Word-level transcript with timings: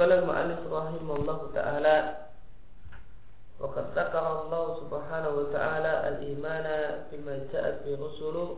فقال 0.00 0.12
المؤلف 0.12 0.60
رحمه 0.72 1.16
الله 1.16 1.40
تعالى 1.54 1.96
وقد 3.60 3.84
ذكر 3.96 4.24
الله 4.42 4.64
سبحانه 4.80 5.28
وتعالى 5.28 5.92
الإيمان 6.08 6.66
بما 7.12 7.34
جاءت 7.52 7.76
به 7.86 7.94
رسله 8.06 8.56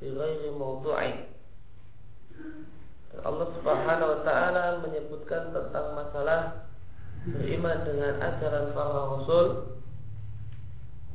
في 0.00 0.06
غير 0.10 0.52
موضوع 0.52 0.98
Allah 3.20 3.46
Subhanahu 3.58 4.06
wa 4.06 4.20
taala 4.22 4.64
menyebutkan 4.86 5.50
tentang 5.50 5.98
masalah 5.98 6.70
beriman 7.26 7.82
dengan 7.82 8.22
ajaran 8.22 8.70
para 8.72 9.00
rasul 9.18 9.46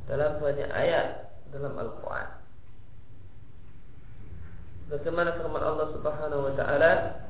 dalam 0.06 0.38
banyak 0.38 0.70
ayat 0.70 1.34
dalam 1.50 1.72
Al-Qur'an. 1.74 2.36
Bagaimana 4.86 5.34
firman 5.34 5.64
Allah 5.66 5.88
Subhanahu 5.98 6.46
wa 6.46 6.52
taala 6.54 6.92
di 7.02 7.29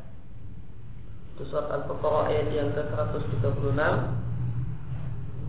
surat 1.49 1.71
Al-Baqarah 1.71 2.29
ayat 2.29 2.47
yang 2.53 2.69
ke-136 2.75 3.81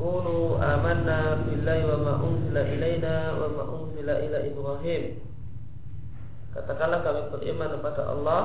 Qulu 0.03 0.59
amanna 0.59 1.47
billahi 1.47 1.87
wa 1.87 1.99
ma 2.01 2.15
unzila 2.27 2.65
ilaina 2.65 3.39
wa 3.39 3.47
ma 3.55 3.65
unzila 3.71 4.19
ila 4.19 4.39
Ibrahim. 4.43 5.21
Katakanlah 6.57 7.01
kami 7.07 7.23
beriman 7.31 7.71
kepada 7.79 8.03
Allah 8.11 8.43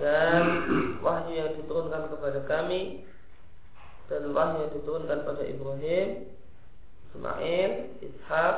dan 0.00 0.42
wahyu 1.04 1.32
yang 1.36 1.52
diturunkan 1.62 2.10
kepada 2.10 2.42
kami 2.48 3.06
dan 4.10 4.34
wahyu 4.34 4.66
yang 4.66 4.72
diturunkan 4.82 5.18
pada 5.22 5.42
Ibrahim, 5.46 6.08
Ismail, 7.12 7.70
Ishak, 8.02 8.56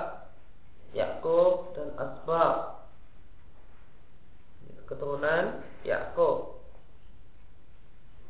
Yakub 0.97 1.77
dan 1.77 1.89
Asbab. 2.01 2.87
Keturunan 4.89 5.65
Yakub. 5.85 6.52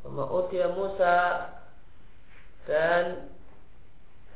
Ma'utia 0.03 0.67
Musa 0.75 1.15
dan 2.67 3.31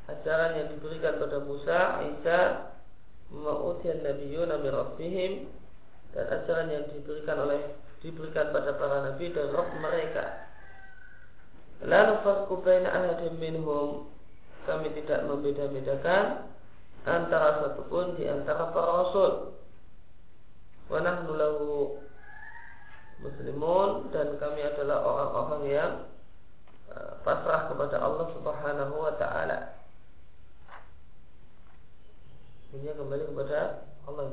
ajaran 0.07 0.51
yang 0.63 0.67
diberikan 0.75 1.19
pada 1.19 1.37
Musa, 1.43 1.79
Isa, 2.07 2.39
Ma'utia 3.31 3.99
Nabiyuna 3.99 4.63
Rabbihim 4.63 5.51
dan 6.15 6.25
ajaran 6.31 6.71
yang 6.71 6.85
diberikan 6.95 7.37
oleh 7.43 7.61
diberikan 7.99 8.53
pada 8.53 8.77
para 8.77 9.09
nabi 9.09 9.33
dan 9.33 9.49
roh 9.51 9.67
mereka. 9.81 10.47
Lalu 11.81 12.13
farku 12.25 12.61
baina 12.61 12.89
ahadin 12.89 13.37
minhum 13.37 14.09
kami 14.65 14.91
tidak 14.97 15.25
membeda-bedakan 15.25 16.49
antara 17.05 17.63
satupun 17.63 18.17
di 18.17 18.25
antara 18.25 18.69
para 18.73 18.91
rasul. 19.05 19.33
Wa 20.87 20.99
nahnu 21.03 21.31
lahu 21.35 21.67
muslimun 23.21 24.13
dan 24.13 24.37
kami 24.37 24.61
adalah 24.61 25.01
orang-orang 25.01 25.63
yang 25.69 25.93
pasrah 27.25 27.67
kepada 27.67 27.99
Allah 27.99 28.25
Subhanahu 28.31 28.95
wa 28.95 29.13
taala. 29.19 29.75
Ini 32.71 32.93
kembali 32.93 33.23
kepada 33.31 33.87
Allah. 34.07 34.25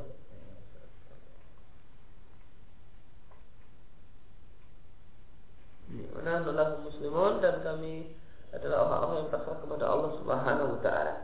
Nah, 6.25 6.41
adalah 6.41 6.81
muslimun 6.81 7.45
dan 7.45 7.61
kami 7.61 8.17
adalah 8.49 8.89
orang-orang 8.89 9.19
yang 9.27 9.33
pasrah 9.35 9.57
kepada 9.61 9.85
Allah 9.85 10.11
Subhanahu 10.17 10.71
wa 10.79 10.81
taala. 10.81 11.15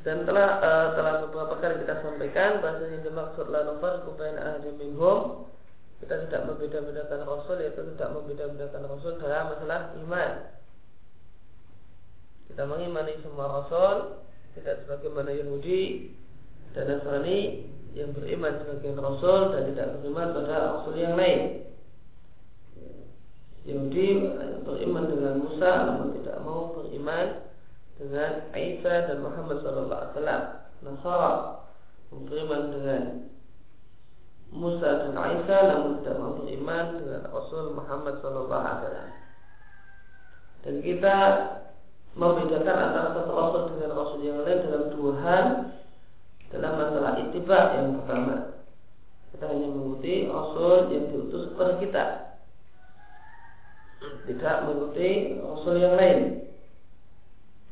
Dan 0.00 0.24
telah 0.24 0.48
uh, 0.64 0.88
telah 0.96 1.14
beberapa 1.28 1.60
kali 1.60 1.84
kita 1.84 2.00
sampaikan 2.00 2.64
bahasa 2.64 2.88
yang 2.88 3.04
dimaksud 3.04 3.52
la 3.52 3.68
nufarqu 3.68 4.16
baina 4.16 4.40
ahadin 4.40 4.80
minhum 4.80 5.44
kita 6.00 6.24
tidak 6.24 6.48
membeda-bedakan 6.48 7.28
rasul 7.28 7.60
yaitu 7.60 7.84
tidak 7.92 8.08
membeda-bedakan 8.16 8.82
rasul 8.88 9.12
dalam 9.20 9.52
masalah 9.52 9.80
iman. 10.00 10.32
Kita 12.48 12.62
mengimani 12.64 13.20
semua 13.20 13.46
rasul 13.60 14.24
tidak 14.56 14.88
sebagaimana 14.88 15.36
Yahudi 15.36 16.16
dan 16.72 16.88
Nasrani 16.88 17.68
yang 17.92 18.16
beriman 18.16 18.56
sebagai 18.64 18.96
rasul 18.96 19.52
dan 19.52 19.62
tidak 19.68 19.86
beriman 20.00 20.28
pada 20.32 20.56
rasul 20.80 20.94
yang 20.96 21.14
lain. 21.20 21.68
Yahudi 23.68 24.06
beriman 24.64 25.04
dengan 25.12 25.34
Musa 25.44 25.72
namun 25.84 26.16
tidak 26.16 26.40
mau 26.40 26.72
beriman 26.72 27.49
dengan 28.00 28.48
Isa 28.56 29.12
dan 29.12 29.20
Muhammad 29.20 29.60
sallallahu 29.60 30.00
alaihi 30.00 30.12
wasallam. 30.16 30.42
Nasara 30.80 31.32
beriman 32.10 32.62
dengan 32.72 33.02
Musa 34.50 34.90
dan 35.04 35.12
Isa 35.14 35.58
namun 35.68 36.00
tidak 36.00 36.16
mau 36.16 36.32
beriman 36.40 36.86
dengan 36.96 37.22
Rasul 37.28 37.76
Muhammad 37.76 38.24
sallallahu 38.24 38.64
alaihi 38.64 38.80
wasallam. 38.80 39.10
Dan 40.60 40.74
kita 40.80 41.16
membedakan 42.18 42.76
antara 42.90 43.08
satu 43.14 43.32
rasul 43.32 43.62
dengan 43.76 43.90
rasul 43.94 44.20
yang 44.26 44.42
lain 44.42 44.66
dalam 44.66 44.84
dua 44.90 45.12
hal 45.22 45.46
dalam 46.50 46.72
masalah 46.74 47.12
itibak 47.22 47.78
yang 47.78 48.02
pertama 48.02 48.58
kita 49.30 49.44
hanya 49.46 49.68
mengikuti 49.70 50.26
Rasul 50.26 50.90
yang 50.90 51.04
diutus 51.14 51.54
kepada 51.54 51.72
kita 51.78 52.04
tidak 54.26 54.56
mengikuti 54.66 55.38
Rasul 55.38 55.74
yang 55.78 55.94
lain 55.94 56.49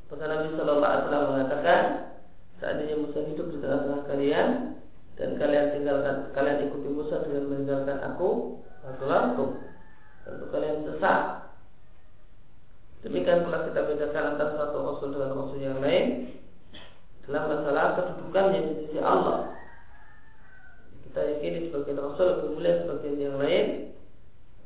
Maka 0.08 0.24
Nabi 0.24 0.46
Shallallahu 0.56 0.84
Alaihi 0.88 1.04
Wasallam 1.04 1.28
mengatakan 1.32 1.80
seandainya 2.58 2.96
Musa 2.96 3.20
hidup 3.28 3.46
di 3.52 3.58
tengah-tengah 3.60 4.02
kalian 4.08 4.48
dan 5.20 5.28
kalian 5.36 5.66
tinggalkan 5.74 6.16
kalian 6.32 6.58
ikuti 6.70 6.88
Musa 6.88 7.20
dengan 7.26 7.44
meninggalkan 7.50 7.98
aku 8.02 8.60
aku 8.88 9.44
tentu 10.24 10.44
kalian 10.48 10.86
sesat 10.86 11.22
demikian 13.04 13.44
pula 13.44 13.68
kita 13.68 13.80
bedakan 13.84 14.24
antara 14.34 14.52
satu 14.56 14.76
Rasul 14.80 15.08
dengan 15.12 15.30
Rasul 15.36 15.58
yang 15.60 15.78
lain 15.84 16.06
dalam 17.28 17.44
masalah 17.52 17.92
kedudukannya 17.92 18.60
di 18.64 18.72
sisi 18.88 18.98
Allah. 19.04 19.52
Kita 21.04 21.20
yakini 21.20 21.68
sebagai 21.68 22.00
Rasul 22.00 22.24
lebih 22.24 22.48
mulia 22.56 22.74
sebagai 22.80 23.10
yang 23.20 23.36
lain 23.36 23.66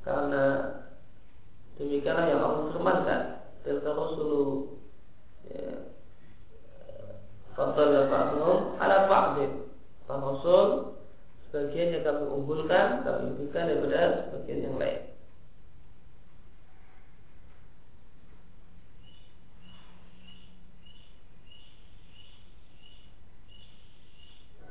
karena 0.07 0.43
demikianlah 1.75 2.27
yang 2.31 2.41
Allah 2.41 2.71
firmankan. 2.71 3.21
Tilka 3.67 3.91
Rasulu 3.95 4.43
ya, 4.43 4.82
Fadalla 7.63 8.11
ba'dhum 8.11 8.59
ala 8.83 8.97
ba'dhin. 9.07 9.53
Para 10.11 10.19
Rasul 10.19 10.99
sebagian 11.47 11.95
yang 11.95 12.03
kami 12.03 12.27
unggulkan, 12.27 13.07
kami 13.07 13.31
lebihkan 13.31 13.71
daripada 13.71 14.27
sebagian 14.27 14.67
yang 14.67 14.77
lain. 14.83 15.01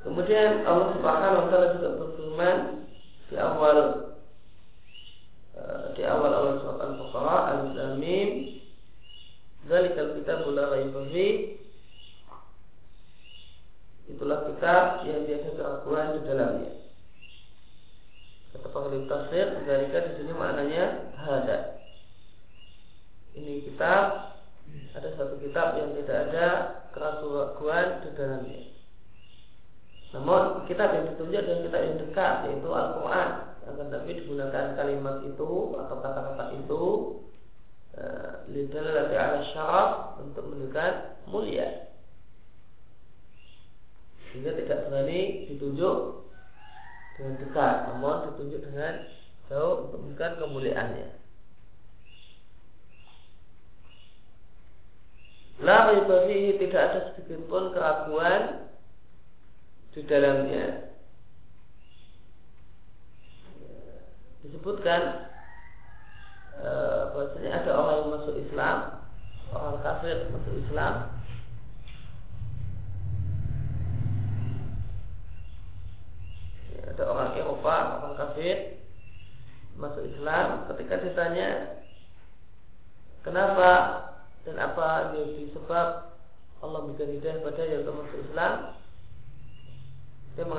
Kemudian 0.04 0.68
Allah 0.68 0.91
syaraf 39.52 40.18
untuk 40.24 40.48
menunjukkan 40.48 41.24
mulia. 41.28 41.92
Sehingga 44.32 44.56
tidak 44.56 44.88
berani 44.88 45.52
ditunjuk 45.52 45.98
dengan 47.20 47.34
dekat 47.44 47.76
namun 47.92 48.32
ditunjuk 48.32 48.62
dengan 48.64 48.94
jauh 49.52 49.88
untuk 49.88 50.00
menunjukkan 50.00 50.34
kemuliaannya. 50.40 51.10
La 55.62 55.94
tidak 55.94 56.82
ada 56.82 57.00
sedikit 57.12 57.46
pun 57.46 57.70
keraguan 57.76 58.66
di 59.94 60.02
dalamnya. 60.08 60.71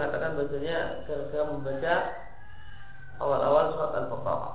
Mengatakan 0.02 0.34
bahasanya 0.34 0.78
gara-gara 1.06 1.44
membaca 1.46 1.94
awal-awal 3.22 3.64
surat 3.70 3.92
Al-Baqarah 4.02 4.54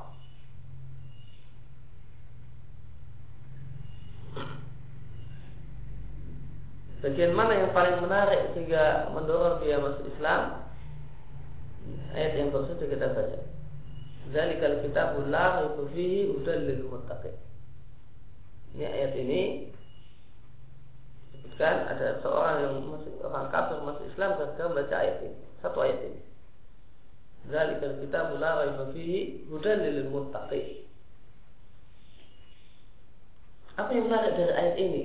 Bagian 6.99 7.31
mana 7.31 7.55
yang 7.55 7.71
paling 7.71 8.03
menarik 8.03 8.51
sehingga 8.51 9.07
mendorong 9.15 9.63
dia 9.63 9.79
masuk 9.79 10.03
Islam? 10.11 10.67
Ayat 12.11 12.33
yang 12.35 12.51
saja 12.51 12.83
kita 12.83 13.07
baca. 13.15 13.39
Zalikal 14.35 14.83
kitabul 14.83 15.31
la 15.31 15.61
raiba 15.63 15.88
fihi 15.95 16.27
hudal 16.27 16.67
lil. 16.67 16.89
Ini 18.75 18.83
ayat 18.83 19.13
ini 19.15 19.71
sebutkan 21.57 21.89
ada 21.89 22.21
seorang 22.21 22.56
yang 22.62 22.74
masih 22.86 23.18
orang 23.25 23.50
kafir 23.50 23.81
masuk 23.81 24.06
Islam 24.13 24.38
ketika 24.38 24.69
membaca 24.69 24.95
ayat 25.01 25.18
ini. 25.25 25.38
Satu 25.57 25.77
ayat 25.81 26.00
ini. 26.06 26.21
Zalikal 27.50 27.98
kitabul 27.98 28.38
la 28.38 28.62
raiba 28.62 28.86
fihi 28.94 29.50
hudal 29.50 29.81
lil 29.81 30.06
muttaqin. 30.13 30.86
Apa 33.74 33.89
yang 33.89 34.06
menarik 34.06 34.38
dari 34.38 34.54
ayat 34.54 34.75
ini? 34.77 35.01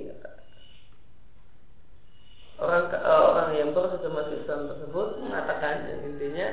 Orang 2.60 2.92
orang 3.00 3.50
yang 3.56 3.72
baru 3.72 3.96
saja 3.96 4.12
masuk 4.12 4.36
Islam 4.44 4.68
tersebut 4.68 5.08
mengatakan 5.24 5.88
yang 5.88 6.00
intinya 6.04 6.48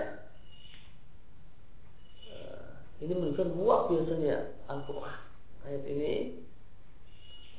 ini 3.04 3.14
menunjukkan 3.20 3.52
luar 3.52 3.92
biasanya 3.92 4.48
Al-Quran. 4.72 5.20
Ayat 5.68 5.84
ini 5.92 6.40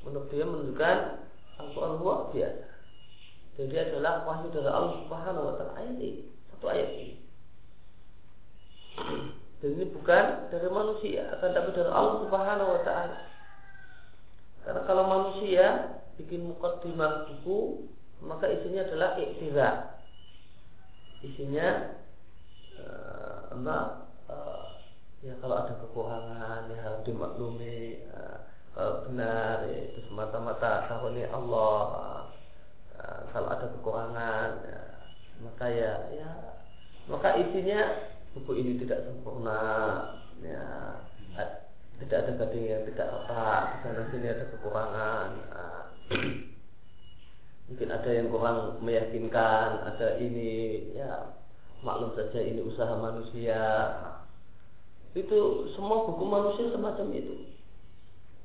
menurut 0.01 0.25
dia 0.33 0.45
menunjukkan 0.49 1.20
Al-Quran 1.61 1.93
luar 2.01 2.19
biasa. 2.33 2.65
Jadi 3.59 3.75
adalah 3.77 4.25
wahyu 4.25 4.47
dari 4.49 4.69
Allah 4.71 4.95
Subhanahu 5.05 5.47
wa 5.51 5.55
taala 5.59 5.79
ini, 5.85 6.25
satu 6.49 6.65
ayat 6.71 6.89
ini. 6.97 7.15
Dan 9.61 9.69
ini 9.77 9.85
bukan 9.93 10.25
dari 10.49 10.69
manusia, 10.71 11.29
akan 11.37 11.49
tapi 11.53 11.69
dari 11.75 11.91
Allah 11.91 12.17
Subhanahu 12.25 12.69
wa 12.73 12.81
taala. 12.81 13.17
Karena 14.65 14.81
kalau 14.89 15.03
manusia 15.05 15.65
bikin 16.17 16.49
mukaddimah 16.49 17.29
buku, 17.29 17.89
maka 18.21 18.49
isinya 18.49 18.85
adalah 18.85 19.17
iktidar. 19.17 20.01
Isinya 21.21 21.97
uh, 22.81 23.53
apa? 23.53 23.77
Uh, 24.31 24.65
ya 25.21 25.37
kalau 25.37 25.61
ada 25.61 25.73
kekurangan 25.77 26.71
ya 26.71 26.77
harus 26.81 27.01
dimaklumi 27.05 28.01
ya, 28.01 28.50
kalau 28.71 29.03
benar 29.07 29.67
ya, 29.67 29.79
itu 29.91 29.99
semata-mata 30.07 30.87
tahunnya 30.87 31.27
Allah 31.35 31.83
ya, 32.95 33.05
kalau 33.35 33.47
ada 33.51 33.65
kekurangan 33.67 34.49
ya, 34.63 34.81
maka 35.43 35.65
ya 35.67 35.93
ya 36.15 36.31
maka 37.11 37.35
isinya 37.35 37.81
buku 38.31 38.51
ini 38.63 38.71
tidak 38.79 39.03
sempurna 39.03 39.61
ya 40.39 40.65
tidak 42.01 42.17
ada 42.25 42.31
gading 42.45 42.65
yang 42.65 42.83
tidak 42.89 43.07
retak 43.13 43.61
di 43.61 43.77
sana 43.85 44.01
sini 44.09 44.27
ada 44.31 44.45
kekurangan 44.55 45.27
ya. 45.37 45.63
mungkin 47.71 47.89
ada 47.91 48.09
yang 48.11 48.27
kurang 48.27 48.83
meyakinkan 48.83 49.69
ada 49.87 50.17
ini 50.19 50.91
ya 50.97 51.31
maklum 51.85 52.11
saja 52.17 52.39
ini 52.41 52.61
usaha 52.63 52.93
manusia 52.97 53.63
itu 55.11 55.67
semua 55.75 56.07
buku 56.07 56.23
manusia 56.23 56.71
semacam 56.71 57.07
itu. 57.11 57.35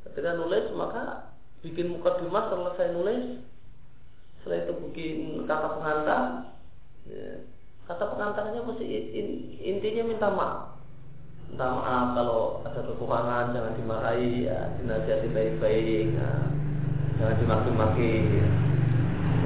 Ketika 0.06 0.38
nulis 0.38 0.70
maka 0.78 1.34
bikin 1.60 1.90
muka 1.90 2.16
mukadimah 2.18 2.44
selesai 2.52 2.88
nulis, 2.94 3.24
setelah 4.40 4.58
itu 4.62 4.72
bikin 4.86 5.16
kata 5.50 5.68
pengantar. 5.78 6.22
Ya. 7.06 7.42
Kata 7.86 8.04
pengantarnya 8.14 8.60
mesti 8.66 8.86
intinya 9.62 10.02
minta 10.06 10.28
maaf. 10.30 10.78
Minta 11.50 11.66
maaf 11.70 12.06
kalau 12.18 12.62
ada 12.66 12.80
kekurangan 12.82 13.54
jangan 13.54 13.78
dimarahi 13.78 14.46
ya, 14.50 14.74
dinasihati 14.82 15.28
baik-baik, 15.30 16.14
ya. 16.14 16.30
jangan 17.22 17.36
dimaki-maki. 17.38 18.12
Ya. 18.42 18.48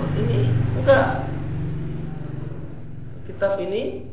Ini 0.01 0.41
enggak. 0.81 1.09
Kitab 3.29 3.61
ini 3.61 4.11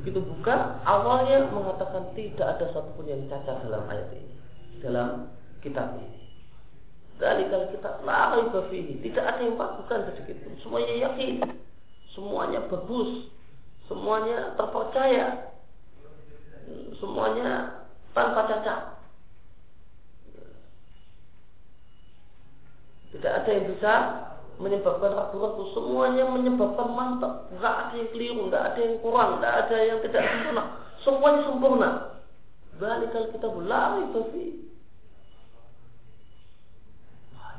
Begitu 0.00 0.22
buka, 0.22 0.78
awalnya 0.86 1.50
mengatakan 1.50 2.14
tidak 2.14 2.56
ada 2.56 2.66
satupun 2.70 3.10
yang 3.10 3.26
cacat 3.26 3.58
dalam 3.66 3.84
ayat 3.90 4.08
ini, 4.14 4.34
dalam 4.78 5.28
kitab 5.60 5.96
ini. 5.96 6.20
Dari 7.20 7.44
kalau 7.52 7.68
kita 7.68 8.00
lari 8.00 8.48
berfini, 8.48 9.04
tidak 9.04 9.24
ada 9.36 9.40
yang 9.44 9.56
bukan 9.60 10.00
sedikit 10.08 10.36
pun. 10.40 10.56
Semuanya 10.64 10.94
yakin, 11.08 11.44
semuanya 12.16 12.64
bagus, 12.64 13.28
semuanya 13.84 14.56
terpercaya, 14.56 15.52
semuanya 16.96 17.84
tanpa 18.16 18.48
cacat. 18.48 18.80
Tidak 23.10 23.32
ada 23.42 23.50
yang 23.50 23.66
bisa 23.74 23.94
menyebabkan 24.60 25.12
ragu-ragu 25.12 25.72
semuanya 25.76 26.24
menyebabkan 26.30 26.88
mantap. 26.94 27.52
Nggak 27.58 27.74
ada 27.74 27.94
yang 27.98 28.08
keliru. 28.14 28.42
Nggak 28.48 28.64
ada 28.70 28.80
yang 28.80 28.96
kurang. 29.02 29.30
Nggak 29.42 29.54
ada 29.66 29.76
yang 29.82 29.98
tidak 30.04 30.22
sempurna. 30.24 30.64
Semuanya 31.02 31.40
sempurna. 31.48 31.90
Kalau 32.80 33.28
kita 33.34 33.48
berlari 33.50 34.02
tapi 34.14 34.69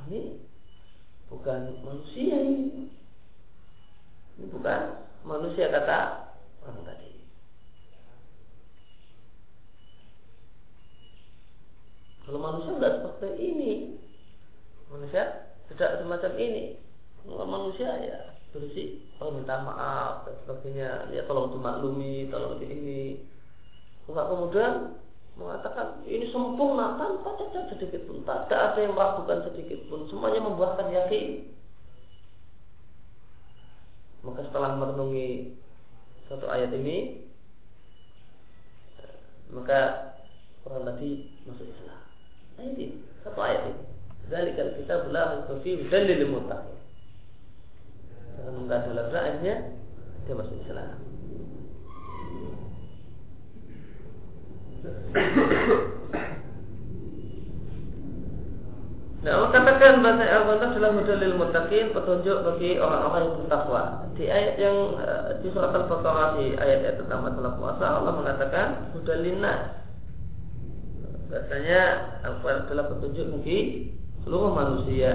ini 0.10 0.41
bukan 1.27 1.62
manusia 1.86 2.38
ini. 2.41 2.89
Ini 4.39 4.46
bukan 4.50 4.81
manusia 5.27 5.70
kata 5.70 6.00
orang 6.65 6.81
tadi. 6.88 7.12
Kalau 12.25 12.39
manusia 12.39 12.72
tidak 12.79 12.96
seperti 13.01 13.29
ini 13.43 13.72
Manusia 14.91 15.24
tidak 15.72 16.03
semacam 16.03 16.36
ini 16.36 16.75
manusia 17.24 17.88
ya 18.03 18.20
bersih 18.51 19.00
kalau 19.15 19.31
minta 19.39 19.63
maaf 19.63 20.27
dan 20.27 20.36
sebagainya. 20.43 21.08
Ya 21.15 21.24
tolong 21.31 21.55
dimaklumi 21.55 22.27
tolong 22.27 22.60
di 22.60 22.67
ini 22.67 23.03
enggak 24.12 24.27
kemudian 24.27 25.00
mengatakan 25.41 26.05
ini 26.05 26.29
sempurna 26.29 26.95
tanpa 26.95 27.36
cacat 27.36 27.74
sedikit 27.74 28.05
pun 28.05 28.21
tak 28.24 28.48
ada 28.50 28.79
yang 28.79 28.93
meragukan 28.93 29.43
sedikit 29.50 29.81
pun 29.89 30.05
semuanya 30.07 30.45
membuahkan 30.45 30.88
yakin. 30.93 31.50
Maka 34.21 34.45
setelah 34.45 34.77
merenungi 34.77 35.57
satu 36.29 36.45
ayat 36.45 36.71
ini 36.77 37.25
maka 39.51 40.13
orang 40.63 40.88
tadi 40.88 41.27
masuk 41.43 41.67
Islam. 41.67 42.01
Ayat 42.62 42.74
ini 42.77 42.88
satu 43.25 43.39
ayat 43.41 43.62
ini. 43.67 43.83
Zalikal 44.29 44.69
kita 44.79 45.12
la 45.12 45.43
fi 45.65 45.71
dalil 45.89 46.21
muttaqin. 46.29 46.77
Karena 48.38 48.50
enggak 48.63 48.79
ada 48.86 48.91
lazatnya 48.95 49.55
dia 50.24 50.33
masuk 50.38 50.55
Islam. 50.63 51.11
Nah, 59.22 59.53
katakan 59.53 60.01
bahasa 60.01 60.25
Al-Quran 60.25 60.74
adalah 60.74 60.91
modalil 60.98 61.38
mutakin 61.38 61.94
petunjuk 61.94 62.41
bagi 62.41 62.82
orang-orang 62.82 63.22
yang 63.22 63.38
bertakwa. 63.46 63.82
Di 64.18 64.25
ayat 64.25 64.58
yang 64.58 64.98
uh, 64.98 65.38
di 65.46 65.48
surat 65.53 65.70
Al-Baqarah 65.77 66.41
di 66.41 66.58
ayat-ayat 66.58 67.06
tentang 67.06 67.30
masalah 67.30 67.53
puasa 67.62 67.86
Allah 67.86 68.18
mengatakan 68.18 68.68
mudalina. 68.98 69.77
Bahasanya 71.30 71.82
Al-Quran 72.25 72.65
adalah 72.65 72.86
petunjuk 72.98 73.25
bagi 73.38 73.60
seluruh 74.25 74.58
manusia. 74.58 75.12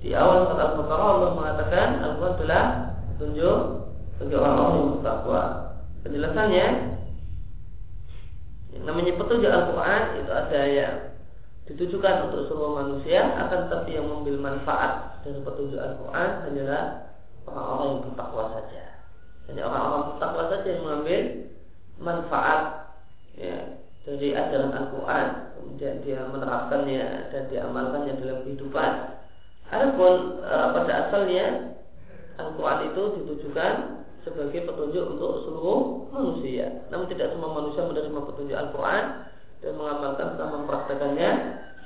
Di 0.00 0.16
awal 0.16 0.48
surat 0.48 0.80
Al-Baqarah 0.80 1.08
Allah 1.12 1.30
mengatakan 1.36 1.88
Al-Quran 2.08 2.34
adalah 2.40 2.64
petunjuk 3.12 3.58
bagi 4.16 4.32
orang-orang 4.32 4.72
yang 4.72 4.88
bertakwa. 4.96 5.42
Penjelasannya 6.08 6.95
namanya 8.86 9.18
petunjuk 9.18 9.50
Al-Quran 9.50 10.02
itu 10.22 10.30
ada 10.30 10.60
yang 10.62 10.94
ditujukan 11.66 12.30
untuk 12.30 12.46
seluruh 12.46 12.78
manusia 12.78 13.26
akan 13.34 13.66
tetapi 13.66 13.98
yang 13.98 14.06
mengambil 14.06 14.38
manfaat 14.38 15.18
dari 15.26 15.42
petunjuk 15.42 15.82
Al-Quran 15.82 16.30
hanyalah 16.46 16.82
orang-orang 17.50 17.86
yang 17.90 18.02
bertakwa 18.06 18.44
saja. 18.54 18.82
Hanya 19.50 19.62
orang-orang 19.66 20.02
bertakwa 20.14 20.42
saja 20.50 20.68
yang 20.70 20.82
mengambil 20.86 21.20
manfaat 21.98 22.60
ya, 23.34 23.58
dari 24.06 24.28
ajaran 24.34 24.72
Al-Quran. 24.74 25.26
Kemudian 25.58 25.94
dia 26.06 26.20
menerapkannya 26.30 27.04
dan 27.34 27.42
diamalkannya 27.50 28.12
dalam 28.22 28.38
kehidupan. 28.46 28.90
Adapun 29.66 30.14
e, 30.46 30.54
pada 30.78 30.92
asalnya 31.06 31.74
Al-Quran 32.38 32.78
itu 32.94 33.02
ditujukan 33.18 33.74
sebagai 34.26 34.66
petunjuk 34.66 35.04
untuk 35.14 35.46
seluruh 35.46 36.10
manusia. 36.10 36.82
Namun 36.90 37.06
tidak 37.14 37.30
semua 37.30 37.54
manusia 37.54 37.86
menerima 37.86 38.20
petunjuk 38.26 38.58
Al-Quran 38.58 39.04
dan 39.62 39.72
mengamalkan 39.78 40.26
serta 40.34 40.46
mempraktekannya 40.50 41.30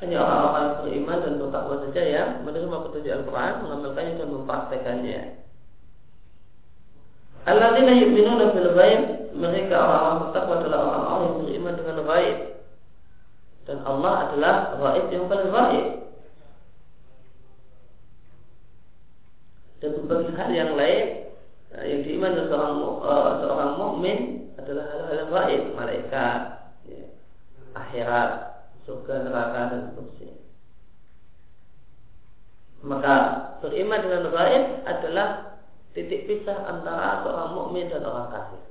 hanya 0.01 0.17
orang-orang 0.25 0.69
beriman 0.81 1.19
dan 1.21 1.35
bertakwa 1.37 1.75
saja 1.85 2.03
yang 2.09 2.29
menerima 2.49 2.77
petunjuk 2.89 3.13
Al-Quran, 3.13 3.53
mengamalkannya 3.61 4.15
dan 4.17 4.29
mempraktekannya. 4.33 5.21
Alladzina 7.45 7.93
yu'minuna 7.93 8.45
bil 8.57 8.71
ghaib, 8.73 9.03
mereka 9.37 9.77
orang-orang 9.77 10.19
bertakwa 10.25 10.55
adalah 10.65 10.81
orang-orang 10.81 11.21
yang 11.21 11.37
beriman 11.45 11.75
dengan 11.77 11.97
ghaib. 12.09 12.39
Dan 13.69 13.79
Allah 13.85 14.15
adalah 14.25 14.55
ghaib 14.81 15.07
yang 15.13 15.25
paling 15.29 15.51
ghaib. 15.53 15.87
Dan 19.81 19.89
berbagai 19.97 20.33
hal 20.37 20.51
yang 20.53 20.73
lain 20.77 21.30
eh, 21.79 21.85
yang 21.87 22.01
diiman 22.03 22.35
seorang 22.35 22.75
uh, 22.83 23.31
seorang 23.43 23.71
mukmin 23.79 24.19
adalah 24.59 24.87
hal-hal 24.91 25.23
gaib, 25.31 25.63
malaikat, 25.79 26.41
ya, 26.87 27.05
akhirat, 27.79 28.31
surga, 28.85 29.15
neraka 29.27 29.61
dan 29.71 29.81
seterusnya. 29.91 30.35
Maka 32.81 33.15
beriman 33.61 34.01
dengan 34.01 34.25
gaib 34.33 34.65
adalah 34.89 35.29
titik 35.93 36.25
pisah 36.27 36.59
antara 36.65 37.23
seorang 37.23 37.51
mukmin 37.55 37.93
dan 37.93 38.03
orang 38.03 38.33
kafir. 38.33 38.63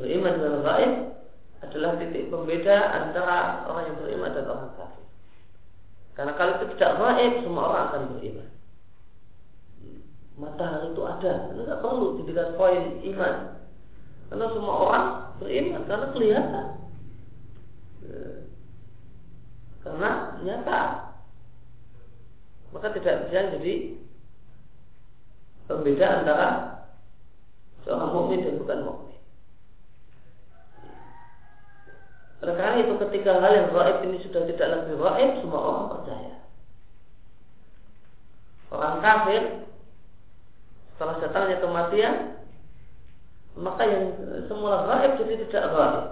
Beriman 0.00 0.38
dengan 0.38 0.62
gaib 0.64 0.92
adalah 1.60 1.90
titik 2.00 2.32
pembeda 2.32 2.76
antara 2.96 3.68
orang 3.68 3.92
yang 3.92 3.96
beriman 4.00 4.32
dan 4.32 4.46
orang 4.48 4.72
kafir. 4.78 5.04
Karena 6.16 6.32
kalau 6.36 6.52
itu 6.60 6.66
tidak 6.76 6.96
gaib, 6.96 7.32
semua 7.44 7.62
orang 7.68 7.84
akan 7.90 8.02
beriman. 8.16 8.48
Matahari 10.40 10.96
itu 10.96 11.02
ada, 11.04 11.52
tidak 11.52 11.78
perlu 11.84 12.16
dijadikan 12.16 12.56
poin 12.56 12.96
iman. 13.04 13.34
Karena 14.32 14.46
semua 14.56 14.74
orang 14.88 15.06
beriman, 15.36 15.84
karena 15.84 16.06
kelihatan. 16.16 16.66
Karena 19.84 20.10
nyata. 20.40 20.80
Maka 22.72 22.88
tidak 22.96 23.28
bisa 23.28 23.52
jadi 23.58 23.74
pembeda 25.68 26.06
antara 26.22 26.48
seorang 27.84 28.10
mukmin 28.14 28.46
dan 28.46 28.56
bukan 28.62 28.80
mukmin. 28.86 29.20
Oleh 32.40 32.54
karena 32.56 32.80
itu 32.80 32.94
ketika 32.96 33.36
hal 33.44 33.52
yang 33.52 33.68
gaib 33.74 33.98
ini 34.08 34.16
sudah 34.24 34.48
tidak 34.48 34.68
lagi 34.72 34.94
gaib, 34.96 35.30
semua 35.44 35.60
orang 35.60 35.86
percaya. 35.92 36.34
Orang 38.70 38.96
kafir 39.04 39.42
setelah 41.00 41.16
datangnya 41.16 41.64
kematian, 41.64 42.44
maka 43.56 43.88
yang 43.88 44.12
semula 44.52 44.84
gaib 44.84 45.16
jadi 45.16 45.48
tidak 45.48 45.72
gaib. 45.72 46.04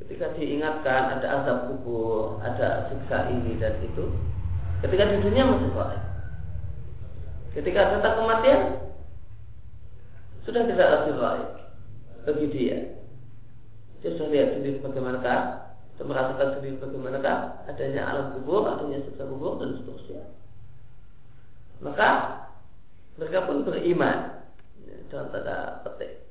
Ketika 0.00 0.32
diingatkan 0.40 1.20
ada 1.20 1.26
azab 1.44 1.68
kubur, 1.68 2.40
ada 2.40 2.88
siksa 2.88 3.28
ini 3.28 3.60
dan 3.60 3.76
itu, 3.84 4.08
ketika 4.80 5.12
di 5.12 5.20
dunia 5.20 5.52
masih 5.52 5.68
gaib. 5.68 6.02
Ketika 7.60 8.00
datang 8.00 8.24
kematian 8.24 8.60
sudah 10.48 10.64
tidak 10.72 10.88
lagi 10.96 11.12
baik 11.20 11.50
bagi 12.24 12.46
dia. 12.56 12.78
Dia 14.00 14.16
sudah 14.16 14.32
lihat 14.32 14.48
sendiri 14.56 14.80
bagaimanakah, 14.80 15.40
sudah 16.00 16.06
merasakan 16.08 16.48
sendiri 16.56 16.80
bagaimanakah 16.80 17.68
adanya 17.68 18.00
alam 18.08 18.32
kubur, 18.32 18.64
adanya 18.64 19.04
siksa 19.04 19.28
kubur 19.28 19.60
dan 19.60 19.76
seterusnya. 19.76 20.24
Maka 21.84 22.08
mereka 23.16 23.48
pun 23.48 23.64
beriman 23.64 24.44
dalam 25.08 25.26
tanda 25.32 25.80
petik. 25.84 26.28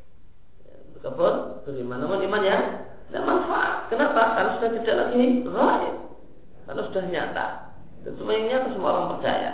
Mereka 0.94 1.10
pun 1.18 1.34
beriman, 1.66 1.98
namun 2.06 2.22
iman 2.30 2.44
yang 2.46 2.64
tidak 3.10 3.24
manfaat. 3.26 3.90
Kenapa? 3.90 4.22
Karena 4.38 4.52
sudah 4.58 4.70
tidak 4.82 4.96
lagi 4.98 5.24
raib, 5.46 5.96
karena 6.70 6.82
sudah 6.90 7.04
nyata. 7.10 7.48
Dan 8.06 8.14
semuanya 8.22 8.58
semua 8.70 8.90
orang 8.94 9.10
percaya. 9.18 9.54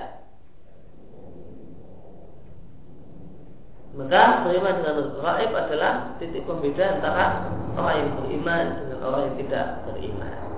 Maka 3.91 4.23
beriman 4.47 4.79
dengan 4.79 4.95
gaib 5.19 5.51
adalah 5.51 5.93
titik 6.19 6.47
pembeda 6.47 6.99
antara 6.99 7.47
orang 7.75 7.95
yang 7.99 8.11
beriman 8.23 8.65
dengan 8.79 8.99
orang 9.03 9.21
yang 9.27 9.37
tidak 9.47 9.65
beriman. 9.87 10.50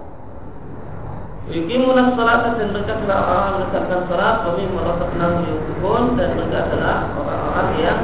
Yukimunas 1.44 2.16
salat 2.16 2.56
dan 2.56 2.72
mereka 2.72 3.04
adalah 3.04 3.20
orang 3.28 3.44
yang 3.44 3.56
menegakkan 3.60 4.02
salat 4.08 4.36
Kami 4.48 4.64
merosakkan 4.72 5.32
yukibun 5.44 6.04
Dan 6.16 6.30
mereka 6.40 6.58
adalah 6.72 6.98
orang-orang 7.20 7.70
yang 7.84 8.00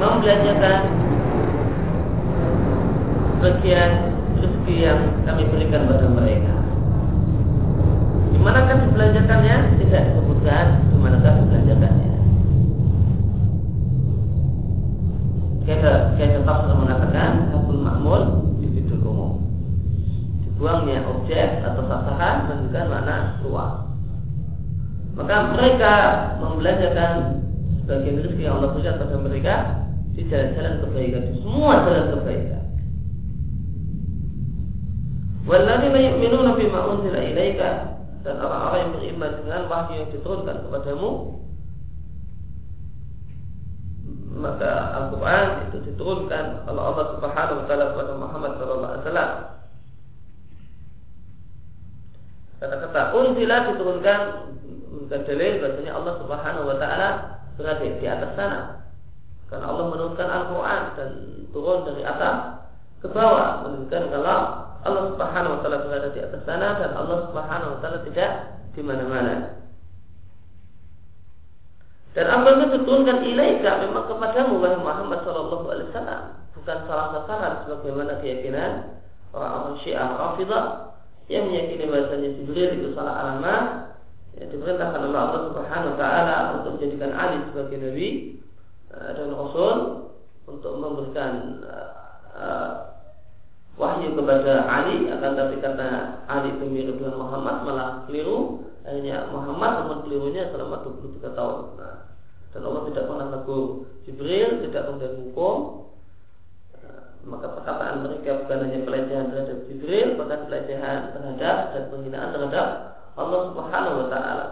Membelanjakan 0.00 0.80
Bagian 3.44 3.90
rezeki 4.40 4.74
yang 4.80 5.00
kami 5.28 5.44
berikan 5.52 5.84
pada 5.84 6.08
mereka 6.08 6.56
Di 8.32 8.38
manakah 8.40 8.76
dibelanjakannya? 8.88 9.56
Tidak 9.84 10.02
disebutkan 10.08 10.66
Di 10.88 10.96
manakah 10.96 11.32
dibelanjakannya 11.36 12.12
Kita 15.68 15.92
kita 16.16 16.40
sudah 16.44 16.76
mengatakan 16.76 17.52
hakul 17.52 17.76
di 17.76 17.88
umum. 17.88 18.53
Dibuangnya 20.54 21.02
objek 21.10 21.66
atau 21.66 21.82
sasaran 21.90 22.46
menunjukkan 22.46 22.86
mana 22.86 23.16
luas. 23.42 23.84
Maka 25.18 25.36
mereka 25.50 25.94
membelanjakan 26.38 27.42
sebagian 27.82 28.22
rezeki 28.22 28.42
yang 28.46 28.62
Allah 28.62 28.70
berikan 28.70 28.94
kepada 28.98 29.16
mereka 29.18 29.54
di 30.14 30.22
jalan-jalan 30.30 30.74
kebaikan, 30.86 31.22
di 31.26 31.34
semua 31.42 31.72
jalan 31.82 32.06
kebaikan. 32.18 32.62
Walladzina 35.44 35.98
yu'minuna 36.00 36.50
bima 36.56 36.80
unzila 36.86 37.20
ilaika 37.20 37.70
dan 38.24 38.40
orang-orang 38.40 38.78
yang 38.80 38.92
beriman 38.96 39.32
dengan 39.42 39.62
wahyu 39.68 39.94
yang 40.00 40.10
diturunkan 40.14 40.56
kepadamu 40.64 41.10
maka 44.34 44.72
Al-Quran 44.98 45.46
itu 45.70 45.76
diturunkan 45.92 46.66
oleh 46.66 46.82
Allah 46.82 47.06
Subhanahu 47.16 47.58
Wa 47.62 47.66
Taala 47.70 47.84
kepada 47.94 48.12
Muhammad 48.18 48.52
Sallallahu 48.58 48.92
Alaihi 48.92 49.04
Wasallam. 49.06 49.30
Kata-kata 52.62 53.00
unzila 53.12 53.56
diturunkan 53.72 54.20
bukan 55.04 55.20
dalil 55.26 55.52
bahasanya 55.60 55.92
Allah 55.92 56.14
Subhanahu 56.22 56.64
Wa 56.70 56.76
Taala 56.78 57.08
berada 57.58 57.84
di 57.84 58.06
atas 58.06 58.30
sana. 58.38 58.60
Karena 59.50 59.66
Allah 59.68 59.84
menurunkan 59.92 60.28
Al-Quran 60.28 60.82
dan 60.96 61.10
turun 61.52 61.78
dari 61.86 62.02
atas 62.02 62.36
ke 63.04 63.06
bawah 63.12 63.68
menunjukkan 63.68 64.02
kalau 64.10 64.38
Allah 64.84 65.02
Subhanahu 65.12 65.52
Wa 65.56 65.60
Taala 65.60 65.78
berada 65.84 66.08
di 66.14 66.20
atas 66.22 66.42
sana 66.48 66.68
dan 66.80 66.90
Allah 66.96 67.18
Subhanahu 67.28 67.72
Wa 67.76 67.78
Taala 67.82 67.98
tidak 68.06 68.30
di 68.74 68.82
mana-mana. 68.82 69.64
Dan 72.14 72.30
apa 72.30 72.46
yang 72.46 72.70
diturunkan 72.70 73.26
ilaika 73.26 73.82
memang 73.82 74.06
kepadamu 74.06 74.62
wahai 74.62 74.78
Muhammad 74.78 75.26
sallallahu 75.26 75.66
alaihi 75.66 75.90
wasallam 75.90 76.22
bukan 76.54 76.78
salah 76.86 77.06
sasaran 77.10 77.54
sebagaimana 77.66 78.22
keyakinan 78.22 79.02
orang-orang 79.34 79.76
Syiah 79.82 80.14
Rafidah 80.14 80.93
yang 81.32 81.48
meyakini 81.48 81.88
bahasanya 81.88 82.28
Jibril 82.36 82.70
itu 82.76 82.88
salah 82.92 83.14
alamat 83.24 83.62
yang 84.36 84.48
diperintahkan 84.50 85.00
oleh 85.08 85.18
Allah 85.18 85.42
Subhanahu 85.48 85.92
wa 85.94 85.98
taala 85.98 86.36
untuk 86.60 86.70
menjadikan 86.76 87.10
Ali 87.14 87.38
sebagai 87.48 87.76
nabi 87.80 88.08
eh, 88.92 89.10
dan 89.14 89.28
rasul 89.32 89.76
untuk 90.44 90.72
memberikan 90.76 91.64
uh, 92.36 92.72
wahyu 93.80 94.12
kepada 94.12 94.68
Ali 94.68 95.08
akan 95.08 95.32
tapi 95.32 95.56
kata 95.64 96.20
Ali 96.28 96.52
itu 96.60 96.64
mirip 96.68 97.00
dengan 97.00 97.16
Muhammad 97.24 97.56
malah 97.64 97.88
keliru. 98.04 98.60
Hanya 98.84 99.32
Muhammad 99.32 99.80
namun 99.80 99.98
kelirunya 100.04 100.52
selama 100.52 100.84
23 100.84 101.32
tahun. 101.32 101.56
Nah, 101.80 102.12
dan 102.52 102.62
Allah 102.68 102.82
tidak 102.92 103.04
pernah 103.08 103.26
tegur. 103.32 103.88
Jibril 104.04 104.60
tidak 104.68 104.82
kemudian 104.84 105.14
hukum 105.24 105.83
maka 107.24 107.46
perkataan 107.56 108.04
mereka 108.04 108.44
bukan 108.44 108.58
hanya 108.68 108.78
pelecehan 108.84 109.26
terhadap 109.32 109.58
Jibril 109.68 110.08
bahkan 110.20 110.40
pelecehan 110.48 110.98
terhadap 111.16 111.56
dan 111.72 111.82
penghinaan 111.88 112.30
terhadap 112.32 112.68
Allah 113.14 113.40
Subhanahu 113.52 113.96
wa 114.04 114.06
taala 114.12 114.46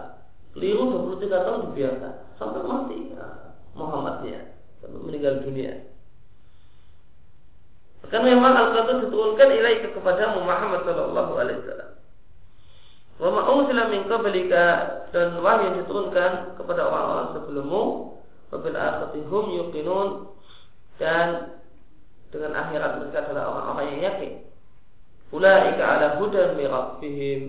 keliru 0.57 1.13
23 1.17 1.45
tahun 1.45 1.59
dibiarkan 1.69 2.13
sampai 2.37 2.61
mati 2.65 2.99
nah, 3.13 3.57
Muhammadnya 3.77 4.53
sampai 4.81 4.99
meninggal 5.01 5.41
dunia 5.45 5.93
Karena 8.13 8.35
memang 8.35 8.53
Al-Quran 8.53 9.09
diturunkan 9.09 9.47
ilaika 9.57 9.87
kepada 9.95 10.37
Muhammad 10.37 10.85
Sallallahu 10.85 11.33
Alaihi 11.33 11.65
Wasallam. 11.65 11.91
Wa 13.17 13.29
ma'usila 13.31 13.83
min 13.89 14.05
qablika 14.05 14.65
dan 15.09 15.39
wahyu 15.39 15.71
yang 15.71 15.77
diturunkan 15.81 16.31
kepada 16.53 16.81
orang-orang 16.83 17.27
sebelummu 17.37 17.81
wabil 18.53 18.77
akhirati 18.77 19.19
hum 19.29 19.45
yuqinun 19.49 20.09
dan 21.01 21.57
dengan 22.33 22.57
akhirat 22.57 22.91
mereka 22.97 23.29
adalah 23.29 23.43
orang-orang 23.53 23.85
yang 23.93 24.01
yakin. 24.09 24.33
Ulaika 25.29 25.83
ala 25.85 26.07
hudan 26.17 26.57
min 26.57 26.67
rabbihim. 26.67 27.41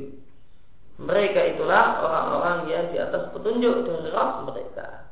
Mereka 1.01 1.41
itulah 1.57 2.05
orang-orang 2.05 2.59
yang 2.71 2.85
di 2.93 3.01
atas 3.01 3.33
petunjuk 3.33 3.83
dari 3.83 4.13
Rabb 4.13 4.47
mereka. 4.47 5.11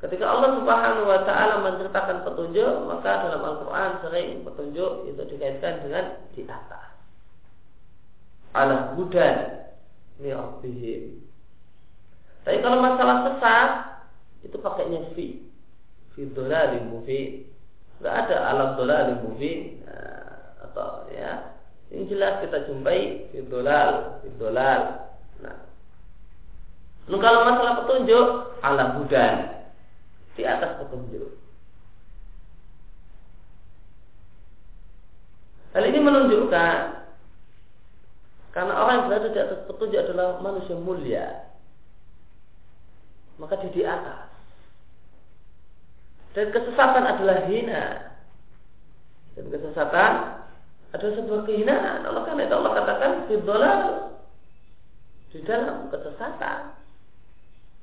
Ketika 0.00 0.24
Allah 0.24 0.56
Subhanahu 0.56 1.04
wa 1.08 1.20
taala 1.26 1.54
menceritakan 1.66 2.24
petunjuk, 2.24 2.72
maka 2.88 3.28
dalam 3.28 3.42
Al-Qur'an 3.44 4.00
sering 4.00 4.40
petunjuk 4.46 5.08
itu 5.08 5.22
dikaitkan 5.34 5.84
dengan 5.84 6.04
di 6.32 6.42
atas. 6.48 6.88
Ala 8.56 8.96
hudan 8.96 9.66
rabbihim. 10.20 11.20
Tapi 12.46 12.58
kalau 12.62 12.78
masalah 12.80 13.16
sesat 13.26 13.70
itu 14.46 14.56
pakainya 14.62 15.12
fi. 15.12 15.44
Fi 16.14 16.20
dhalalim 16.30 16.94
mubin. 16.94 17.55
Enggak 17.96 18.14
ada 18.28 18.36
alam 18.52 18.68
dhalalim 18.76 19.18
mubin 19.24 19.80
nah, 19.88 20.60
atau 20.68 21.08
ya. 21.08 21.56
Yang 21.88 22.04
jelas 22.12 22.34
kita 22.44 22.66
jumpai 22.68 23.30
fi 23.32 23.38
dhalal. 23.46 23.92
Nah. 25.40 25.58
Lalu 27.06 27.18
kalau 27.22 27.40
masalah 27.46 27.74
petunjuk 27.84 28.26
alam 28.60 28.88
hudan 29.00 29.36
di 30.36 30.42
atas 30.44 30.76
petunjuk. 30.82 31.30
Hal 35.72 35.84
ini 35.88 35.98
menunjukkan 36.00 36.76
karena 38.56 38.72
orang 38.72 38.94
yang 38.96 39.04
berada 39.12 39.28
di 39.28 39.40
atas 39.40 39.60
petunjuk 39.68 40.00
adalah 40.00 40.40
manusia 40.40 40.76
mulia. 40.76 41.46
Maka 43.36 43.60
dia 43.60 43.72
di 43.72 43.82
atas. 43.84 44.25
Dan 46.36 46.52
kesesatan 46.52 47.04
adalah 47.08 47.48
hina. 47.48 48.12
Dan 49.32 49.48
kesesatan 49.48 50.12
adalah 50.92 51.14
sebuah 51.16 51.40
kehinaan. 51.48 52.04
Allah 52.04 52.22
kan 52.28 52.36
itu 52.36 52.52
Allah 52.52 52.72
katakan 52.76 53.12
fidolal 53.24 53.80
di 55.32 55.40
dalam 55.48 55.88
kesesatan. 55.88 56.76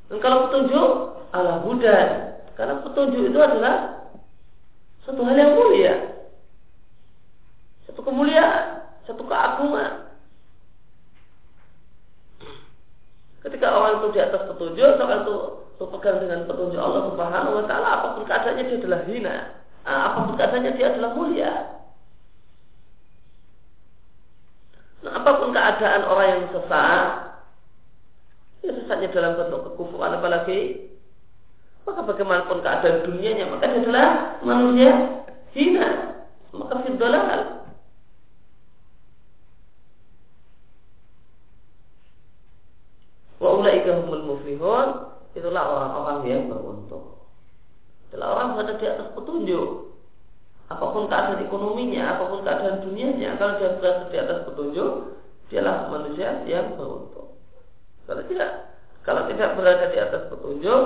Dan 0.05 0.17
kalau 0.22 0.53
petunjuk 0.53 0.89
ala 1.33 1.65
hudan. 1.65 2.38
Karena 2.53 2.77
petunjuk 2.86 3.33
itu 3.33 3.39
adalah 3.41 4.05
satu 5.01 5.25
hal 5.25 5.33
yang 5.33 5.57
mulia. 5.57 5.95
Satu 7.89 8.05
kemuliaan, 8.05 8.86
satu 9.10 9.25
keagungan. 9.25 10.12
Ketika 13.43 13.67
orang 13.75 14.00
itu 14.00 14.07
di 14.15 14.19
atas 14.23 14.41
petunjuk, 14.47 15.03
orang 15.03 15.27
itu 15.27 15.35
berpegang 15.75 16.17
dengan 16.23 16.47
petunjuk 16.47 16.79
Allah 16.79 17.12
Subhanahu 17.12 17.59
wa 17.59 17.65
taala, 17.67 17.88
apa 18.00 18.07
pun 18.15 18.23
keadaannya 18.23 18.63
dia 18.71 18.77
adalah 18.79 19.01
hina. 19.03 19.35
Ah, 19.83 20.01
apa 20.12 20.17
pun 20.23 20.33
keadaannya 20.39 20.71
dia 20.79 20.88
adalah 20.95 21.12
mulia. 21.12 21.53
Nah, 25.03 25.12
apa 25.19 25.29
pun 25.43 25.50
keadaan 25.51 26.01
orang 26.07 26.27
yang 26.31 26.43
sesat, 26.55 27.07
ya 28.63 28.71
sesatnya 28.71 29.12
dalam 29.12 29.35
bentuk 29.35 29.75
kekufuran 29.75 30.15
apalagi 30.15 30.88
maka 31.83 32.00
bagaimanapun 32.07 32.63
keadaan 32.63 33.03
dunianya 33.03 33.51
maka 33.51 33.67
dia 33.67 33.79
adalah 33.83 34.07
manusia 34.39 34.91
hina 35.51 35.89
maka 36.55 36.79
fidolal 36.88 37.59
Wa 43.43 43.60
ulaika 43.60 43.91
humul 43.99 44.23
muflihun. 44.23 45.12
Itulah 45.36 45.67
orang-orang 45.67 46.19
yang 46.32 46.47
beruntung. 46.47 47.19
Itulah 48.08 48.39
orang 48.39 48.56
berada 48.56 48.79
di 48.79 48.88
atas 48.88 49.12
petunjuk. 49.12 49.91
Apa 50.71 50.86
pun 50.95 51.12
keadaan 51.12 51.43
ekonominya, 51.54 52.18
apa 52.18 52.24
pun 52.34 52.42
keadaan 52.42 52.82
dunianya, 52.82 53.38
kalau 53.38 53.62
dia 53.62 53.78
berada 53.78 54.10
di 54.10 54.18
atas 54.18 54.39
petunjuk, 54.50 54.92
dialah 55.54 55.78
manusia 55.94 56.42
yang 56.50 56.74
beruntung. 56.74 57.38
Kalau 58.10 58.26
tidak, 58.26 58.52
kalau 59.06 59.22
tidak 59.30 59.50
berada 59.54 59.86
di 59.94 60.00
atas 60.02 60.22
petunjuk, 60.34 60.84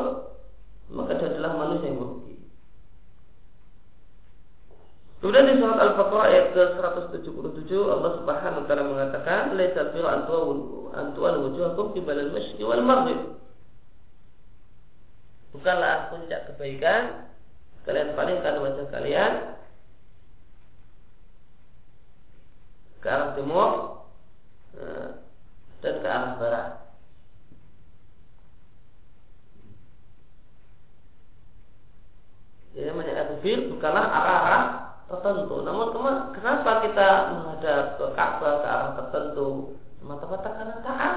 maka 0.91 1.11
dia 1.15 1.27
adalah 1.31 1.51
manusia 1.55 1.87
yang 1.87 2.03
merugi. 2.03 2.35
Kemudian 5.23 5.49
di 5.49 5.57
surat 5.57 5.79
Al-Baqarah 5.81 6.29
ayat 6.29 6.45
ke-177 6.53 7.71
Allah 7.73 8.11
Subhanahu 8.21 8.59
wa 8.61 8.65
taala 8.69 8.83
mengatakan 8.85 9.57
laisa 9.57 9.89
birra 9.89 10.21
an 10.93 11.07
tuwallu 11.17 11.49
wujuhakum 11.49 11.95
qibala 11.95 12.27
al-masyriqi 12.27 12.61
wal 12.61 12.85
maghrib. 12.85 13.39
Bukanlah 15.57 16.13
puncak 16.13 16.53
kebaikan 16.53 17.33
kalian 17.87 18.13
palingkan 18.13 18.61
wajah 18.61 18.85
kalian 18.93 19.56
ke 23.01 23.07
arah 23.07 23.35
timur 23.37 23.69
eh, 24.77 25.09
dan 25.81 25.95
ke 26.01 26.07
arah 26.07 26.33
barat. 26.41 26.67
Jadi 32.77 32.93
namanya 32.93 33.25
bukanlah 33.73 34.05
arah-arah 34.05 34.65
tertentu. 35.09 35.55
Namun 35.65 35.87
kenapa 36.35 36.85
kita 36.85 37.07
menghadap 37.33 37.97
ke 37.97 38.05
Ka'bah 38.13 38.53
ke 38.61 38.67
arah 38.67 38.91
tertentu? 39.01 39.73
Semata-mata 39.97 40.49
karena 40.53 40.75
taat, 40.85 41.15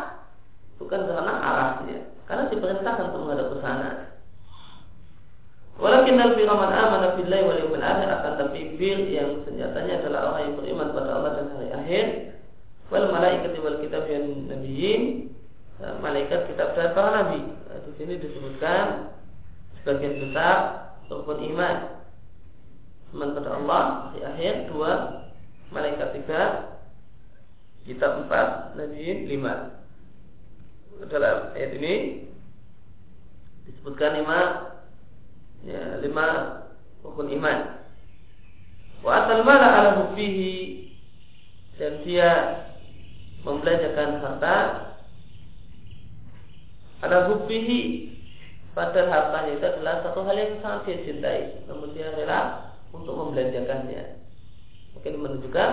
bukan 0.80 1.00
karena 1.04 1.34
arahnya. 1.36 2.00
Karena 2.24 2.48
diperintahkan 2.48 3.12
untuk 3.12 3.20
menghadap 3.28 3.46
ke 3.52 3.56
sana. 3.60 4.09
Walakin 5.80 6.20
al 6.20 6.36
man 6.36 6.70
amana 6.76 7.16
billahi 7.16 7.42
wal 7.48 7.56
yawmil 7.56 7.80
akhir 7.80 8.08
akan 8.12 8.32
tapi 8.36 8.76
bir 8.76 9.00
yang 9.08 9.40
senjatanya 9.48 10.04
adalah 10.04 10.20
orang 10.28 10.42
yang 10.44 10.54
beriman 10.60 10.88
pada 10.92 11.08
Allah 11.16 11.30
dan 11.40 11.46
hari 11.56 11.68
akhir. 11.72 12.04
Wal 12.92 13.08
malaikat 13.08 13.56
wal 13.64 13.80
kitab 13.80 14.04
yang 14.12 14.44
nabiyyin 14.44 15.32
malaikat 16.04 16.52
kitab 16.52 16.76
dan 16.76 16.92
para 16.92 17.10
nabi. 17.16 17.40
Nah, 17.40 17.80
di 17.88 17.90
sini 17.96 18.20
disebutkan 18.20 19.16
sebagian 19.80 20.20
besar 20.20 20.56
rukun 21.10 21.42
iman 21.42 21.76
iman 23.10 23.28
pada 23.34 23.50
Allah 23.58 23.84
di 24.14 24.20
akhir 24.22 24.70
dua 24.70 25.24
malaikat 25.74 26.14
tiga 26.14 26.42
kitab 27.82 28.22
empat 28.26 28.78
nabi 28.78 29.26
lima 29.26 29.82
dalam 31.10 31.50
ayat 31.58 31.70
ini 31.80 31.94
disebutkan 33.66 34.22
lima 34.22 34.69
ya, 35.66 36.00
lima 36.00 36.26
rukun 37.04 37.32
iman 37.40 37.58
wa 39.00 39.10
asal 39.24 39.40
mala 39.44 39.68
ala 39.80 39.90
hubbihi 40.04 40.54
dan 41.80 42.04
dia 42.04 42.30
membelanjakan 43.44 44.20
harta 44.20 44.56
ala 47.00 47.18
hubbihi 47.32 48.12
padahal 48.76 49.08
hartanya 49.08 49.50
itu 49.56 49.66
adalah 49.66 49.94
satu 50.04 50.20
hal 50.28 50.36
yang 50.36 50.60
sangat 50.60 50.80
dia 50.84 51.04
cintai 51.08 51.40
namun 51.64 51.96
dia 51.96 52.12
rela 52.12 52.70
untuk 52.90 53.14
membelanjakannya. 53.14 54.18
Mungkin 54.94 55.14
menunjukkan 55.22 55.70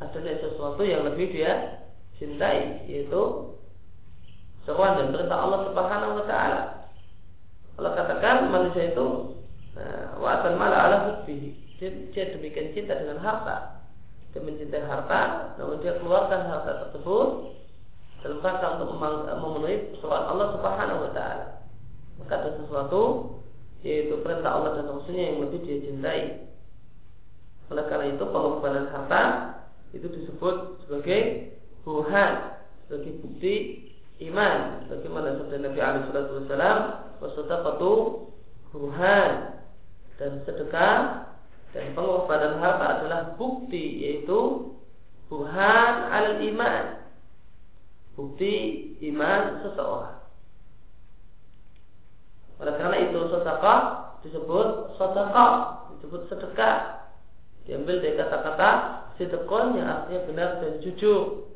adanya 0.00 0.34
sesuatu 0.42 0.82
yang 0.82 1.06
lebih 1.06 1.30
dia 1.30 1.84
cintai 2.18 2.88
yaitu 2.88 3.54
seruan 4.66 4.98
dan 4.98 5.14
perintah 5.14 5.38
Allah 5.38 5.60
Subhanahu 5.70 6.12
wa 6.22 6.24
taala. 6.26 6.62
Allah 7.80 7.92
katakan 7.96 8.52
manusia 8.52 8.92
itu 8.92 9.06
nah, 9.76 10.20
wa 10.20 10.28
atal 10.40 10.56
mala 10.60 10.76
ala 10.76 10.96
hubbihi. 11.08 11.80
Dia, 11.80 11.88
dia 12.14 12.24
demikian 12.36 12.76
cinta 12.76 12.94
dengan 12.94 13.18
harta. 13.24 13.82
Dia 14.32 14.40
mencintai 14.40 14.84
harta, 14.86 15.54
namun 15.60 15.82
dia 15.84 15.98
keluarkan 16.00 16.40
harta 16.48 16.88
tersebut 16.88 17.52
dalam 18.22 18.38
rangka 18.38 18.66
untuk 18.78 18.96
memenuhi 19.02 19.98
seruan 19.98 20.24
Allah 20.30 20.54
Subhanahu 20.54 21.04
wa 21.04 21.10
taala. 21.10 21.46
Maka 22.22 22.32
ada 22.38 22.50
sesuatu 22.62 23.02
yaitu 23.82 24.14
perintah 24.22 24.54
Allah 24.54 24.78
dan 24.78 24.94
Rasulnya 24.94 25.34
yang 25.34 25.38
lebih 25.42 25.66
dia 25.66 25.82
cintai. 25.82 26.22
Oleh 27.66 27.84
karena 27.90 28.14
itu 28.14 28.24
pengorbanan 28.30 28.86
harta 28.94 29.22
itu 29.90 30.06
disebut 30.06 30.86
sebagai 30.86 31.50
buhan, 31.82 32.62
sebagai 32.86 33.12
bukti 33.26 33.81
iman. 34.28 34.86
Bagaimana 34.86 35.38
sabda 35.40 35.56
Nabi 35.58 35.80
Alaihi 35.80 36.04
Wasallam, 36.12 36.78
"Wasadaqatu 37.18 37.92
buhan" 38.72 39.32
dan 40.20 40.30
sedekah 40.46 40.98
dan 41.72 41.96
pengorbanan 41.96 42.60
harta 42.60 42.86
adalah 43.00 43.20
bukti 43.40 44.04
yaitu 44.04 44.70
buhan 45.32 45.94
al 46.12 46.38
iman, 46.44 46.84
bukti 48.14 48.52
iman 49.12 49.64
seseorang. 49.64 50.20
Oleh 52.60 52.74
karena 52.78 52.96
itu 53.10 53.20
sedekah 53.32 53.80
disebut 54.22 54.68
sedekah, 55.00 55.52
disebut 55.96 56.22
sedekah. 56.30 57.02
diambil 57.62 58.02
dari 58.02 58.18
kata-kata 58.18 58.70
sidqon 59.14 59.78
yang 59.78 59.86
artinya 59.86 60.20
benar 60.26 60.50
dan 60.58 60.82
jujur. 60.82 61.51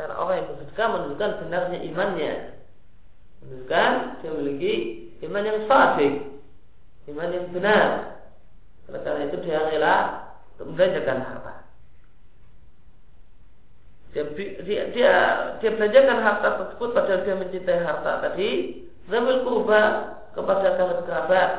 Karena 0.00 0.16
orang 0.16 0.36
yang 0.40 0.48
bersedekah 0.56 0.88
menunjukkan 0.96 1.30
benarnya 1.44 1.78
imannya. 1.84 2.32
Menunjukkan 3.44 3.92
dia 4.24 4.30
memiliki 4.32 4.74
iman 5.28 5.44
yang 5.44 5.60
sahih, 5.68 6.12
iman 7.12 7.28
yang 7.28 7.46
benar. 7.52 7.88
Karena 8.88 9.28
itu 9.28 9.36
dia 9.44 9.60
rela 9.60 9.96
untuk 10.56 10.72
membelanjakan 10.72 11.20
harta. 11.20 11.54
Dia, 14.16 14.24
dia, 14.64 14.82
dia, 14.96 15.12
dia 15.60 15.70
belanjakan 15.76 16.18
harta 16.24 16.48
tersebut 16.64 16.88
padahal 16.96 17.20
dia 17.20 17.36
mencintai 17.36 17.80
harta 17.84 18.12
tadi. 18.24 18.50
Zamil 19.12 19.44
kurba 19.44 20.16
kepada 20.32 20.80
kerabat 21.04 21.50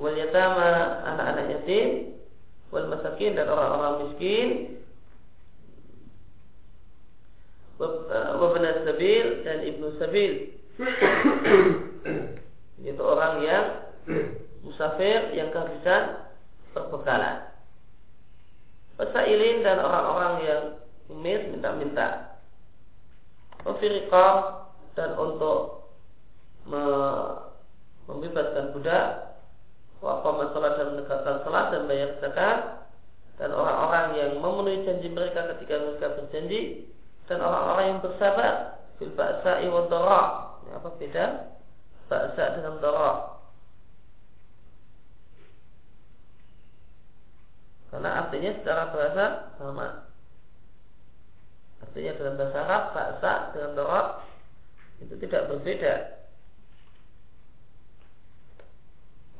wal 0.00 0.16
yatama 0.16 1.04
anak-anak 1.12 1.44
yatim 1.60 2.16
wal 2.72 2.88
masakin 2.88 3.36
dan 3.36 3.52
orang-orang 3.52 3.94
miskin 4.08 4.48
wabna 7.78 8.84
sabil 8.84 9.26
dan 9.44 9.58
ibnu 9.64 9.86
sabil. 10.00 10.32
Itu 12.86 13.02
orang 13.02 13.42
yang 13.42 13.64
musafir 14.62 15.32
yang 15.32 15.50
kehabisan 15.50 16.28
perbekalan 16.76 17.56
pesailin 18.96 19.60
dan 19.60 19.76
orang-orang 19.80 20.34
yang 20.44 20.62
umir 21.12 21.40
minta-minta. 21.52 22.40
Wafiriqah 23.62 24.64
dan 24.96 25.14
untuk 25.20 25.88
membebaskan 28.08 28.72
budak. 28.72 29.36
Waqamah 30.04 30.52
salat 30.52 30.76
dan 30.76 30.88
menegakkan 30.96 31.36
salat 31.44 31.66
dan 31.72 31.82
bayar 31.88 32.10
zakat. 32.20 32.58
Dan 33.36 33.52
orang-orang 33.52 34.06
yang 34.16 34.32
memenuhi 34.40 34.84
janji 34.88 35.12
mereka 35.12 35.44
ketika 35.56 35.76
mereka 35.76 36.16
berjanji 36.16 36.88
dan 37.26 37.42
orang-orang 37.42 37.86
yang 37.90 38.00
bersabar 38.02 38.54
fil 38.98 39.12
ba'sa 39.18 39.62
wa. 39.66 40.22
Apa 40.66 40.88
beda? 40.98 41.26
Ba'sa 42.06 42.44
dengan 42.58 42.78
dara. 42.78 43.12
Karena 47.90 48.10
artinya 48.26 48.50
secara 48.60 48.82
bahasa 48.90 49.26
sama. 49.58 49.88
Artinya 51.82 52.12
dalam 52.18 52.34
bahasa 52.38 52.58
Arab 52.62 52.82
ba'sa 52.94 53.32
dengan 53.54 53.72
dara 53.74 54.02
itu 55.02 55.14
tidak 55.22 55.42
berbeda. 55.50 55.94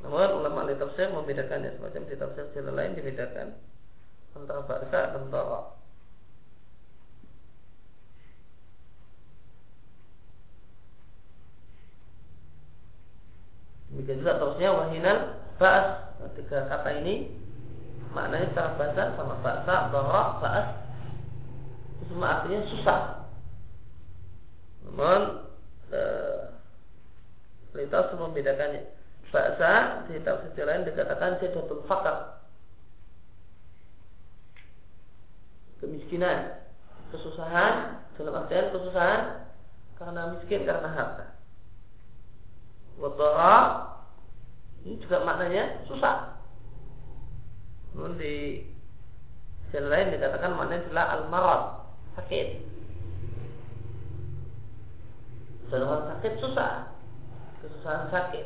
Namun 0.05 0.29
ulama 0.43 0.63
ahli 0.63 0.77
tafsir 0.77 1.09
membedakannya 1.09 1.73
semacam 1.73 2.01
di 2.05 2.15
tafsir 2.15 2.45
jalan 2.53 2.73
lain 2.77 2.93
dibedakan 2.93 3.57
antara 4.37 4.61
ba'sa 4.63 4.99
dan 5.17 5.23
dara. 5.33 5.61
Demikian 13.97 14.21
juga 14.21 14.37
terusnya 14.37 14.69
wahinan 14.77 15.17
ba'as. 15.57 16.05
Tiga 16.37 16.69
kata 16.69 17.01
ini 17.01 17.33
maknanya 18.13 18.53
secara 18.53 18.77
bahasa 18.77 19.03
sama 19.17 19.41
bahasa 19.41 19.73
bahwa 19.89 20.37
ba'as 20.37 20.67
itu 21.97 22.13
semua 22.13 22.29
artinya 22.37 22.61
susah. 22.69 23.01
Namun 24.85 25.21
kita 27.73 27.97
harus 27.97 28.13
membedakannya. 28.21 28.81
Bahasa 29.27 30.05
di 30.07 30.23
tafsir 30.23 30.63
lain 30.63 30.87
dikatakan 30.87 31.41
jadatul 31.43 31.83
fakar. 31.83 32.39
Kemiskinan, 35.83 36.63
kesusahan, 37.11 38.01
dalam 38.15 38.39
artian 38.39 38.71
kesusahan 38.71 39.51
karena 39.99 40.31
miskin 40.31 40.63
karena 40.63 40.89
harta. 40.89 41.26
Wadara 42.97 43.57
ini 44.85 44.97
juga 45.03 45.21
maknanya 45.21 45.85
susah. 45.85 46.37
Namun 47.93 48.17
di 48.17 48.65
jalan 49.69 49.89
lain 49.89 50.13
dikatakan 50.17 50.51
maknanya 50.57 50.85
adalah 50.89 51.05
al-marad, 51.17 51.63
sakit. 52.17 52.47
Dan 55.67 55.83
sakit 55.83 56.33
susah, 56.39 56.95
kesusahan 57.59 58.07
sakit. 58.07 58.45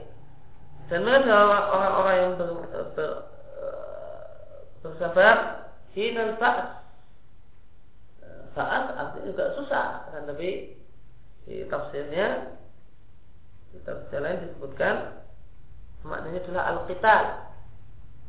Dan 0.90 1.06
mereka 1.06 1.36
orang-orang 1.70 2.16
yang 2.18 2.32
ber, 2.42 2.50
ber, 2.98 3.12
bersabar 4.82 5.70
hinan 5.94 6.36
saat 6.42 6.82
saat 8.52 8.84
artinya 8.98 9.30
juga 9.32 9.46
susah 9.56 9.88
kan 10.12 10.28
tapi 10.28 10.76
di 11.48 11.64
tafsirnya 11.72 12.58
Kitab 13.72 14.12
lain 14.12 14.44
disebutkan 14.46 14.96
maknanya 16.04 16.40
adalah 16.44 16.64
al-qital, 16.76 17.24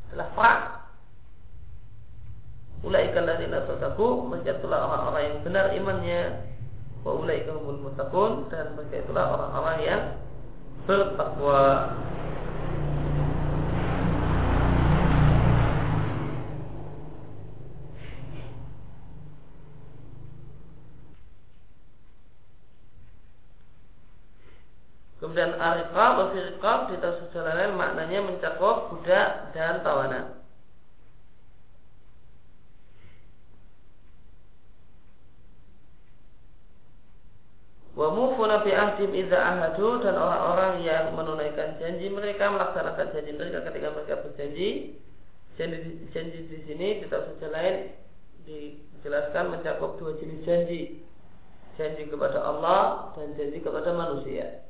adalah 0.09 0.27
perang. 0.37 0.63
Ulaika 2.83 3.23
alladziina 3.23 3.63
sadaqu, 3.63 4.07
mereka 4.27 4.59
itulah 4.59 4.79
orang-orang 4.87 5.23
yang 5.23 5.37
benar 5.47 5.65
imannya. 5.71 6.21
Wa 7.03 7.11
ulaika 7.15 7.55
humul 7.55 7.79
muttaqun 7.89 8.51
dan 8.51 8.75
mereka 8.75 9.03
itulah 9.07 9.25
orang-orang 9.35 9.77
yang 9.83 10.01
bertakwa. 10.87 11.91
Kemudian 25.43 25.59
ariqab 25.59 26.13
atau 26.15 26.31
firqab 26.31 26.79
di 26.87 26.95
tafsir 27.03 27.43
lain 27.43 27.75
maknanya 27.75 28.23
mencakup 28.23 28.95
budak 28.95 29.51
dan 29.51 29.83
tawanan. 29.83 30.39
Wa 37.91 38.07
mufuna 38.15 38.63
bi 38.63 38.71
ahdim 38.71 39.11
idza 39.11 39.35
ahadu 39.35 39.99
dan 39.99 40.15
orang-orang 40.15 40.87
yang 40.87 41.11
menunaikan 41.11 41.75
janji 41.75 42.07
mereka 42.07 42.47
melaksanakan 42.47 43.11
janji 43.11 43.35
mereka 43.35 43.67
ketika 43.67 43.91
mereka 43.91 44.15
berjanji. 44.23 44.95
Janji, 45.59 46.07
janji 46.15 46.39
di 46.47 46.57
sini 46.63 47.03
di 47.03 47.05
tafsir 47.11 47.51
lain 47.51 47.91
dijelaskan 48.47 49.59
mencakup 49.59 49.99
dua 49.99 50.15
jenis 50.23 50.39
janji. 50.47 51.03
Janji 51.75 52.07
kepada 52.07 52.39
Allah 52.39 53.11
dan 53.19 53.35
janji 53.35 53.59
kepada 53.59 53.91
manusia. 53.91 54.63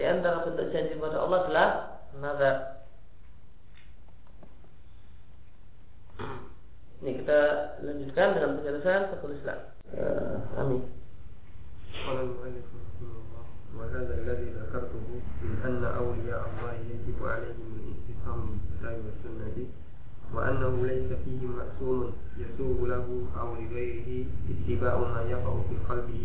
Di 0.00 0.08
antara 0.08 0.40
bentuk 0.48 0.72
janji 0.72 0.96
kepada 0.96 1.20
Allah 1.20 1.38
adalah 1.44 1.68
nazar. 2.24 2.56
Ini 7.04 7.20
kita 7.20 7.40
lanjutkan 7.84 8.28
dengan 8.32 8.50
penjelasan 8.56 9.12
Syekhul 9.12 9.36
Islam. 9.36 9.60
Uh, 9.92 10.40
amin. 10.56 10.80
قال 12.00 12.16
المؤلف 12.16 12.64
رحمه 12.64 13.12
الله 13.12 13.44
وهذا 13.76 14.14
الذي 14.24 14.48
ذكرته 14.56 15.06
من 15.44 15.52
أن 15.68 15.84
أولياء 15.84 16.42
الله 16.48 16.72
يجب 16.80 17.20
عليهم 17.20 17.68
الاعتصام 17.76 18.40
بالكتاب 18.56 18.96
والسنة 19.04 19.56
وأنه 20.32 20.72
ليس 20.88 21.10
فيه 21.28 21.42
مأسوم 21.44 22.12
يسوغ 22.40 22.78
له 22.88 23.06
أو 23.36 23.48
لغيره 23.60 24.08
اتباع 24.48 24.94
ما 24.96 25.22
يقع 25.28 25.52
في 25.68 25.76
قلبه 25.92 26.24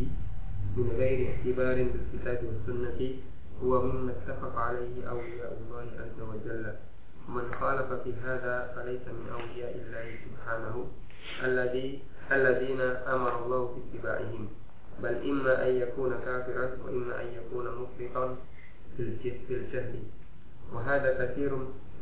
من 0.80 0.88
غير 0.96 1.20
اعتبار 1.28 1.78
بالكتاب 1.92 2.40
والسنة 2.48 3.00
هو 3.64 3.82
مما 3.82 4.12
اتفق 4.12 4.56
عليه 4.60 5.10
أولياء 5.10 5.58
الله 5.62 5.88
عز 6.00 6.20
وجل. 6.22 6.66
ومن 7.30 7.54
خالف 7.60 7.94
في 8.04 8.14
هذا 8.26 8.74
فليس 8.76 9.02
من 9.08 9.30
أولياء 9.34 9.76
الله 9.76 10.06
سبحانه 10.26 10.86
الذي 11.44 12.00
الذين 12.32 12.82
أمر 12.82 13.46
الله 13.46 13.62
باتباعهم. 13.76 14.48
بل 15.04 15.30
إما 15.30 15.68
أن 15.68 15.76
يكون 15.76 16.12
كافرا 16.26 16.70
وإما 16.86 17.22
أن 17.22 17.28
يكون 17.28 17.66
مفرطا 17.66 18.36
في 18.98 19.32
الجهل. 19.50 20.00
وهذا 20.74 21.26
كثير 21.26 21.52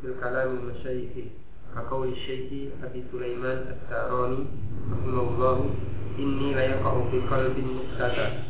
في 0.01 0.07
الكلام 0.07 0.57
المشايخ 0.57 1.11
كقول 1.75 2.07
الشيخ 2.07 2.71
أبي 2.83 3.03
سليمان 3.11 3.75
الساراني 3.75 4.45
رحمه 4.91 5.21
الله 5.21 5.75
إني 6.19 6.53
ليقع 6.53 7.09
في 7.11 7.19
قلب 7.19 7.57
نكتة 7.57 8.43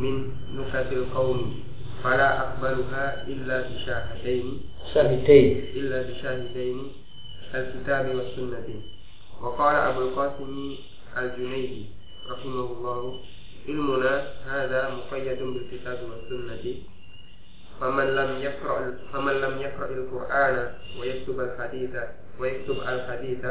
من 0.00 0.14
نكت 0.56 0.92
القوم. 0.92 1.60
فلا 2.02 2.40
أقبلها 2.40 3.26
إلا 3.26 3.60
بشاهدين. 3.60 4.60
شاهدين. 4.94 5.64
إلا 5.74 6.02
بشاهدين 6.02 6.92
الكتاب 7.54 8.14
والسنة. 8.14 8.68
وقال 9.42 9.76
أبو 9.76 10.00
القاسم 10.00 10.76
الجنيدي 11.18 11.84
رحمه 12.30 12.66
الله 12.72 13.20
علمنا 13.68 14.14
هذا 14.46 14.80
مقيد 14.94 15.38
بالكتاب 15.42 15.98
والسنة. 16.10 16.64
فمن 17.80 18.06
لم 18.14 18.42
يقرأ 18.42 18.98
فمن 19.12 19.32
لم 19.32 19.54
يقرأ 19.60 19.88
القرآن 19.90 20.74
ويكتب 21.00 21.40
الحديث 21.40 21.90
ويكتب 22.38 22.76
الحديث 22.88 23.44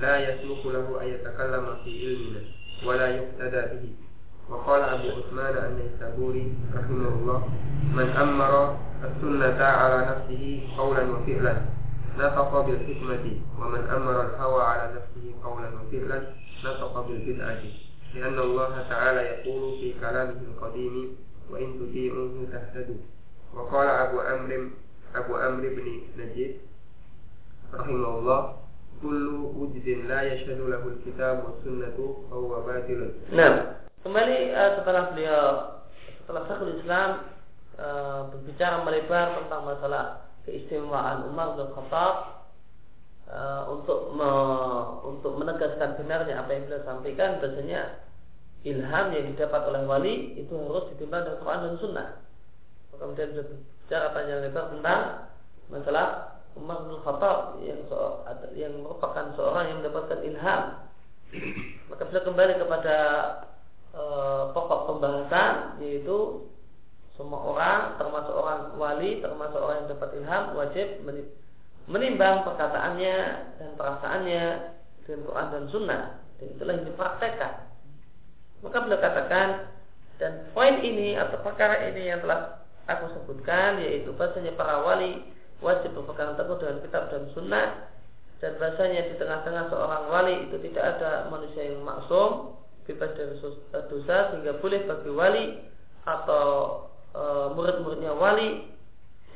لا 0.00 0.14
يسلك 0.28 0.66
له 0.66 1.02
أن 1.02 1.06
يتكلم 1.08 1.66
في 1.84 1.90
علمنا 2.06 2.42
ولا 2.84 3.08
يقتدى 3.16 3.62
به. 3.72 4.05
وقال 4.50 4.82
أبو 4.82 5.08
عثمان 5.08 5.54
النيسابوري 5.64 6.54
رحمه 6.74 7.08
الله 7.08 7.48
من 7.94 8.08
أمر 8.08 8.76
السنة 9.04 9.64
على 9.64 9.98
نفسه 10.10 10.68
قولا 10.78 11.02
وفعلا 11.02 11.56
نطق 12.18 12.60
بالحكمة 12.60 13.24
ومن 13.60 13.82
أمر 13.96 14.20
الهوى 14.26 14.62
على 14.62 14.92
نفسه 14.94 15.34
قولا 15.44 15.68
وفعلا 15.68 16.22
نطق 16.64 17.06
بالبدعة 17.08 17.62
لأن 18.14 18.38
الله 18.38 18.82
تعالى 18.90 19.20
يقول 19.20 19.78
في 19.80 19.94
كلامه 20.00 20.40
القديم 20.50 21.16
وإن 21.50 21.66
تطيعوه 21.80 22.46
تهتدوا. 22.52 23.02
وقال 23.54 23.88
أبو 23.88 24.20
أمر 24.20 24.70
أبو 25.14 25.36
أمر 25.36 25.60
بن 25.60 26.00
نجيب 26.18 26.56
رحمه 27.74 28.18
الله 28.18 28.56
كل 29.02 29.26
وجد 29.56 29.88
لا 30.08 30.22
يشهد 30.22 30.60
له 30.60 30.82
الكتاب 30.86 31.44
والسنة 31.44 32.16
فهو 32.30 32.62
باطل. 32.66 33.10
نعم. 33.32 33.85
Kembali 34.06 34.54
uh, 34.54 34.70
setelah 34.78 35.02
beliau 35.10 35.42
setelah 36.22 36.42
Syekhul 36.46 36.78
Islam 36.78 37.10
uh, 37.74 38.30
berbicara 38.30 38.86
melebar 38.86 39.34
tentang 39.42 39.66
masalah 39.66 40.04
keistimewaan 40.46 41.26
Umar 41.26 41.58
bin 41.58 41.66
Khattab 41.74 42.14
uh, 43.26 43.66
untuk 43.74 44.14
me, 44.14 44.30
untuk 45.10 45.34
menegaskan 45.42 45.98
benarnya 45.98 46.38
apa 46.38 46.54
yang 46.54 46.62
beliau 46.70 46.86
sampaikan 46.86 47.42
biasanya 47.42 47.98
ilham 48.62 49.06
yang 49.10 49.26
didapat 49.34 49.62
oleh 49.74 49.82
wali 49.90 50.14
itu 50.38 50.54
harus 50.54 50.86
ditimbang 50.94 51.26
dari 51.26 51.38
Quran 51.42 51.60
dan 51.66 51.74
Sunnah. 51.82 52.08
Kemudian 52.96 53.34
berbicara 53.34 54.06
panjang 54.14 54.40
lebar 54.46 54.64
tentang 54.70 55.02
masalah 55.66 56.06
Umar 56.54 56.86
bin 56.86 56.98
Khattab 57.02 57.58
yang 57.58 57.82
so, 57.90 58.22
yang 58.54 58.72
merupakan 58.86 59.34
seorang 59.34 59.66
yang 59.66 59.78
mendapatkan 59.82 60.20
ilham. 60.22 60.62
Maka 61.90 62.02
beliau 62.06 62.22
kembali 62.22 62.54
kepada 62.62 62.96
e, 63.96 64.04
pokok 64.52 64.80
pembahasan 64.92 65.80
yaitu 65.80 66.44
semua 67.16 67.40
orang 67.40 67.80
termasuk 67.96 68.36
orang 68.36 68.76
wali 68.76 69.24
termasuk 69.24 69.56
orang 69.56 69.82
yang 69.82 69.90
dapat 69.96 70.08
ilham 70.20 70.44
wajib 70.52 70.88
menimbang 71.86 72.44
perkataannya 72.44 73.16
dan 73.56 73.70
perasaannya 73.78 74.44
dengan 75.06 75.22
Quran 75.22 75.48
dan 75.54 75.64
Sunnah. 75.70 76.04
Dan 76.36 76.46
itulah 76.52 76.74
yang 76.76 76.86
dipraktekkan. 76.92 77.54
Maka 78.60 78.76
beliau 78.82 79.00
katakan 79.00 79.48
dan 80.18 80.32
poin 80.52 80.82
ini 80.82 81.14
atau 81.16 81.38
perkara 81.40 81.86
ini 81.92 82.10
yang 82.10 82.20
telah 82.24 82.66
aku 82.88 83.12
sebutkan 83.14 83.80
yaitu 83.80 84.12
bahasanya 84.16 84.52
para 84.56 84.82
wali 84.82 85.22
wajib 85.60 85.92
berpegang 85.92 86.36
teguh 86.36 86.56
dengan 86.60 86.78
kitab 86.84 87.08
dan 87.12 87.24
sunnah 87.32 87.68
dan 88.40 88.52
bahasanya 88.60 89.12
di 89.12 89.14
tengah-tengah 89.16 89.72
seorang 89.72 90.04
wali 90.08 90.34
itu 90.48 90.56
tidak 90.70 90.96
ada 90.96 91.28
manusia 91.28 91.68
yang 91.68 91.84
maksum 91.84 92.56
bebas 92.86 93.10
dari 93.18 93.34
dosa 93.90 94.16
sehingga 94.32 94.62
boleh 94.62 94.80
bagi 94.86 95.10
wali 95.10 95.44
atau 96.06 96.46
e, 97.10 97.22
murid-muridnya 97.52 98.14
wali 98.14 98.70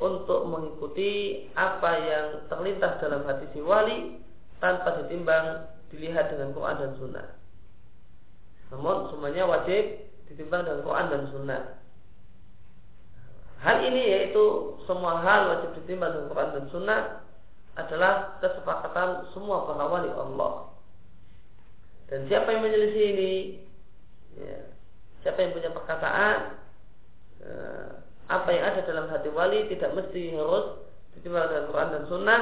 untuk 0.01 0.49
mengikuti 0.49 1.45
apa 1.59 1.91
yang 2.01 2.27
terlintas 2.49 3.03
dalam 3.03 3.27
hati 3.27 3.51
si 3.53 3.61
wali 3.61 4.23
tanpa 4.63 5.03
ditimbang 5.03 5.67
dilihat 5.91 6.31
dengan 6.31 6.55
Quran 6.55 6.77
dan 6.79 6.93
Sunnah. 6.97 7.29
Namun 8.71 9.11
semuanya 9.11 9.45
wajib 9.51 10.09
ditimbang 10.31 10.63
dengan 10.63 10.87
Quran 10.87 11.07
dan 11.11 11.23
Sunnah. 11.35 11.63
Hal 13.61 13.77
ini 13.85 14.03
yaitu 14.09 14.79
semua 14.89 15.21
hal 15.21 15.53
wajib 15.53 15.77
ditimbang 15.83 16.17
dengan 16.17 16.29
Quran 16.33 16.51
dan 16.55 16.65
Sunnah 16.73 17.01
adalah 17.77 18.39
kesepakatan 18.41 19.29
semua 19.37 19.69
para 19.69 19.85
wali 19.85 20.09
Allah. 20.15 20.70
Dan 22.11 22.27
siapa 22.27 22.51
yang 22.51 22.66
menyelisih 22.66 23.05
ini? 23.14 23.35
Ya, 24.35 24.59
Siapa 25.23 25.38
yang 25.46 25.55
punya 25.55 25.70
perkataan? 25.70 26.59
Eh, 27.38 27.90
Apa 28.27 28.51
yang 28.51 28.64
ada 28.66 28.83
dalam 28.83 29.07
hati 29.14 29.31
wali 29.31 29.70
Tidak 29.70 29.94
mesti 29.94 30.35
harus 30.35 30.83
Ditimbang 31.14 31.51
dengan 31.51 31.64
Quran 31.70 31.90
dan 31.94 32.05
Sunnah. 32.11 32.40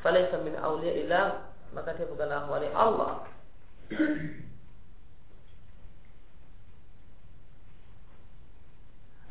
Falaysa 0.00 0.40
min 0.40 0.56
awliya 0.56 0.92
ilah 1.04 1.44
Maka 1.76 1.92
dia 1.96 2.08
bukanlah 2.08 2.48
wali 2.48 2.68
Allah. 2.72 3.28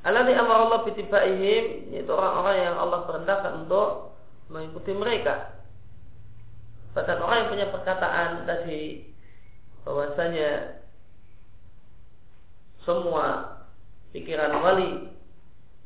Alladhi 0.02 0.34
amar 0.34 0.58
Allah 0.70 0.80
bitibaihim 0.86 1.94
Yaitu 1.94 2.10
orang-orang 2.14 2.58
yang 2.70 2.76
Allah 2.78 3.00
perintahkan 3.10 3.66
untuk 3.66 4.14
Mengikuti 4.52 4.92
mereka. 4.92 5.56
Bahkan 6.92 7.18
orang 7.24 7.38
yang 7.40 7.50
punya 7.56 7.68
perkataan 7.72 8.44
tadi 8.44 9.11
bahwasanya 9.86 10.82
semua 12.86 13.58
pikiran 14.14 14.62
wali 14.62 15.10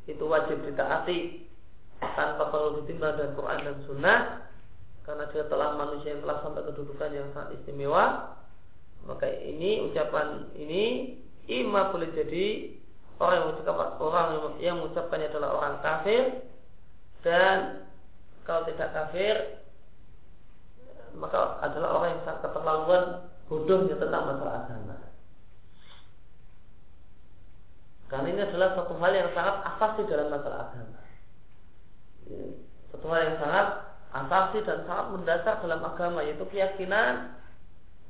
itu 0.05 0.23
wajib 0.25 0.61
ditaati 0.63 1.47
tanpa 1.99 2.51
perlu 2.51 2.83
ditimbang 2.83 3.17
dan 3.17 3.33
Quran 3.33 3.59
dan 3.63 3.77
Sunnah 3.87 4.19
karena 5.05 5.25
dia 5.29 5.45
telah 5.45 5.77
manusia 5.77 6.17
yang 6.17 6.21
telah 6.25 6.41
sampai 6.41 6.65
kedudukan 6.65 7.09
yang 7.13 7.27
sangat 7.33 7.61
istimewa 7.61 8.35
maka 9.05 9.29
ini 9.29 9.85
ucapan 9.85 10.49
ini 10.57 10.83
ima 11.45 11.93
boleh 11.93 12.09
jadi 12.09 12.73
orang 13.21 13.35
yang 13.37 13.45
mengucapkan 13.53 13.89
orang 14.01 14.27
yang 14.57 14.75
mengucapkannya 14.81 15.29
adalah 15.29 15.49
orang 15.61 15.75
kafir 15.85 16.23
dan 17.21 17.85
kalau 18.43 18.65
tidak 18.65 18.89
kafir 18.93 19.35
maka 21.15 21.61
adalah 21.63 22.01
orang 22.01 22.09
yang 22.17 22.23
sangat 22.27 22.41
keterlaluan 22.49 23.03
bodohnya 23.45 23.95
tentang 23.97 24.23
masalah 24.25 24.65
agama. 24.65 24.95
Karena 28.05 28.27
ini 28.29 28.41
adalah 28.45 28.69
satu 28.77 28.93
hal 29.01 29.11
yang 29.17 29.29
sangat 29.33 29.55
asasi 29.65 30.01
dalam 30.05 30.27
masalah 30.29 30.69
agama. 30.69 30.99
Satu 32.93 33.05
hal 33.09 33.21
yang 33.25 33.37
sangat 33.41 33.67
asasi 34.15 34.57
dan 34.63 34.87
sangat 34.87 35.05
mendasar 35.11 35.55
dalam 35.59 35.81
agama 35.83 36.23
yaitu 36.23 36.45
keyakinan 36.47 37.35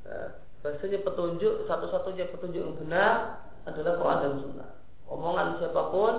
eh, 0.05 0.29
bahasanya 0.61 1.01
petunjuk 1.01 1.65
satu-satunya 1.65 2.29
petunjuk 2.29 2.61
yang 2.61 2.77
benar 2.77 3.41
adalah 3.65 3.97
Quran 3.97 4.19
dan 4.21 4.33
Sunnah. 4.45 4.69
Omongan 5.09 5.57
siapa 5.57 5.83
pun 5.89 6.13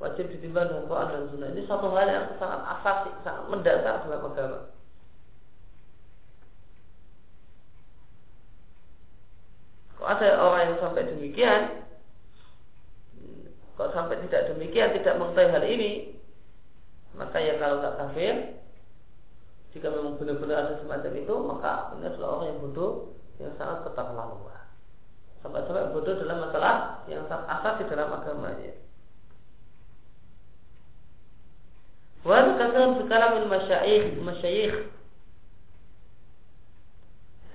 wajib 0.00 0.28
ditimbang 0.32 0.68
dengan 0.68 0.84
Quran 0.88 1.08
dan 1.08 1.24
Sunnah. 1.32 1.48
Ini 1.56 1.62
satu 1.64 1.86
hal 1.96 2.08
yang 2.08 2.26
sangat 2.36 2.60
asasi, 2.76 3.10
sangat 3.24 3.44
mendasar 3.48 3.94
dalam 4.04 4.20
agama. 4.24 4.60
Kalau 10.00 10.09
ada 10.20 10.36
orang 10.36 10.62
yang 10.68 10.78
sampai 10.84 11.08
demikian, 11.08 11.60
kalau 13.80 13.90
sampai 13.96 14.20
tidak 14.28 14.52
demikian, 14.52 14.92
tidak 14.92 15.16
mengetahui 15.16 15.52
hal 15.56 15.64
ini, 15.64 15.92
maka 17.16 17.40
ya 17.40 17.56
kalau 17.56 17.80
nggak 17.80 17.96
kafir, 17.96 18.34
jika 19.72 19.88
memang 19.88 20.20
benar-benar 20.20 20.68
ada 20.68 20.74
semacam 20.84 21.12
itu, 21.16 21.34
maka 21.40 21.72
ini 21.96 22.04
adalah 22.04 22.28
orang 22.36 22.46
yang 22.52 22.60
bodoh 22.60 22.92
yang 23.40 23.52
sangat 23.56 23.88
keterlaluan. 23.88 24.64
Sampai-sampai 25.40 25.96
bodoh 25.96 26.14
dalam 26.20 26.38
masalah 26.44 26.74
yang 27.08 27.24
sangat 27.24 27.46
asasi 27.48 27.82
dalam 27.88 28.12
agamanya. 28.12 28.76
Wa 32.20 32.44
katakan 32.44 33.00
sekalian 33.00 33.48
masyayikh 33.48 34.04
masyayikh 34.20 34.76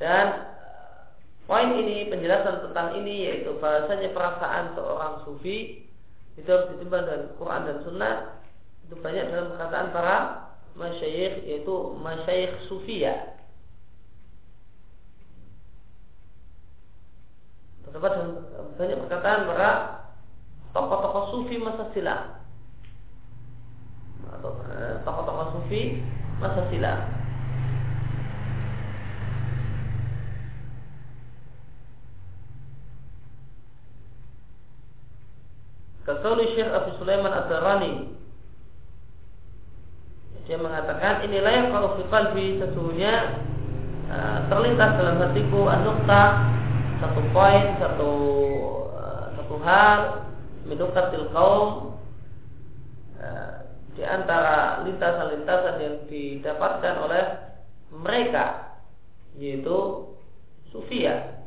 dan 0.02 0.55
Poin 1.46 1.70
ini 1.78 2.10
penjelasan 2.10 2.66
tentang 2.66 2.98
ini 2.98 3.30
yaitu 3.30 3.54
bahasanya 3.62 4.10
perasaan 4.18 4.74
seorang 4.74 5.22
sufi 5.30 5.86
itu 6.36 6.50
harus 6.50 6.74
ditimbang 6.74 7.06
dari 7.06 7.30
Quran 7.38 7.70
dan 7.70 7.78
Sunnah 7.86 8.16
itu 8.90 8.98
banyak 8.98 9.30
dalam 9.30 9.54
perkataan 9.54 9.88
para 9.94 10.18
masyayikh 10.74 11.46
yaitu 11.46 11.74
masyayikh 12.02 12.54
sufia. 12.66 13.38
Terdapat 17.86 18.14
banyak 18.82 18.98
perkataan 19.06 19.46
para 19.46 19.70
tokoh-tokoh 20.74 21.26
sufi 21.30 21.62
masa 21.62 21.94
silam 21.94 22.42
atau 24.34 24.52
eh, 24.74 24.98
tokoh-tokoh 25.06 25.48
sufi 25.62 26.02
masa 26.42 26.66
silam. 26.74 27.25
Kasauli 36.06 36.54
Syekh 36.54 36.70
Abu 36.70 36.94
Sulaiman 37.02 37.34
Ad-Darani 37.34 38.14
Dia 40.46 40.62
mengatakan 40.62 41.26
inilah 41.26 41.50
yang 41.50 41.68
kalau 41.74 41.98
fi 41.98 42.06
qalbi 42.14 42.62
sesungguhnya 42.62 43.42
uh, 44.14 44.38
terlintas 44.46 44.94
dalam 45.02 45.18
hatiku 45.18 45.66
anukta 45.66 46.54
satu 47.02 47.22
poin 47.34 47.66
satu 47.82 48.12
uh, 48.94 49.26
satu 49.34 49.56
hal 49.66 50.30
minukatil 50.70 51.34
kaum 51.34 51.98
uh, 53.18 53.66
di 53.98 54.06
antara 54.06 54.86
lintasan-lintasan 54.86 55.76
yang 55.82 55.96
didapatkan 56.06 56.94
oleh 57.02 57.26
mereka 57.90 58.78
yaitu 59.42 60.14
sufia. 60.70 61.42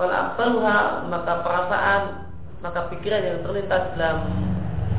Falakbaluha 0.00 1.04
maka 1.12 1.32
perasaan 1.44 2.25
maka 2.64 2.88
pikiran 2.92 3.22
yang 3.22 3.38
terlintas 3.44 3.82
dalam 3.96 4.18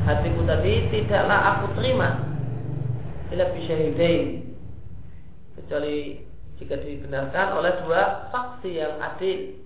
hatiku 0.06 0.40
tadi 0.46 0.88
tidaklah 0.90 1.38
aku 1.56 1.66
terima 1.78 2.22
ila 3.34 3.44
bisyahidain 3.52 4.54
kecuali 5.58 6.24
jika 6.58 6.80
dibenarkan 6.80 7.60
oleh 7.60 7.72
dua 7.84 8.30
saksi 8.32 8.70
yang 8.72 8.98
adil 8.98 9.58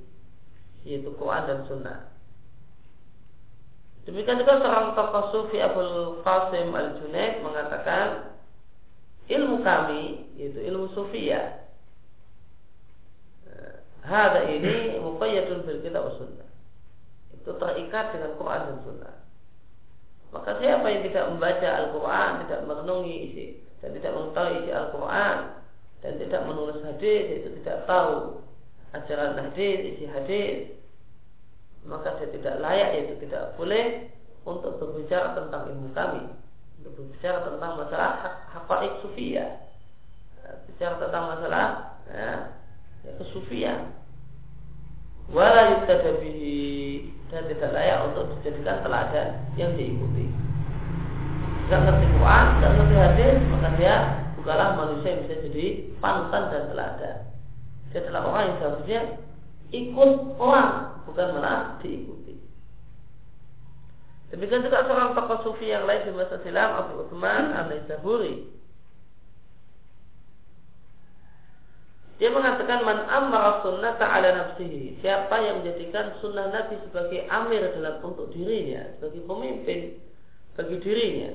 yaitu 0.83 1.15
Quran 1.15 1.47
dan 1.47 1.61
Sunnah. 1.71 1.99
Demikian 4.03 4.43
juga 4.43 4.59
seorang 4.59 4.99
tokoh 4.99 5.25
sufi 5.31 5.63
Abdul 5.63 6.27
Qasim 6.27 6.75
Al 6.75 6.99
Junaid 6.99 7.39
mengatakan 7.39 8.35
ilmu 9.31 9.63
kami 9.63 10.27
yaitu 10.35 10.59
ilmu 10.59 10.91
sufia 10.91 11.63
Hada 14.03 14.51
ini 14.51 14.99
muqayyadun 14.99 15.63
bil 15.63 15.79
kitab 15.79 16.11
sunnah. 16.19 16.52
Itu 17.43 17.59
terikat 17.59 18.15
dengan 18.15 18.39
Quran 18.39 18.61
dan 18.71 18.77
sunnah. 18.87 19.15
Maka 20.33 20.57
siapa 20.63 20.87
yang 20.89 21.03
tidak 21.05 21.25
membaca 21.29 21.69
Al-Quran, 21.69 22.31
tidak 22.47 22.61
merenungi 22.65 23.17
isi 23.29 23.47
dan 23.85 23.93
tidak 23.99 24.15
mengetahui 24.17 24.55
isi 24.65 24.71
Al-Quran 24.73 25.37
dan 26.01 26.13
tidak 26.23 26.41
menulis 26.49 26.79
hadis, 26.87 27.25
itu 27.43 27.49
tidak 27.61 27.85
tahu 27.85 28.41
ajaran 28.97 29.37
hadis, 29.37 29.79
isi 29.93 30.07
hadis, 30.09 30.73
maka 31.85 32.17
dia 32.23 32.31
tidak 32.31 32.63
layak, 32.63 32.89
yaitu 32.95 33.15
tidak 33.27 33.53
boleh 33.59 34.09
untuk 34.47 34.79
berbicara 34.79 35.35
tentang 35.35 35.69
ilmu 35.69 35.91
kami, 35.93 36.31
untuk 36.81 36.93
berbicara 36.97 37.43
tentang 37.43 37.73
masalah 37.77 38.11
haqa'iq 38.57 38.93
sufiyah, 39.03 39.51
bicara 40.71 40.99
tentang 40.99 41.25
masalah 41.29 41.67
ya, 42.09 42.31
ya 43.05 43.13
kesufian. 43.21 44.02
Wala 45.31 45.79
yutadabihi 45.79 46.59
dan 47.31 47.47
tidak 47.49 47.71
layak 47.73 47.99
untuk 48.11 48.35
dijadikan 48.41 48.83
teladan 48.83 49.29
yang 49.55 49.73
diikuti. 49.79 50.27
Jika 51.65 51.77
ngerti 51.79 52.07
Quran, 52.19 52.47
tidak 52.59 52.73
ngerti 52.77 52.97
hadis, 52.99 53.37
maka 53.49 53.69
dia 53.79 53.95
bukanlah 54.37 54.69
manusia 54.77 55.09
yang 55.15 55.21
bisa 55.25 55.37
jadi 55.47 55.67
panutan 56.03 56.43
dan 56.51 56.63
teladan. 56.69 57.17
Dia 57.95 57.99
adalah 58.05 58.23
orang 58.29 58.43
yang 58.45 58.57
seharusnya 58.61 59.01
ikut 59.73 60.13
orang, 60.37 60.71
bukan 61.09 61.27
malah 61.39 61.81
diikuti. 61.81 62.37
Demikian 64.33 64.65
juga 64.65 64.85
seorang 64.89 65.13
tokoh 65.13 65.39
sufi 65.45 65.69
yang 65.69 65.85
lain 65.85 66.09
di 66.09 66.13
masa 66.17 66.41
silam 66.41 66.73
Abu 66.73 67.05
Uthman 67.05 67.53
al-Zaburi 67.53 68.49
Dia 72.23 72.31
mengatakan 72.31 72.87
man 72.87 73.03
amara 73.11 73.67
sunnah 73.67 73.99
ta'ala 73.99 74.31
nafsihi. 74.31 75.03
Siapa 75.03 75.43
yang 75.43 75.59
menjadikan 75.59 76.15
sunnah 76.23 76.55
Nabi 76.55 76.79
sebagai 76.87 77.27
amir 77.27 77.67
dalam 77.75 77.99
untuk 77.99 78.31
dirinya, 78.31 78.95
sebagai 78.95 79.27
pemimpin 79.27 79.99
bagi 80.55 80.79
dirinya 80.87 81.35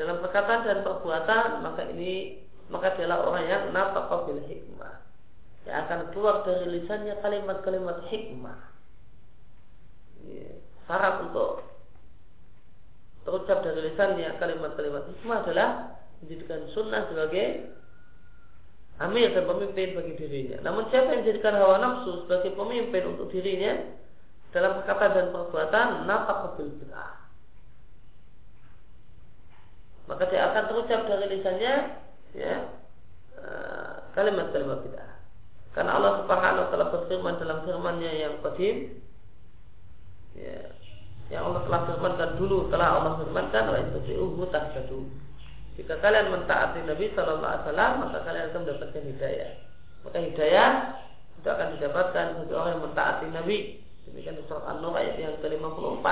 dalam 0.00 0.24
perkataan 0.24 0.64
dan 0.64 0.80
perbuatan, 0.80 1.60
maka 1.60 1.92
ini 1.92 2.40
maka 2.72 2.96
adalah 2.96 3.20
orang 3.20 3.44
yang 3.44 3.62
nafaqa 3.68 4.32
bil 4.32 4.40
hikmah. 4.48 4.96
Yang 5.68 5.76
akan 5.84 6.00
keluar 6.16 6.40
dari 6.48 6.66
lisannya 6.72 7.14
kalimat-kalimat 7.20 8.08
hikmah. 8.08 8.60
Syarat 10.88 11.20
untuk 11.28 11.68
terucap 13.28 13.60
dari 13.60 13.92
lisannya 13.92 14.40
kalimat-kalimat 14.40 15.04
hikmah 15.04 15.36
adalah 15.44 16.00
menjadikan 16.24 16.64
sunnah 16.72 17.12
sebagai 17.12 17.76
amir 19.00 19.32
dan 19.32 19.48
pemimpin 19.48 19.96
bagi 19.96 20.12
dirinya. 20.20 20.58
Namun 20.66 20.92
siapa 20.92 21.16
yang 21.16 21.24
menjadikan 21.24 21.56
hawa 21.56 21.76
nafsu 21.80 22.26
sebagai 22.26 22.52
pemimpin 22.52 23.02
untuk 23.08 23.32
dirinya 23.32 23.80
dalam 24.52 24.76
perkataan 24.82 25.12
dan 25.16 25.26
perbuatan, 25.32 25.88
nafak 26.04 26.36
kebil 26.52 26.68
bid'ah. 26.76 27.12
Maka 30.12 30.28
dia 30.28 30.50
akan 30.52 30.62
terucap 30.68 31.00
dari 31.08 31.26
lisannya 31.32 31.74
ya 32.36 32.54
eh, 33.40 33.92
kalimat-kalimat 34.12 34.84
bid'ah. 34.84 35.12
Karena 35.72 35.96
Allah 35.96 36.12
Subhanahu 36.20 36.62
wa 36.62 36.68
taala 36.68 36.86
berfirman 36.92 37.40
dalam 37.40 37.64
firman-Nya 37.64 38.12
yang 38.12 38.34
qadim 38.44 39.00
ya, 40.36 40.68
yang 41.32 41.48
Allah 41.48 41.64
telah 41.64 41.80
firmankan 41.88 42.30
dulu 42.36 42.68
telah 42.68 43.00
Allah 43.00 43.12
firmankan 43.24 43.72
wa 43.72 43.76
in 43.80 43.88
tahtadu 44.52 45.08
jika 45.72 45.96
kalian 46.04 46.28
mentaati 46.28 46.84
Nabi 46.84 47.08
Shallallahu 47.16 47.48
Alaihi 47.48 47.64
Wasallam 47.64 47.92
maka 48.04 48.18
kalian 48.28 48.44
akan 48.52 48.60
mendapatkan 48.68 49.02
hidayah. 49.08 49.50
Maka 50.04 50.18
hidayah 50.20 50.70
itu 51.40 51.48
akan 51.48 51.68
didapatkan 51.78 52.26
bagi 52.38 52.52
orang 52.52 52.70
yang 52.76 52.84
mentaati 52.84 53.26
Nabi. 53.32 53.58
Demikian 54.04 54.42
surat 54.50 54.66
An-Nur 54.68 54.98
ayat 54.98 55.16
yang 55.16 55.38
ke-54. 55.40 56.06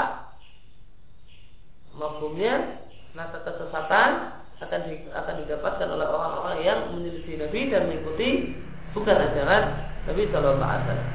Mafhumnya, 1.91 2.55
maka 3.19 3.43
kesesatan 3.43 4.11
akan 4.63 4.81
di, 4.87 4.95
akan 5.11 5.35
didapatkan 5.45 5.89
oleh 5.91 6.07
orang-orang 6.07 6.57
yang 6.63 6.79
menyelisih 6.95 7.43
Nabi 7.43 7.61
dan 7.69 7.91
mengikuti 7.91 8.55
bukan 8.95 9.17
ajaran 9.19 9.65
Nabi 10.07 10.23
Shallallahu 10.31 10.65
Alaihi 10.65 10.85
Wasallam. 10.87 11.11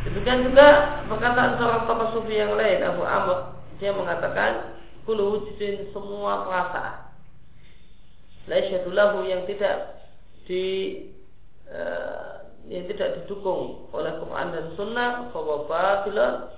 Demikian 0.00 0.40
juga 0.48 0.66
perkataan 1.06 1.60
seorang 1.60 1.84
tokoh 1.84 2.08
sufi 2.16 2.40
yang 2.40 2.56
lain 2.56 2.80
Abu 2.80 3.04
Amr 3.04 3.60
dia 3.76 3.92
mengatakan 3.92 4.79
Kulu 5.10 5.42
wujudin 5.42 5.90
semua 5.90 6.46
perasaan 6.46 7.10
Laisyatulahu 8.46 9.26
yang 9.26 9.42
tidak 9.42 10.06
di 10.46 10.62
uh, 11.66 12.46
yang 12.70 12.86
tidak 12.86 13.18
didukung 13.18 13.90
oleh 13.90 14.22
Quran 14.22 14.54
dan 14.54 14.66
Sunnah 14.78 15.34
bahwa 15.34 15.66
batilan 15.66 16.54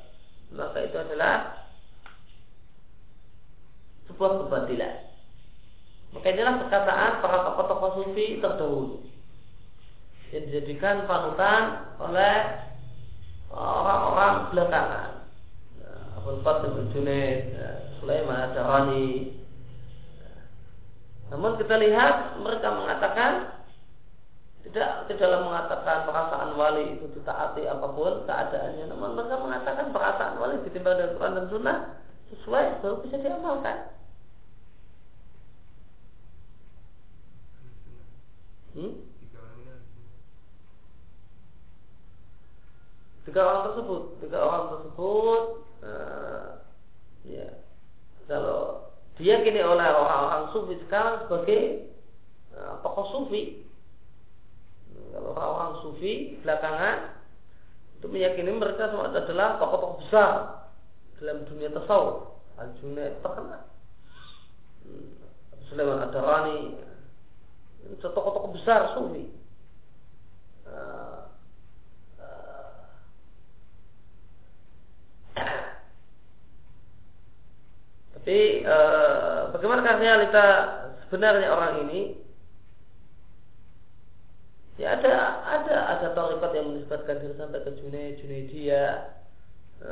maka 0.53 0.85
itu 0.85 0.97
adalah 1.01 1.65
sebuah 4.13 4.45
kebatilan. 4.45 5.01
Maka 6.13 6.27
inilah 6.29 6.55
perkataan 6.61 7.25
para 7.25 7.39
tokoh-tokoh 7.49 7.91
sufi 8.05 8.37
terdahulu 8.37 9.01
yang 10.29 10.45
dijadikan 10.45 11.09
panutan 11.09 11.89
oleh 11.97 12.37
orang-orang 13.49 14.53
belakangan. 14.53 15.11
Abdul 16.21 16.45
Qasim 16.45 16.73
Junaid, 16.93 17.57
Sulaiman 18.03 18.51
Darani. 18.51 19.39
Namun 21.31 21.55
kita 21.57 21.79
lihat 21.79 22.37
mereka 22.43 22.69
mengatakan 22.75 23.63
tidak 24.67 25.07
tidaklah 25.07 25.41
mengatakan 25.47 26.07
perasaan 26.07 26.51
wali 26.59 26.99
itu 26.99 27.07
ditaati 27.15 27.63
apa 27.67 27.87
pun 27.95 28.27
keadaannya, 28.27 28.85
namun 28.91 29.15
mereka 29.15 29.39
mengatakan 29.39 29.95
perasaan 29.95 30.39
wali 30.43 30.61
ditimbang 30.67 30.99
dari 30.99 31.15
Quran 31.15 31.39
dan 31.39 31.47
Sunnah 31.47 31.79
sesuai 32.35 32.83
baru 32.83 32.97
bisa 33.07 33.17
diamalkan. 33.23 33.79
Hmm? 38.73 38.93
Tiga 43.23 43.41
orang 43.47 43.63
tersebut, 43.71 44.03
tiga 44.19 44.39
orang 44.43 44.65
tersebut, 44.75 45.43
uh, 45.87 46.49
ya, 47.23 47.49
kalau 48.27 48.93
diyakini 49.21 49.61
oleh 49.61 49.89
orang-orang 49.93 50.51
sufi 50.51 50.75
sekarang 50.87 51.27
sebagai 51.27 51.91
uh, 52.57 52.81
tokoh 52.81 53.07
sufi. 53.13 53.63
Kalau 55.13 55.37
orang-orang 55.37 55.75
sufi 55.85 56.41
belakangan 56.41 57.21
itu 58.01 58.07
meyakini 58.09 58.51
mereka 58.51 58.91
semua 58.91 59.13
adalah 59.13 59.61
tokoh-tokoh 59.61 59.93
besar 60.03 60.33
dalam 61.21 61.47
dunia 61.47 61.71
tasawuf. 61.71 62.35
Al-junaid 62.59 63.17
terkenal 63.25 63.65
hmm, 64.85 65.09
Sulaiman 65.71 66.05
Ad-Darani 66.09 66.59
tokoh-tokoh 68.01 68.51
besar 68.57 68.97
sufi. 68.97 69.31
Uh, 70.67 71.22
Tapi 78.23 78.63
e, 78.63 78.77
bagaimana 79.51 79.99
realita 79.99 80.47
sebenarnya 81.03 81.51
orang 81.51 81.91
ini? 81.91 82.15
Ya 84.79 84.95
ada 84.95 85.43
ada 85.43 85.77
ada 85.99 86.07
tarikat 86.15 86.55
yang 86.55 86.71
menisbatkan 86.71 87.19
diri 87.19 87.35
sampai 87.35 87.67
ke 87.67 87.75
Junaid, 87.83 88.23
Junaidia. 88.23 89.11
E, 89.83 89.91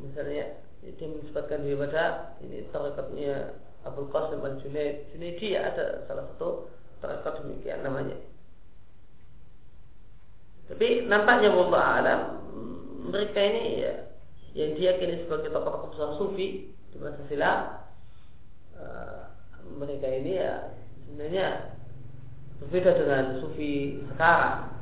misalnya 0.00 0.56
dia 0.80 1.06
menisbatkan 1.12 1.60
diri 1.60 1.76
pada 1.76 2.32
ini 2.40 2.64
tarikatnya 2.72 3.52
Abu 3.84 4.08
Qasim 4.08 4.40
al 4.40 4.56
Junaid. 4.64 5.12
Junaidia 5.12 5.60
ada 5.60 6.08
salah 6.08 6.24
satu 6.32 6.72
tarikat 7.04 7.44
demikian 7.44 7.84
namanya. 7.84 8.16
Tapi 10.72 11.04
nampaknya 11.04 11.52
Allah 11.52 11.84
alam 12.00 12.20
mereka 13.12 13.44
ini 13.44 13.84
ya 13.84 14.15
yang 14.56 14.72
diyakini 14.72 15.28
sebagai 15.28 15.52
tokoh-tokoh 15.52 15.92
besar 15.92 16.10
sufi 16.16 16.72
di 16.72 16.96
masa 16.96 17.20
silam 17.28 17.58
uh, 18.80 19.28
mereka 19.76 20.08
ini 20.08 20.40
ya 20.40 20.72
sebenarnya 21.04 21.76
berbeda 22.64 22.90
dengan 22.96 23.24
sufi 23.44 24.00
sekarang 24.16 24.72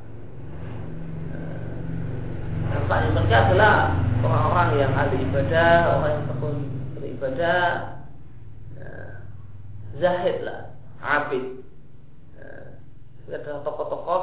nampaknya 2.71 3.09
mereka 3.17 3.37
adalah 3.49 3.75
orang-orang 4.21 4.69
yang 4.77 4.91
ahli 4.93 5.17
ibadah, 5.25 5.73
orang 5.97 6.11
yang 6.11 6.25
tekun 6.29 6.55
beribadah, 6.97 7.63
ya, 8.77 8.91
zahid 9.97 10.37
lah, 10.45 10.61
abid. 11.01 11.65
Adalah 13.25 13.65
tokoh-tokoh 13.65 14.21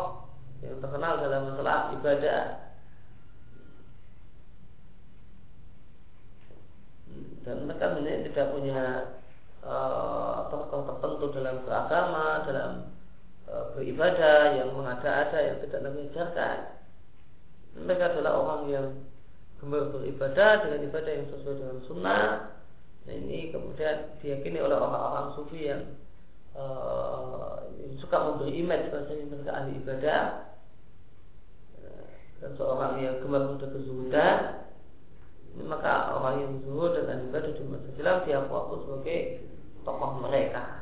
yang 0.62 0.78
terkenal 0.78 1.18
dalam 1.18 1.50
masalah 1.50 1.90
ibadah. 1.98 2.61
Dan 7.42 7.66
mereka 7.66 7.98
ini 7.98 8.30
tidak 8.30 8.54
punya 8.54 8.82
uh, 9.66 10.46
tokoh 10.50 10.86
tertentu 10.86 11.26
dalam 11.34 11.62
beragama, 11.66 12.46
dalam 12.46 12.70
uh, 13.50 13.74
beribadah 13.74 14.56
yang 14.58 14.70
mengada-ada 14.74 15.38
yang 15.42 15.56
tidak 15.64 15.80
mengajarkan 15.82 16.82
mereka 17.76 18.12
adalah 18.12 18.32
orang 18.36 18.62
yang 18.68 18.86
gemar 19.56 19.88
beribadah 19.94 20.66
dengan 20.66 20.80
ibadah 20.90 21.12
yang 21.12 21.26
sesuai 21.32 21.56
dengan 21.56 21.78
sunnah. 21.88 22.26
Nah 23.08 23.14
ini 23.14 23.50
kemudian 23.50 24.18
diyakini 24.20 24.58
oleh 24.60 24.76
orang-orang 24.76 25.28
sufi 25.34 25.70
yang, 25.70 25.82
yang 27.80 27.94
suka 27.98 28.16
memberi 28.20 28.52
image 28.60 28.92
bahasanya 28.92 29.24
mereka 29.30 29.52
ahli 29.56 29.72
ibadah. 29.80 30.22
Dan 32.42 32.50
seorang 32.58 32.98
yang 32.98 33.16
gemar 33.22 33.54
pada 33.54 33.66
kezuhudan 33.70 34.38
maka 35.60 36.16
orang 36.16 36.36
yang 36.40 36.52
zuhud 36.64 36.96
dan 36.96 37.28
ibadah 37.28 37.52
di 37.52 37.62
masa 37.68 37.88
silam 37.92 38.24
diaku 38.24 38.74
sebagai 38.88 39.44
tokoh 39.84 40.24
mereka. 40.24 40.80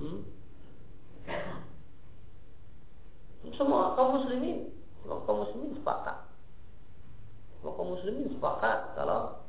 Hmm? 0.00 0.24
Semua 3.60 3.92
kaum 3.92 4.16
muslimin, 4.16 4.72
kaum 5.04 5.44
muslimin 5.44 5.76
sepakat. 5.76 6.16
Semua 7.60 7.72
kaum 7.76 7.92
muslimin 7.92 8.32
sepakat 8.32 8.96
kalau 8.96 9.44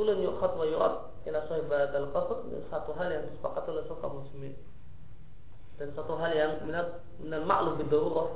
kulun 0.00 0.24
yukhat 0.24 0.56
wa 0.56 0.64
yurat 0.64 1.12
sahibat 1.70 1.94
al 1.94 2.10
satu 2.66 2.90
hal 2.98 3.08
yang 3.14 3.24
sepakat 3.38 3.62
oleh 3.70 3.82
semua 3.86 4.02
kaum 4.02 4.14
muslimin. 4.26 4.54
Dan 5.78 5.94
satu 5.94 6.18
hal 6.18 6.34
yang 6.34 6.52
minal 6.66 7.46
maklum 7.46 7.78
bidururah 7.78 8.28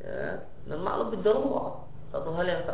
ya 0.00 0.48
minal 0.64 0.82
maklum 0.82 1.08
bidururah 1.12 1.68
satu 2.08 2.30
hal 2.32 2.46
yang 2.48 2.64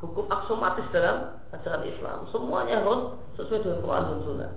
hukum 0.00 0.24
aksomatis 0.32 0.88
dalam 0.96 1.36
ajaran 1.52 1.84
Islam. 1.84 2.18
Semuanya 2.32 2.80
harus 2.80 3.20
sesuai 3.36 3.62
dengan 3.62 3.84
Quran 3.84 4.04
dan 4.08 4.18
Sunnah 4.24 4.52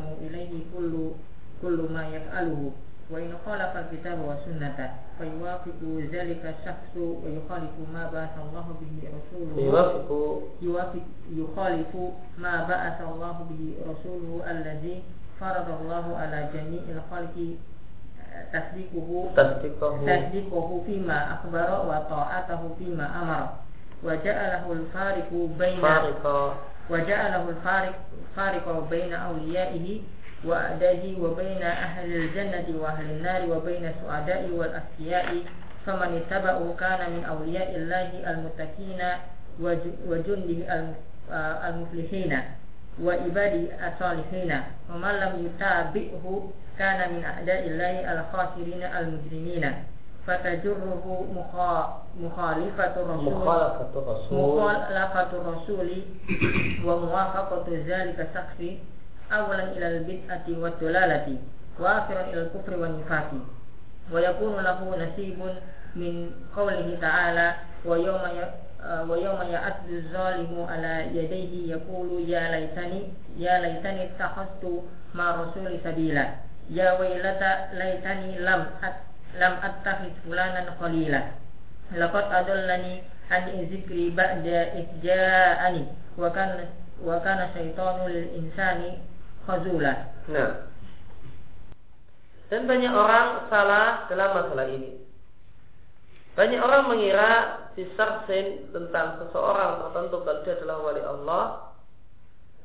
ويسلم 0.00 0.16
إليه 0.26 0.52
كل 0.76 0.92
كل 1.62 1.92
ما 1.92 2.08
يفعله. 2.08 2.70
وإن 3.10 3.32
خالف 3.46 3.76
الكتاب 3.76 4.18
والسنة 4.18 4.94
فيوافق 5.18 5.80
ذلك 6.12 6.42
الشخص 6.46 6.94
ويخالف 6.96 7.74
ما 7.94 8.10
بعث 8.12 8.34
الله 8.38 8.66
به 8.80 8.94
رسوله. 9.18 9.62
يوافق. 9.62 10.10
يوافق 10.62 11.06
يخالف 11.30 11.92
ما 12.38 12.64
بعث 12.68 12.98
الله 13.00 13.36
به 13.50 13.62
رسوله 13.90 14.50
الذي 14.50 15.02
فرض 15.40 15.68
الله 15.80 16.16
على 16.16 16.48
جميع 16.54 16.82
الخلق 16.96 17.36
تصديقه 18.52 19.10
تصديقه. 19.36 19.96
تصديقه 20.06 20.82
فيما 20.86 21.18
أخبر 21.34 21.68
وطاعته 21.88 22.62
فيما 22.78 23.06
أمر. 23.22 23.48
وجعله 24.04 24.72
الفارق 24.72 25.30
بين 25.58 25.80
فارق. 25.80 26.56
وجعله 26.90 27.48
الفارق 27.48 27.94
فارق 28.36 28.88
بين 28.90 29.12
أوليائه 29.14 30.00
وأعدائه 30.44 31.20
وبين 31.20 31.62
أهل 31.62 32.16
الجنة 32.16 32.66
وأهل 32.80 33.10
النار 33.10 33.50
وبين 33.50 33.84
السعداء 33.86 34.50
والأسياء 34.50 35.42
فمن 35.86 36.22
اتبعه 36.22 36.74
كان 36.80 37.12
من 37.12 37.24
أولياء 37.24 37.76
الله 37.76 38.30
المتقين 38.30 39.00
وجنده 40.08 40.94
المفلحين 41.68 42.32
وعباده 43.02 43.88
الصالحين. 43.88 44.60
ومن 44.90 45.14
لم 45.22 45.46
يتابعه 45.46 46.50
كان 46.78 47.14
من 47.14 47.24
أعداء 47.24 47.66
الله 47.66 48.12
الخاسرين 48.12 48.82
المجرمين. 48.82 49.64
فتجره 50.26 51.26
مخالفة 52.20 52.94
الرسول. 53.02 53.34
مخالفة 53.34 53.90
الرسول. 53.96 54.62
مخالفة 54.62 55.30
الرسول. 55.32 55.90
وموافقة 56.84 57.66
ذلك 57.86 58.20
الشخص 58.20 58.60
أولا 59.32 59.64
إلى 59.64 59.86
البدعة 59.96 60.46
والدلالة. 60.62 61.36
وآخرا 61.80 62.20
إلى 62.20 62.40
الكفر 62.42 62.76
والنفاق. 62.80 63.30
ويكون 64.12 64.62
له 64.62 64.78
نصيب 64.96 65.38
من 65.96 66.30
قوله 66.56 66.98
تعالى 67.00 67.54
ويوم 67.84 68.20
ويوم 69.08 69.42
يعد 69.42 69.88
الظالم 69.88 70.66
على 70.70 71.06
يديه 71.16 71.72
يقول 71.74 72.28
يا 72.28 72.50
ليتني 72.50 73.02
يا 73.38 73.60
ليتني 73.60 74.04
اتخذت 74.04 74.82
مع 75.14 75.30
الرسول 75.30 75.78
سبيلا. 75.84 76.28
يا 76.70 77.00
ويلتى 77.00 77.52
ليتني 77.72 78.38
لم 78.38 78.66
lam 79.38 79.54
attakhid 79.62 80.14
fulanan 80.24 80.72
qalila 80.80 81.20
laqad 81.94 82.26
adallani 82.32 83.04
an 83.30 83.46
zikri 83.70 84.10
ba'da 84.10 84.74
ijja'ani 84.74 85.86
wa 86.18 86.30
kana 86.34 86.66
wa 86.98 87.20
kana 87.22 87.52
syaitanu 87.54 88.10
lil 88.10 88.28
insani 88.34 88.98
khazula 89.46 90.10
nah 90.26 90.70
dan 92.50 92.66
banyak 92.66 92.90
orang 92.90 93.46
salah 93.46 94.10
dalam 94.10 94.34
masalah 94.34 94.66
ini. 94.66 94.98
Banyak 96.34 96.58
orang 96.58 96.90
mengira 96.90 97.30
disarsin 97.78 98.74
tentang 98.74 99.22
seseorang 99.22 99.86
tertentu 99.86 100.26
kalau 100.26 100.42
dia 100.42 100.58
adalah 100.58 100.76
wali 100.82 101.02
Allah. 101.06 101.44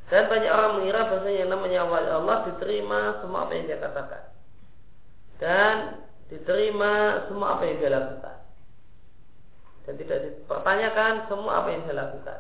Dan 0.10 0.26
banyak 0.26 0.50
orang 0.50 0.72
mengira 0.82 1.06
bahasanya 1.06 1.38
yang 1.38 1.50
namanya 1.54 1.82
wali 1.86 2.10
Allah 2.10 2.50
diterima 2.50 3.22
semua 3.22 3.46
apa 3.46 3.54
yang 3.54 3.66
dia 3.70 3.78
katakan. 3.78 4.24
Dan 5.38 5.76
diterima 6.30 7.26
semua 7.30 7.58
apa 7.58 7.64
yang 7.70 7.78
dia 7.82 7.92
lakukan. 7.94 8.38
Dan 9.86 9.94
tidak 10.02 10.20
dipertanyakan 10.26 11.30
semua 11.30 11.62
apa 11.62 11.68
yang 11.70 11.82
dia 11.86 11.96
lakukan. 11.96 12.40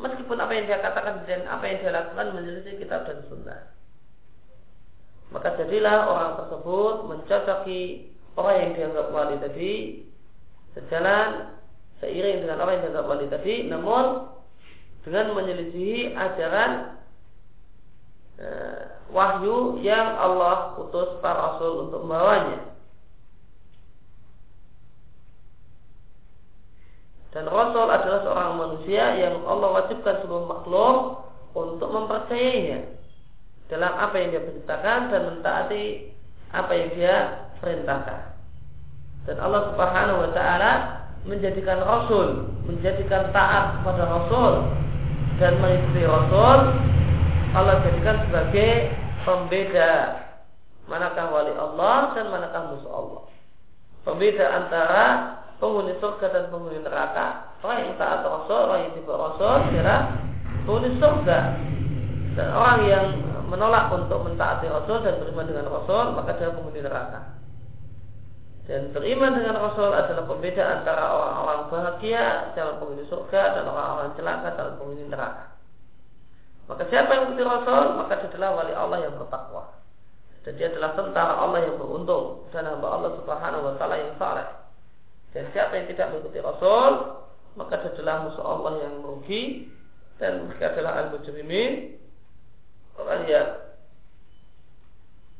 Meskipun 0.00 0.36
apa 0.40 0.52
yang 0.52 0.64
dia 0.68 0.80
katakan 0.80 1.24
dan 1.28 1.44
apa 1.48 1.64
yang 1.68 1.78
dia 1.80 1.92
lakukan 1.92 2.26
menyelisih 2.36 2.74
kitab 2.80 3.04
dan 3.08 3.24
sunnah. 3.28 3.62
Maka 5.32 5.56
jadilah 5.56 6.12
orang 6.12 6.32
tersebut 6.44 6.94
mencocoki 7.08 8.12
orang 8.36 8.56
yang 8.60 8.70
dianggap 8.76 9.06
wali 9.12 9.36
tadi 9.40 9.72
sejalan 10.76 11.56
seiring 12.00 12.44
dengan 12.44 12.60
apa 12.64 12.70
yang 12.76 12.82
dianggap 12.88 13.06
wali 13.08 13.26
tadi, 13.28 13.54
namun 13.68 14.04
dengan 15.04 15.26
menyelisihi 15.36 16.12
ajaran 16.16 17.00
eh, 18.40 18.82
wahyu 19.12 19.80
yang 19.84 20.16
Allah 20.16 20.76
utus 20.80 21.20
para 21.20 21.56
rasul 21.56 21.88
untuk 21.88 22.04
membawanya. 22.04 22.71
Dan 27.32 27.48
Rasul 27.48 27.88
adalah 27.88 28.20
seorang 28.28 28.52
manusia 28.60 29.16
yang 29.16 29.40
Allah 29.48 29.82
wajibkan 29.82 30.20
seluruh 30.20 30.46
makhluk 30.52 30.96
untuk 31.56 31.88
mempercayainya 31.88 32.92
dalam 33.72 33.92
apa 33.96 34.14
yang 34.20 34.36
dia 34.36 34.42
perintahkan 34.44 34.98
dan 35.08 35.20
mentaati 35.32 36.12
apa 36.52 36.72
yang 36.76 36.88
dia 36.92 37.14
perintahkan. 37.64 38.20
Dan 39.24 39.36
Allah 39.40 39.72
Subhanahu 39.72 40.28
wa 40.28 40.30
taala 40.36 40.72
menjadikan 41.24 41.80
Rasul, 41.80 42.52
menjadikan 42.68 43.32
taat 43.32 43.80
kepada 43.80 44.02
Rasul 44.04 44.52
dan 45.40 45.56
mengikuti 45.62 46.02
Rasul 46.04 46.58
Allah 47.52 47.84
jadikan 47.84 48.16
sebagai 48.28 48.70
pembeda 49.28 49.90
manakah 50.88 51.28
wali 51.28 51.52
Allah 51.52 52.16
dan 52.16 52.32
manakah 52.32 52.62
musuh 52.72 52.92
Allah. 52.92 53.22
Pembeda 54.02 54.44
antara 54.56 55.04
penghuni 55.62 55.94
surga 56.02 56.26
dan 56.34 56.50
penghuni 56.50 56.82
neraka. 56.82 57.54
Orang 57.62 57.78
yang 57.86 57.94
taat 57.94 58.26
Rasul, 58.26 58.58
orang 58.66 58.90
yang 58.90 58.92
tidak 58.98 59.14
Rasul, 59.22 59.54
kira 59.70 59.96
penghuni 60.66 60.90
surga. 60.98 61.38
Dan 62.34 62.48
orang 62.50 62.80
yang 62.90 63.06
menolak 63.46 63.94
untuk 63.94 64.26
mentaati 64.26 64.66
Rasul 64.66 65.06
dan 65.06 65.22
beriman 65.22 65.46
dengan 65.46 65.70
Rasul, 65.70 66.18
maka 66.18 66.34
dia 66.34 66.50
penghuni 66.50 66.82
neraka. 66.82 67.38
Dan 68.66 68.90
beriman 68.90 69.38
dengan 69.38 69.58
Rasul 69.62 69.90
adalah 69.94 70.26
pembeda 70.26 70.62
antara 70.82 71.04
orang-orang 71.14 71.60
bahagia 71.70 72.54
dalam 72.58 72.82
penghuni 72.82 73.06
surga 73.06 73.42
dan 73.54 73.64
orang-orang 73.70 74.10
celaka 74.18 74.48
dalam 74.58 74.74
penghuni 74.82 75.06
neraka. 75.06 75.54
Maka 76.66 76.82
siapa 76.90 77.10
yang 77.10 77.22
mengikuti 77.30 77.42
Rasul, 77.46 77.84
maka 77.98 78.18
dia 78.18 78.28
adalah 78.34 78.50
wali 78.58 78.74
Allah 78.74 78.98
yang 79.02 79.14
bertakwa. 79.14 79.78
Dan 80.42 80.58
dia 80.58 80.74
adalah 80.74 80.98
tentara 80.98 81.34
Allah 81.38 81.60
yang 81.62 81.78
beruntung 81.78 82.50
dan 82.50 82.66
hamba 82.66 82.86
Allah 82.98 83.10
Subhanahu 83.14 83.62
wa 83.62 83.74
taala 83.78 83.94
yang 83.94 84.14
saleh. 84.18 84.61
Dan 85.32 85.48
siapa 85.56 85.72
yang 85.80 85.88
tidak 85.88 86.12
mengikuti 86.12 86.38
Rasul, 86.44 86.92
maka 87.56 87.80
dia 87.84 87.90
adalah 87.96 88.28
musuh 88.28 88.44
Allah 88.44 88.72
yang 88.84 88.94
merugi 89.04 89.68
dan 90.16 90.48
mereka 90.48 90.72
adalah 90.76 90.92
al-mujrimin. 91.04 92.00
Orang 92.96 93.24
yang 93.24 93.48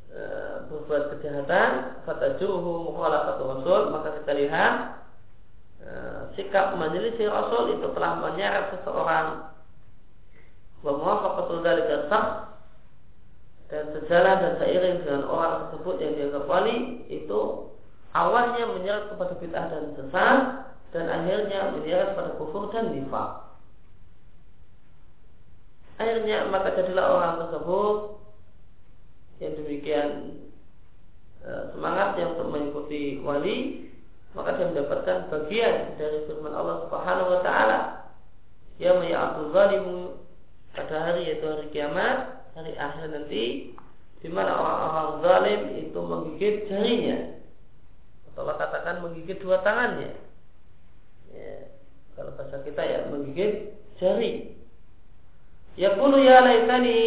e, 0.09 0.21
berbuat 0.73 1.13
kejahatan 1.17 2.01
fatajuhu 2.09 2.89
mukhalafatu 2.89 3.43
rasul 3.45 3.81
maka 3.93 4.17
kita 4.21 4.33
lihat 4.41 4.75
e, 5.85 5.91
sikap 6.37 6.77
menyelisih 6.81 7.29
rasul 7.29 7.77
itu 7.77 7.87
telah 7.93 8.13
menyeret 8.21 8.73
seseorang. 8.81 9.53
Wa 10.81 10.93
dzalika 11.63 11.97
sah 12.09 12.27
dan 13.73 13.89
sejalan 13.97 14.37
dan 14.37 14.53
seiring 14.61 14.97
dengan 15.01 15.25
orang 15.29 15.69
tersebut 15.69 15.97
yang 16.01 16.13
dianggap 16.13 16.45
wali 16.45 17.09
itu 17.09 17.72
awalnya 18.13 18.65
menyeret 18.69 19.13
kepada 19.13 19.35
bid'ah 19.41 19.67
dan 19.69 19.85
sesat 19.97 20.39
dan 20.93 21.05
akhirnya 21.09 21.73
menyeret 21.73 22.13
pada 22.13 22.37
kufur 22.37 22.69
dan 22.73 22.93
nifak. 22.93 23.49
Akhirnya 25.97 26.49
maka 26.49 26.77
jadilah 26.77 27.07
orang 27.09 27.35
tersebut 27.47 27.97
yang 29.41 29.53
demikian 29.59 30.09
e, 31.43 31.51
semangat 31.75 32.15
yang 32.21 32.39
untuk 32.39 32.49
mengikuti 32.53 33.19
wali 33.21 33.91
maka 34.33 34.57
dia 34.57 34.71
mendapatkan 34.73 35.29
bagian 35.29 35.99
dari 36.01 36.25
firman 36.25 36.57
Allah 36.57 36.89
Subhanahu 36.89 37.29
wa 37.37 37.41
taala 37.45 37.81
ya 38.81 38.97
Abdul 38.97 39.53
zalimu 39.53 39.99
pada 40.73 40.97
hari 41.13 41.29
yaitu 41.29 41.45
hari 41.45 41.69
kiamat 41.69 42.49
hari 42.57 42.73
akhir 42.81 43.13
nanti 43.13 43.77
di 44.23 44.29
mana 44.31 44.55
orang-orang 44.57 45.11
zalim 45.21 45.61
itu 45.83 45.99
menggigit 46.01 46.55
jarinya 46.71 47.42
atau 48.33 48.49
katakan 48.49 49.05
menggigit 49.05 49.39
dua 49.45 49.61
tangannya. 49.61 50.17
Ya, 51.33 51.69
kalau 52.17 52.33
bahasa 52.37 52.65
kita 52.65 52.83
ya 52.83 52.99
menggigit 53.13 53.77
jari. 54.01 54.57
Ya 55.77 55.97
kulu 55.97 56.21
ya 56.21 56.45
laitani 56.45 57.01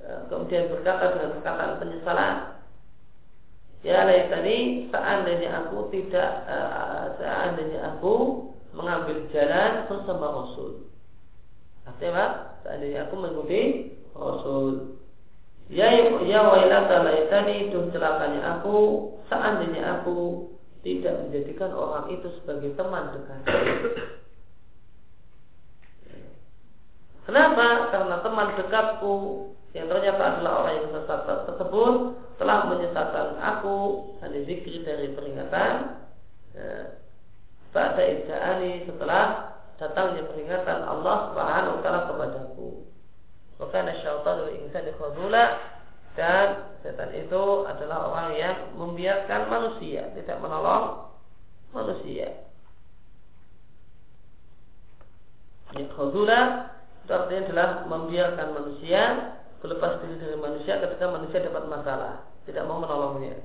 ya, 0.00 0.24
kemudian 0.32 0.72
berkata 0.72 1.12
dengan 1.16 1.36
perkataan 1.36 1.76
penyesalan 1.76 2.36
ya 3.84 4.08
laitani 4.08 4.88
seandainya 4.88 5.48
aku 5.64 5.92
tidak 5.92 6.48
uh, 6.48 7.12
seandainya 7.20 7.92
aku 7.96 8.48
mengambil 8.72 9.28
jalan 9.32 9.84
bersama 9.88 10.26
Rasul. 10.44 10.88
Artinya 11.84 12.50
Seandainya 12.60 13.08
aku 13.08 13.14
mengikuti 13.16 13.62
Rasul. 14.12 14.96
Ya 15.70 15.86
ya 16.26 16.40
wailata 16.44 17.06
laitani 17.06 17.70
itu 17.70 17.88
celakanya 17.94 18.58
aku 18.58 18.76
seandainya 19.30 20.02
aku 20.02 20.50
tidak 20.82 21.24
menjadikan 21.24 21.70
orang 21.70 22.10
itu 22.10 22.28
sebagai 22.42 22.74
teman 22.74 23.14
dekat. 23.14 23.40
Kenapa? 27.28 27.94
Karena 27.94 28.16
teman 28.26 28.48
dekatku 28.58 29.14
yang 29.70 29.86
ternyata 29.86 30.22
adalah 30.34 30.66
orang 30.66 30.74
yang 30.82 30.88
sesat 30.98 31.46
tersebut 31.46 31.94
telah 32.42 32.58
menyesatkan 32.66 33.38
aku 33.38 33.76
dari 34.18 34.42
zikri 34.48 34.82
dari 34.82 35.14
peringatan 35.14 35.72
ya, 36.56 36.98
pada 37.70 38.02
idja'ani 38.02 38.90
setelah 38.90 39.54
datangnya 39.78 40.26
peringatan 40.26 40.78
Allah 40.82 41.16
Subhanahu 41.30 41.78
wa 41.78 41.80
taala 41.86 42.00
kepadaku. 42.10 42.68
Maka 43.60 43.92
syaitan 44.00 44.38
insan 44.56 44.88
khadula 44.96 45.44
dan 46.18 46.74
setan 46.82 47.14
itu 47.14 47.42
adalah 47.68 48.10
orang 48.10 48.28
yang 48.34 48.56
membiarkan 48.74 49.46
manusia, 49.46 50.10
tidak 50.16 50.42
menolong 50.42 51.14
manusia. 51.70 52.50
Khadula 55.70 56.40
itu 57.06 57.12
artinya 57.14 57.42
adalah 57.46 57.68
membiarkan 57.86 58.48
manusia 58.58 59.02
berlepas 59.62 60.02
diri 60.02 60.18
dari 60.18 60.38
manusia 60.40 60.82
ketika 60.82 61.06
manusia 61.06 61.46
dapat 61.46 61.64
masalah, 61.70 62.26
tidak 62.48 62.66
mau 62.66 62.82
menolongnya. 62.82 63.38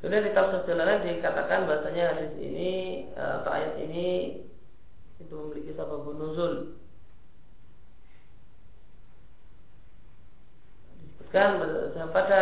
Kemudian 0.00 0.24
di 0.24 0.32
tafsir 0.32 0.64
jalanan 0.64 1.04
dikatakan 1.04 1.68
bahasanya 1.68 2.16
hadis 2.16 2.32
ini 2.40 2.72
atau 3.12 3.52
ayat 3.52 3.76
ini 3.84 4.40
itu 5.20 5.32
memiliki 5.36 5.76
sabab 5.76 6.08
nuzul 6.08 6.79
disebutkan 11.30 12.10
pada 12.10 12.40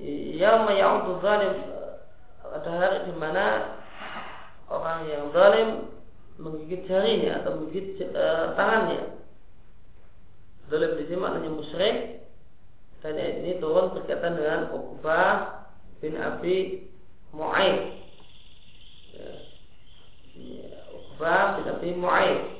yaum 0.00 0.64
ya'udu 0.72 1.20
zalim 1.20 1.54
ada 2.48 2.70
hari 2.72 2.98
di 3.04 3.14
mana 3.20 3.76
orang 4.72 5.04
yang 5.12 5.28
zalim 5.36 5.68
menggigit 6.40 6.88
jarinya 6.88 7.44
atau 7.44 7.60
menggigit 7.60 8.00
uh, 8.16 8.56
tangannya. 8.56 9.20
Zalim 10.72 10.96
di 10.96 11.04
sini 11.04 11.20
maknanya 11.20 11.50
musyrik 11.52 11.96
dan 13.04 13.20
ini 13.20 13.60
turun 13.60 13.92
berkaitan 13.92 14.40
dengan 14.40 14.72
Uqbah 14.72 15.68
bin 16.00 16.16
Abi 16.16 16.88
Mu'aid. 17.36 17.78
Ya. 19.12 19.32
Uqbah 20.90 21.60
bin 21.60 21.66
Abi 21.70 21.90
Mu'aid 21.92 22.56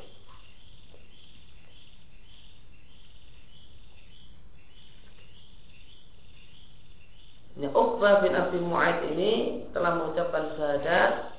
Ini 7.57 7.73
Uqbah 7.97 8.21
bin 8.21 8.37
Abi 8.37 8.61
Mu'aid 8.61 9.09
ini 9.17 9.65
telah 9.73 9.97
mengucapkan 9.97 10.53
syahadat 10.53 11.33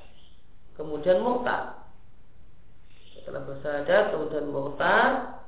kemudian 0.74 1.22
murtad. 1.22 1.86
Setelah 3.14 3.46
bersyahadat 3.46 4.10
kemudian 4.10 4.50
murtad. 4.50 5.38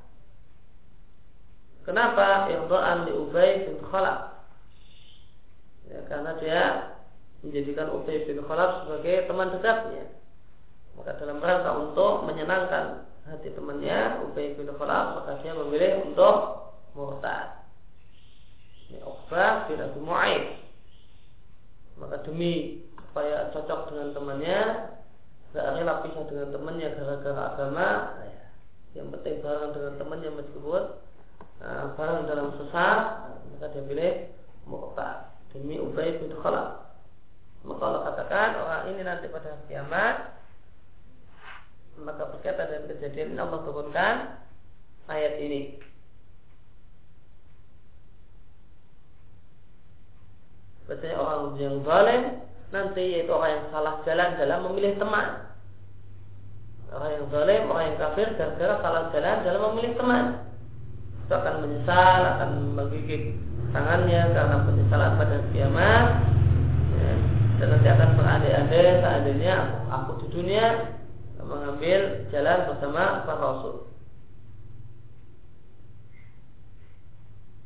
Kenapa? 1.83 2.47
Irda'an 2.47 3.03
li 3.03 3.11
Ubay 3.11 3.67
bin 3.67 3.83
Khalaf. 3.91 4.39
Ya, 5.91 5.99
karena 6.07 6.31
dia 6.39 6.61
menjadikan 7.43 7.91
Ubay 7.91 8.23
bin 8.23 8.39
Khalaf 8.47 8.87
sebagai 8.87 9.27
teman 9.27 9.51
dekatnya. 9.51 10.15
Maka 10.95 11.19
dalam 11.19 11.43
rangka 11.43 11.75
untuk 11.75 12.23
menyenangkan 12.23 13.03
hati 13.27 13.51
temannya 13.51 14.23
Ubay 14.31 14.55
bin 14.55 14.71
Khalaf 14.79 15.19
maka 15.19 15.43
dia 15.43 15.51
memilih 15.59 16.07
untuk 16.07 16.71
murtad. 16.95 17.67
Ini 18.87 19.03
Uqbah 19.03 19.67
bin 19.67 19.83
Abi 19.83 19.99
Mu'aid. 19.99 20.60
Maka 22.01 22.25
demi 22.25 22.81
supaya 22.97 23.53
cocok 23.53 23.93
dengan 23.93 24.09
temannya, 24.17 24.59
gak 25.53 25.67
rela 25.77 26.01
pisah 26.01 26.23
dengan 26.25 26.49
temannya 26.49 26.87
gara-gara 26.97 27.43
agama, 27.53 27.89
ya, 28.25 28.43
yang 28.97 29.07
penting 29.13 29.39
bareng 29.45 29.71
dengan 29.77 29.93
temannya 30.01 30.29
meskipun 30.41 30.83
uh, 31.61 31.85
bareng 31.95 32.25
dalam 32.25 32.57
sesat, 32.57 32.99
maka 33.53 33.65
dia 33.71 33.83
pilih 33.85 34.13
murtad 34.65 35.31
demi 35.53 35.77
Ubay 35.77 36.17
bin 36.17 36.33
Khalaf. 36.41 36.89
Maka 37.61 37.81
Allah 37.85 38.01
katakan 38.09 38.49
orang 38.57 38.83
ini 38.89 39.01
nanti 39.05 39.29
pada 39.29 39.53
kiamat 39.69 40.41
maka 42.01 42.23
berkaitan 42.33 42.65
dengan 42.71 42.85
kejadian 42.97 43.37
Allah 43.37 43.59
turunkan 43.61 44.15
ayat 45.05 45.37
ini. 45.37 45.77
Berarti 50.91 51.07
orang 51.15 51.55
yang 51.55 51.87
zalim 51.87 52.23
nanti 52.75 53.15
yaitu 53.15 53.31
orang 53.31 53.55
yang 53.55 53.65
salah 53.71 54.03
jalan 54.03 54.29
dalam 54.35 54.59
memilih 54.67 54.99
teman. 54.99 55.27
Orang 56.91 57.09
yang 57.15 57.25
zalim, 57.31 57.61
orang 57.71 57.85
yang 57.87 57.99
kafir 58.03 58.27
gara-gara 58.35 58.75
salah 58.83 59.03
jalan 59.15 59.37
dalam 59.47 59.61
memilih 59.71 59.95
teman. 59.95 60.23
Itu 61.23 61.31
akan 61.31 61.55
menyesal, 61.63 62.19
akan 62.35 62.49
menggigit 62.75 63.39
tangannya 63.71 64.35
karena 64.35 64.57
penyesalan 64.67 65.11
pada 65.15 65.37
kiamat. 65.55 66.05
Ya, 66.91 67.11
dan 67.55 67.67
nanti 67.71 67.87
akan 67.87 68.09
berandai-andai 68.19 68.99
seandainya 68.99 69.55
aku 69.95 70.11
di 70.19 70.27
dunia 70.27 70.91
mengambil 71.39 72.27
jalan 72.35 72.67
bersama 72.67 73.23
para 73.23 73.39
rasul. 73.39 73.90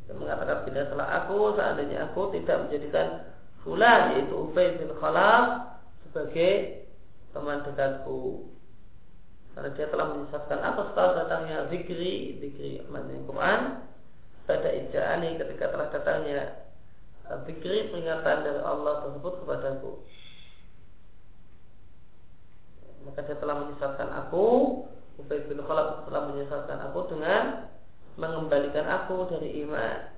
Dan 0.05 0.15
mengatakan 0.21 0.61
bila 0.69 0.81
salah 0.85 1.09
aku 1.23 1.37
seandainya 1.57 1.97
aku 2.09 2.29
tidak 2.37 2.67
menjadikan 2.67 3.07
fulan 3.65 4.13
yaitu 4.13 4.33
Ubay 4.37 4.77
bin 4.77 4.93
Khalaf 5.01 5.45
sebagai 6.05 6.85
teman 7.33 7.65
dekatku. 7.65 8.45
Karena 9.57 9.69
dia 9.73 9.87
telah 9.89 10.07
menyesatkan 10.13 10.59
aku 10.61 10.79
setelah 10.91 11.11
datangnya 11.25 11.57
zikri 11.73 12.37
zikri 12.43 12.83
maknanya 12.91 13.23
Quran 13.25 13.61
pada 14.45 14.69
ija'ani 14.69 15.29
ketika 15.41 15.65
telah 15.73 15.87
datangnya 15.89 16.39
zikri 17.49 17.89
peringatan 17.89 18.37
dari 18.45 18.61
Allah 18.61 19.09
tersebut 19.09 19.33
kepadaku. 19.41 20.05
Maka 23.09 23.21
dia 23.25 23.37
telah 23.41 23.55
menyesatkan 23.65 24.09
aku 24.13 24.45
Ubay 25.17 25.41
bin 25.49 25.63
Khalaf 25.65 26.05
telah 26.05 26.21
menyesatkan 26.29 26.77
aku 26.91 26.99
dengan 27.09 27.73
mengembalikan 28.15 28.87
aku 28.87 29.27
dari 29.27 29.63
iman 29.67 30.11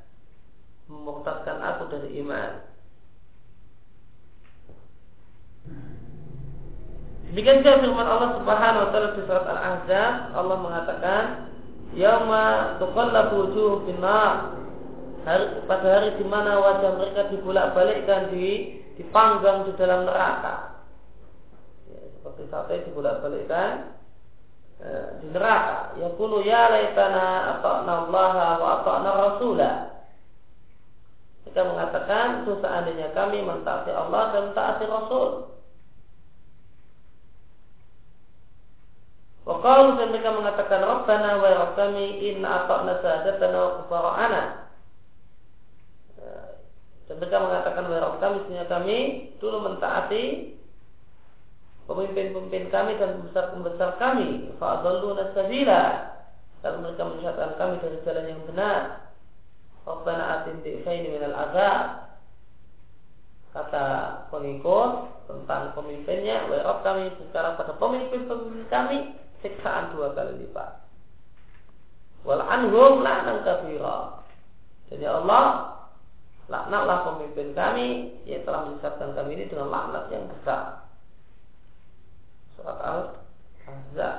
memurtadkan 0.87 1.57
aku 1.59 1.83
dari 1.91 2.21
iman 2.23 2.51
Demikian 7.27 7.59
juga 7.59 7.83
firman 7.83 8.07
Allah 8.07 8.39
Subhanahu 8.39 8.83
wa 8.87 8.89
taala 8.95 9.09
di 9.19 9.21
surat 9.27 9.43
Al-Ahzab, 9.43 10.13
Allah 10.31 10.57
mengatakan, 10.63 11.23
"Yauma 11.91 12.79
tuqallabu 12.79 13.51
wujuh 13.51 13.83
finnar." 13.83 14.55
Hari, 15.27 15.67
pada 15.67 15.87
hari 15.91 16.15
di 16.15 16.23
mana 16.23 16.55
wajah 16.55 16.95
mereka 16.95 17.27
dibolak-balikkan 17.27 18.31
di 18.31 18.79
dipanggang 18.95 19.67
di 19.67 19.75
dalam 19.75 20.07
neraka. 20.07 20.87
Ya, 21.91 21.99
seperti 22.15 22.47
sate 22.47 22.87
dibolak-balikkan 22.87 23.96
di 24.77 25.27
neraka. 25.33 25.97
Yaqulu 25.97 26.45
ya 26.45 26.69
laitana 26.69 27.57
ata'na 27.57 27.93
Allah 28.05 28.33
wa 28.61 28.67
ata'na 28.81 29.09
Rasulah. 29.09 29.75
Mereka 31.47 31.61
mengatakan 31.63 32.45
itu 32.45 32.53
seandainya 32.61 33.09
kami 33.17 33.41
mentaati 33.41 33.89
Allah 33.89 34.21
dan 34.35 34.41
mentaati 34.51 34.85
Rasul. 34.85 35.29
Waqalu 39.47 39.95
dan 39.95 40.07
mereka 40.11 40.35
mengatakan 40.35 40.83
Rabbana 40.83 41.39
wa 41.39 41.47
ya 41.47 41.65
kami 41.73 42.05
inna 42.19 42.47
ata'na 42.67 42.93
sahadatana 43.01 43.57
wa 43.57 43.71
kufara'ana. 43.81 44.41
Eh, 46.19 46.49
dan 47.07 47.15
mereka 47.17 47.37
mengatakan 47.41 47.83
wa 47.87 47.95
ya 47.95 48.09
kami 48.21 48.37
sehingga 48.45 48.67
kami 48.69 48.97
dulu 49.39 49.57
mentaati 49.65 50.56
pemimpin-pemimpin 51.87 52.67
kami 52.67 52.99
dan 52.99 53.23
pembesar-pembesar 53.23 53.95
kami 53.97 54.51
fa'adalluna 54.59 55.31
sabila. 55.31 55.83
Kalau 56.59 56.83
mereka 56.83 57.03
menyesatkan 57.07 57.51
kami 57.55 57.75
dari 57.79 57.97
jalan 58.03 58.25
yang 58.27 58.41
benar 58.49 59.07
Rabbana 59.87 60.23
atin 60.41 60.59
di'faini 60.67 61.15
minal 61.15 61.37
azab. 61.47 62.11
Kata 63.55 63.85
pengikut 64.29 64.91
tentang 65.25 65.73
pemimpinnya 65.73 66.45
wa 66.51 66.83
kami 66.83 67.09
bicara 67.15 67.55
pada 67.55 67.73
pemimpin-pemimpin 67.79 68.67
kami 68.67 68.97
siksaan 69.39 69.95
dua 69.95 70.11
kali 70.11 70.43
lipat. 70.43 70.83
Wal 72.27 72.43
anhum 72.43 72.99
la'nan 73.01 73.47
kafira 73.47 74.27
jadi 74.87 75.05
Allah 75.07 75.75
laknatlah 76.47 76.97
pemimpin 77.11 77.51
kami 77.51 77.87
yang 78.23 78.43
telah 78.47 78.71
menyesatkan 78.71 79.11
kami 79.15 79.35
ini 79.35 79.45
dengan 79.51 79.67
laknat 79.67 80.07
yang 80.11 80.25
besar 80.31 80.86
surat 82.57 82.77
Al-Ahzab. 82.81 84.17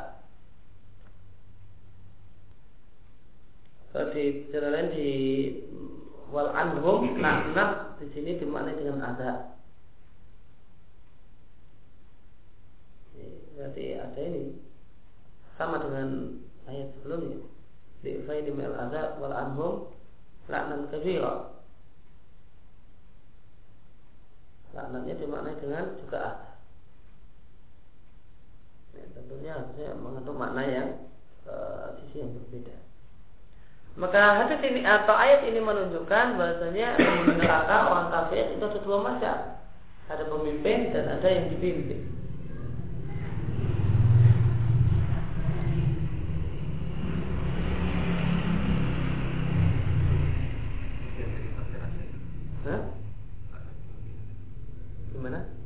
Kalau 3.90 4.14
di 4.14 4.46
jalan 4.54 4.70
lain 4.70 4.88
di 4.94 5.10
wal 6.30 6.52
anhum 6.54 7.18
naknat 7.18 7.98
di 7.98 8.06
sini 8.14 8.38
dimaknai 8.38 8.78
dengan 8.78 9.00
ada. 9.02 9.58
Berarti 13.58 13.84
ada 13.98 14.20
ini 14.22 14.54
sama 15.58 15.82
dengan 15.82 16.38
ayat 16.70 16.94
sebelumnya. 16.94 17.42
Di 18.06 18.22
faidi 18.22 18.54
mil 18.54 18.70
ada 18.70 19.18
wal 19.18 19.34
anhum 19.34 19.90
laknan 20.46 20.86
kabira. 20.94 21.58
Laknatnya 24.76 25.14
dimaknai 25.16 25.58
dengan 25.58 25.96
juga 25.98 26.18
ada 26.22 26.57
tentunya 29.28 29.52
harusnya 29.52 29.92
mengandung 30.00 30.40
makna 30.40 30.64
yang 30.64 30.88
uh, 31.44 31.92
sisi 32.00 32.24
yang 32.24 32.32
berbeda. 32.32 32.80
Maka 34.00 34.40
hadis 34.40 34.64
ini 34.64 34.80
atau 34.88 35.12
ayat 35.12 35.44
ini 35.44 35.60
menunjukkan 35.60 36.40
bahasanya 36.40 36.96
neraka 37.36 37.76
orang 37.92 38.08
kafir 38.08 38.56
itu 38.56 38.64
ada 38.64 38.80
dua 38.80 38.98
macam. 39.04 39.36
Ada 40.08 40.24
pemimpin 40.32 40.96
dan 40.96 41.20
ada 41.20 41.28
yang 41.28 41.52
dipimpin. 41.52 42.16
Gimana? 55.12 55.58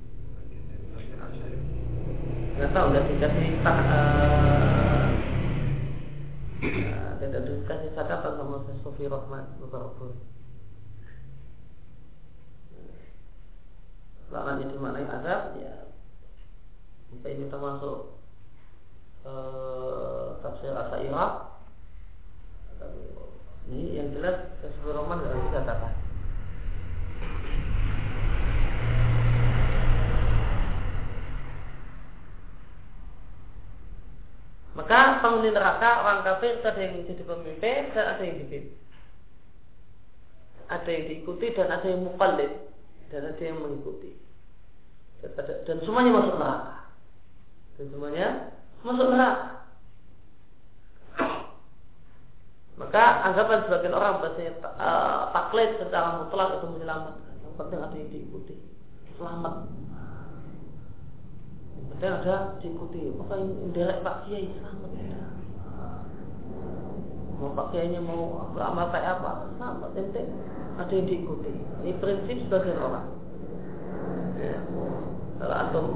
nggak 2.63 2.79
tahu 2.79 2.95
nggak 2.95 3.11
dikasih 3.11 3.59
tak 3.67 3.79
uh, 3.91 5.11
tidak 7.19 7.43
dikasih 7.43 7.91
catatan 7.91 8.39
sama 8.39 8.63
Sofi 8.87 9.11
Rahman 9.11 9.51
beberapa 9.59 10.15
Lahan 14.31 14.63
itu 14.63 14.79
maknanya 14.79 15.11
azab 15.19 15.59
ya 15.59 15.91
Maka 17.11 17.27
ini 17.35 17.51
termasuk 17.51 18.15
uh, 19.27 20.39
Tafsir 20.47 20.71
Asairah 20.71 21.59
Ini 23.75 23.99
yang 23.99 24.15
jelas 24.15 24.55
Sofi 24.63 24.87
Rahman 24.87 25.19
tidak 25.19 25.43
dikatakan 25.51 25.93
Maka 34.73 35.21
penghuni 35.21 35.53
kafir 36.43 36.59
ada 36.67 36.81
yang 36.83 37.07
jadi 37.07 37.23
pemimpin 37.23 37.83
dan 37.95 38.05
ada 38.19 38.23
yang 38.27 38.37
dipimpin. 38.43 38.75
Ada 40.67 40.91
yang 40.91 41.05
diikuti 41.07 41.47
dan 41.55 41.71
ada 41.71 41.87
yang 41.87 42.03
mukallid 42.03 42.53
dan 43.15 43.31
ada 43.31 43.43
yang 43.47 43.63
mengikuti. 43.63 44.19
Dan, 45.23 45.79
semuanya 45.87 46.11
masuk 46.19 46.35
neraka. 46.35 46.91
Dan 47.79 47.87
semuanya 47.95 48.27
masuk 48.83 49.07
neraka. 49.07 49.47
Maka 52.75 53.05
anggapan 53.31 53.63
sebagian 53.63 53.95
orang 53.95 54.19
bahasanya 54.19 54.53
uh, 54.67 55.31
taklid 55.31 55.79
secara 55.79 56.27
mutlak 56.27 56.59
itu 56.59 56.67
menyelamatkan. 56.75 57.35
Yang 57.39 57.55
penting 57.55 57.79
ada 57.79 57.95
yang 57.95 58.11
diikuti. 58.11 58.55
Selamat 59.15 59.55
dan 62.03 62.19
ada 62.19 62.59
diikuti 62.59 63.15
maka 63.15 63.39
indirek 63.39 64.03
Pak 64.03 64.27
Kiai 64.27 64.51
selamat 64.59 64.91
ya. 64.99 65.42
Mau 67.43 67.59
Pak 67.59 67.75
Kiainya 67.75 67.99
mau 67.99 68.47
beramal 68.55 68.95
kayak 68.95 69.19
apa? 69.19 69.51
Selamat 69.59 69.91
ente 69.99 70.23
ada 70.79 70.93
yang 70.95 71.07
diikuti. 71.11 71.53
Ini 71.83 71.99
prinsip 71.99 72.37
sebagian 72.47 72.79
orang. 72.79 73.07
Ya. 74.39 74.59
kalau 75.39 75.55
antum 75.55 75.87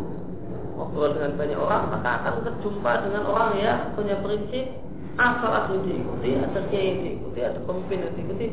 ngobrol 0.78 1.14
dengan 1.18 1.34
banyak 1.38 1.59
orang 1.59 1.82
maka 1.90 2.11
akan 2.22 2.34
berjumpa 2.47 2.92
dengan 3.07 3.22
orang 3.30 3.51
yang 3.62 3.78
punya 3.94 4.18
prinsip. 4.18 4.82
Asal 5.16 5.72
yang 5.72 5.80
diikuti 5.86 6.30
ada 6.36 6.61
kiai 6.68 6.86
yang 6.92 6.99
diikuti 7.01 7.40
ada 7.40 7.57
pemimpin 7.64 8.05
yang 8.05 8.14
diikuti 8.20 8.47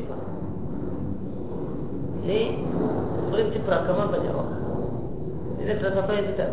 ini 2.24 2.56
prinsip 3.28 3.68
beragama 3.68 4.08
banyak 4.08 4.32
orang. 4.32 4.60
Ini 5.60 5.70
adalah 5.76 6.08
apa 6.08 6.12
yang 6.16 6.26
tidak 6.32 6.50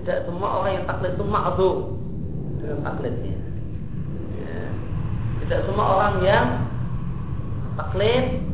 tidak 0.00 0.18
semua 0.26 0.48
orang 0.58 0.72
yang 0.80 0.84
taklid 0.90 1.12
itu 1.14 1.24
dengan 1.28 1.99
taklidnya. 2.84 3.36
Ya. 4.36 4.62
Tidak 5.44 5.60
semua 5.68 5.86
orang 5.98 6.14
yang 6.24 6.46
taklid 7.78 8.44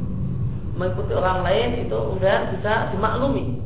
mengikuti 0.77 1.13
orang 1.17 1.41
lain 1.41 1.89
itu 1.89 1.97
kemudian 1.97 2.53
bisa 2.53 2.93
dimaklumi 2.93 3.59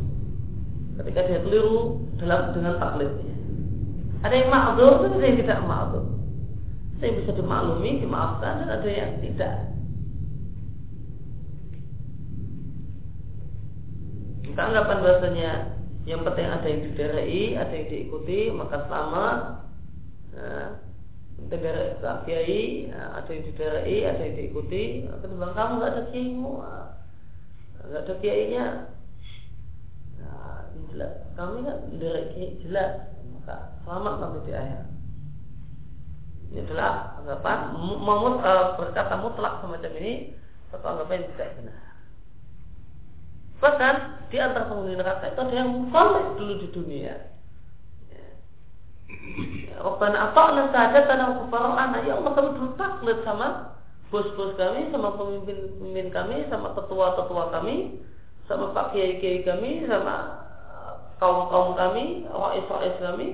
ketika 1.03 1.20
dia 1.26 1.41
keliru 1.43 2.07
dalam 2.20 2.55
dengan 2.55 2.74
taklidnya. 2.78 3.34
Ada 4.20 4.34
yang 4.36 4.49
dan 4.53 5.11
ada 5.16 5.24
yang 5.24 5.38
tidak 5.41 5.59
ma'zum. 5.64 6.07
Ada 7.01 7.05
yang 7.09 7.16
bisa 7.24 7.32
dimaklumi, 7.32 7.91
dimaafkan 8.05 8.53
dan 8.61 8.68
ada 8.68 8.88
yang 8.88 9.11
tidak. 9.24 9.55
Kita 14.45 14.61
anggapan 14.61 14.99
bahasanya 15.01 15.51
yang 16.05 16.20
penting 16.26 16.49
ada 16.53 16.66
yang 16.68 16.80
diderai, 16.84 17.43
ada 17.57 17.72
yang 17.72 17.86
diikuti, 17.88 18.41
maka 18.53 18.84
selamat. 18.84 19.38
Nah, 20.41 20.72
Negara 21.41 22.20
kiai, 22.28 22.93
ada 22.93 23.30
yang 23.32 23.45
diderai, 23.49 23.97
ada 24.05 24.22
yang 24.28 24.36
diikuti. 24.36 25.09
Ketimbang 25.09 25.57
kamu 25.57 25.72
nggak 25.80 25.93
ada 25.97 26.03
kiaimu, 26.12 26.53
nggak 27.80 28.03
ada 28.05 28.14
kiainya. 28.20 28.66
Nah, 30.20 30.68
jelas. 30.93 31.12
Kami 31.41 31.64
kan 31.64 31.76
dari 31.97 32.22
kiai 32.36 32.61
jelas, 32.61 32.93
maka 33.32 33.72
selamat 33.82 34.14
nanti 34.20 34.38
di 34.45 34.53
akhir. 34.53 34.82
Ini 36.51 36.59
adalah 36.66 36.93
anggapan 37.24 37.59
memut 37.78 38.36
berkata 38.76 39.14
mutlak 39.22 39.64
semacam 39.64 39.93
ini 40.03 40.34
satu 40.68 40.86
anggapan 40.86 41.24
yang 41.24 41.30
tidak 41.34 41.51
benar. 41.57 41.80
Bahkan 43.61 43.95
di 44.28 44.36
antara 44.36 44.68
penghuni 44.68 44.99
neraka 44.99 45.30
itu 45.30 45.41
ada 45.41 45.55
yang 45.57 45.70
mukallaf 45.72 46.36
dulu 46.36 46.55
di 46.61 46.68
dunia. 46.74 47.14
Rabbana 49.80 50.30
ata'na 50.30 50.62
sadatana 50.74 51.24
wa 51.30 51.34
kufara'ana 51.46 51.98
Ya 52.04 52.18
Allah 52.20 52.32
kami 52.36 52.48
dulu 52.56 52.70
taklid 52.76 53.18
sama 53.24 53.72
Bos-bos 54.11 54.58
kami, 54.58 54.90
sama 54.90 55.14
pemimpin-pemimpin 55.14 56.08
kami 56.11 56.36
Sama 56.50 56.74
tetua-tetua 56.74 57.54
kami 57.54 58.02
Sama 58.50 58.74
pak 58.74 58.92
kiai-kiai 58.92 59.46
kami 59.46 59.86
Sama 59.86 60.44
kaum-kaum 61.22 61.78
kami 61.78 62.26
Rais-rais 62.28 62.96
kami 62.98 63.28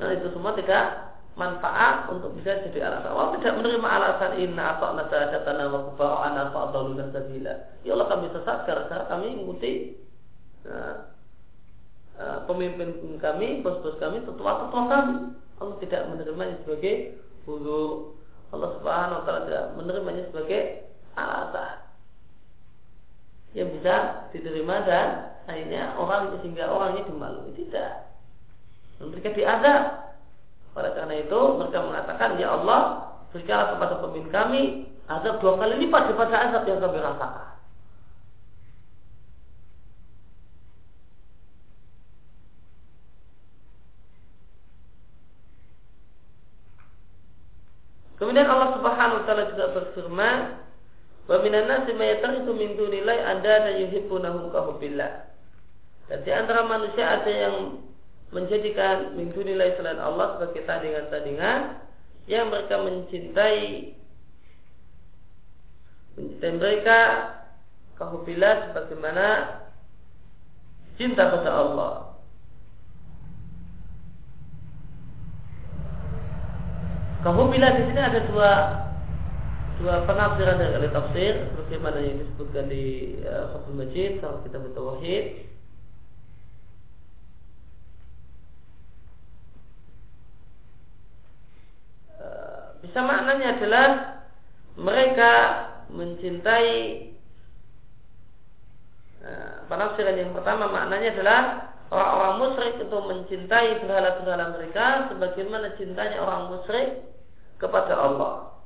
Nah 0.00 0.16
itu 0.16 0.32
semua 0.32 0.56
tidak 0.56 1.12
manfaat 1.36 2.08
untuk 2.12 2.36
bisa 2.36 2.56
jadi 2.68 2.88
alasan. 2.88 3.12
Allah 3.12 3.36
tidak 3.38 3.54
menerima 3.60 3.88
alasan 3.88 4.32
inna 4.40 4.76
atau 4.76 4.96
nasa 4.96 5.28
datana 5.28 5.72
wa 5.72 5.92
kufara'ana 5.92 6.42
fa'adaluna 6.52 7.12
sabila. 7.12 7.54
Ya 7.84 7.92
Allah 7.94 8.08
kami 8.08 8.26
sesat 8.32 8.64
gara-gara 8.64 9.04
kami 9.08 9.36
mengikuti 9.36 10.00
nah, 10.64 11.12
uh, 12.20 12.44
pemimpin 12.44 13.00
kami, 13.16 13.64
bos-bos 13.64 13.96
kami, 13.96 14.20
tetua-tetua 14.22 14.82
kami. 14.86 15.14
Allah 15.60 15.76
tidak 15.80 16.02
menerimanya 16.12 16.56
sebagai 16.62 17.16
hulu. 17.48 18.14
Allah 18.50 18.70
Subhanahu 18.76 19.18
wa 19.22 19.24
taala 19.24 19.40
tidak 19.48 19.64
menerimanya 19.78 20.22
sebagai 20.28 20.90
alasan 21.14 21.80
yang 23.54 23.68
bisa 23.74 24.26
diterima 24.30 24.86
dan 24.86 25.34
akhirnya 25.50 25.98
orang 25.98 26.38
sehingga 26.38 26.70
orangnya 26.70 27.02
dimalu 27.06 27.50
tidak. 27.58 28.14
Mereka 29.00 29.34
diadab 29.34 29.82
oleh 30.70 30.90
karena 30.94 31.14
itu 31.18 31.40
mereka 31.58 31.78
mengatakan 31.82 32.38
ya 32.38 32.54
Allah 32.54 33.10
berikanlah 33.34 33.74
kepada 33.74 33.94
pemimpin 34.06 34.30
kami 34.30 34.62
azab 35.10 35.42
dua 35.42 35.58
kali 35.58 35.74
lipat 35.82 36.02
daripada 36.10 36.36
azab 36.46 36.62
yang 36.70 36.78
kami 36.78 36.98
rasakan. 37.02 37.48
Kemudian 48.30 48.46
Allah 48.46 48.78
Subhanahu 48.78 49.18
wa 49.18 49.24
taala 49.26 49.50
juga 49.50 49.74
berfirman, 49.74 50.38
"Wa 51.26 51.42
minan 51.42 51.66
nasi 51.66 51.90
may 51.98 52.14
yattakhidhu 52.14 52.54
min 52.54 52.78
dunilai 52.78 53.26
anda 53.26 53.66
dan 53.66 53.74
yuhibbunahum 53.82 54.54
ka 54.54 54.70
Dan 56.06 56.18
di 56.22 56.30
antara 56.30 56.62
manusia 56.62 57.10
ada 57.10 57.26
yang 57.26 57.82
menjadikan 58.30 59.18
minggu 59.18 59.42
nilai 59.42 59.74
selain 59.74 59.98
Allah 59.98 60.38
sebagai 60.38 60.62
tandingan-tandingan 60.62 61.82
yang 62.30 62.54
mereka 62.54 62.78
mencintai 62.78 63.98
mencintai 66.14 66.54
mereka 66.54 66.98
kahubila 67.98 68.70
sebagaimana 68.70 69.26
cinta 70.94 71.34
pada 71.34 71.50
Allah. 71.50 72.09
Kahubila 77.20 77.76
di 77.76 77.84
sini 77.84 78.00
ada 78.00 78.20
dua 78.32 78.52
dua 79.76 80.08
penafsiran 80.08 80.56
dari 80.56 80.72
ahli 80.72 80.88
tafsir? 80.88 81.52
Bagaimana 81.52 82.00
yang 82.00 82.16
disebutkan 82.24 82.64
di 82.72 83.16
uh, 83.28 83.52
Fathul 83.52 83.76
Majid 83.76 84.24
kalau 84.24 84.40
kita 84.40 84.56
bertauhid? 84.56 85.24
Bisa 92.80 93.04
maknanya 93.04 93.60
adalah 93.60 93.88
mereka 94.80 95.32
mencintai 95.92 96.72
nah, 99.20 99.68
penafsiran 99.68 100.16
yang 100.16 100.32
pertama. 100.32 100.72
Maknanya 100.72 101.12
adalah 101.12 101.40
orang-orang 101.92 102.34
musyrik 102.40 102.74
itu 102.80 102.96
mencintai 102.96 103.84
berhala-berhala 103.84 104.56
mereka 104.56 105.12
sebagaimana 105.12 105.76
cintanya 105.76 106.18
orang 106.24 106.56
musyrik 106.56 107.09
kepada 107.60 107.94
Allah. 107.94 108.56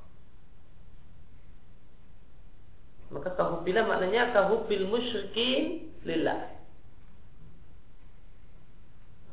Maka 3.11 3.35
kahubila 3.35 3.85
maknanya 3.87 4.31
kahubil 4.31 4.87
musyrikin 4.89 5.91
lillah. 6.07 6.55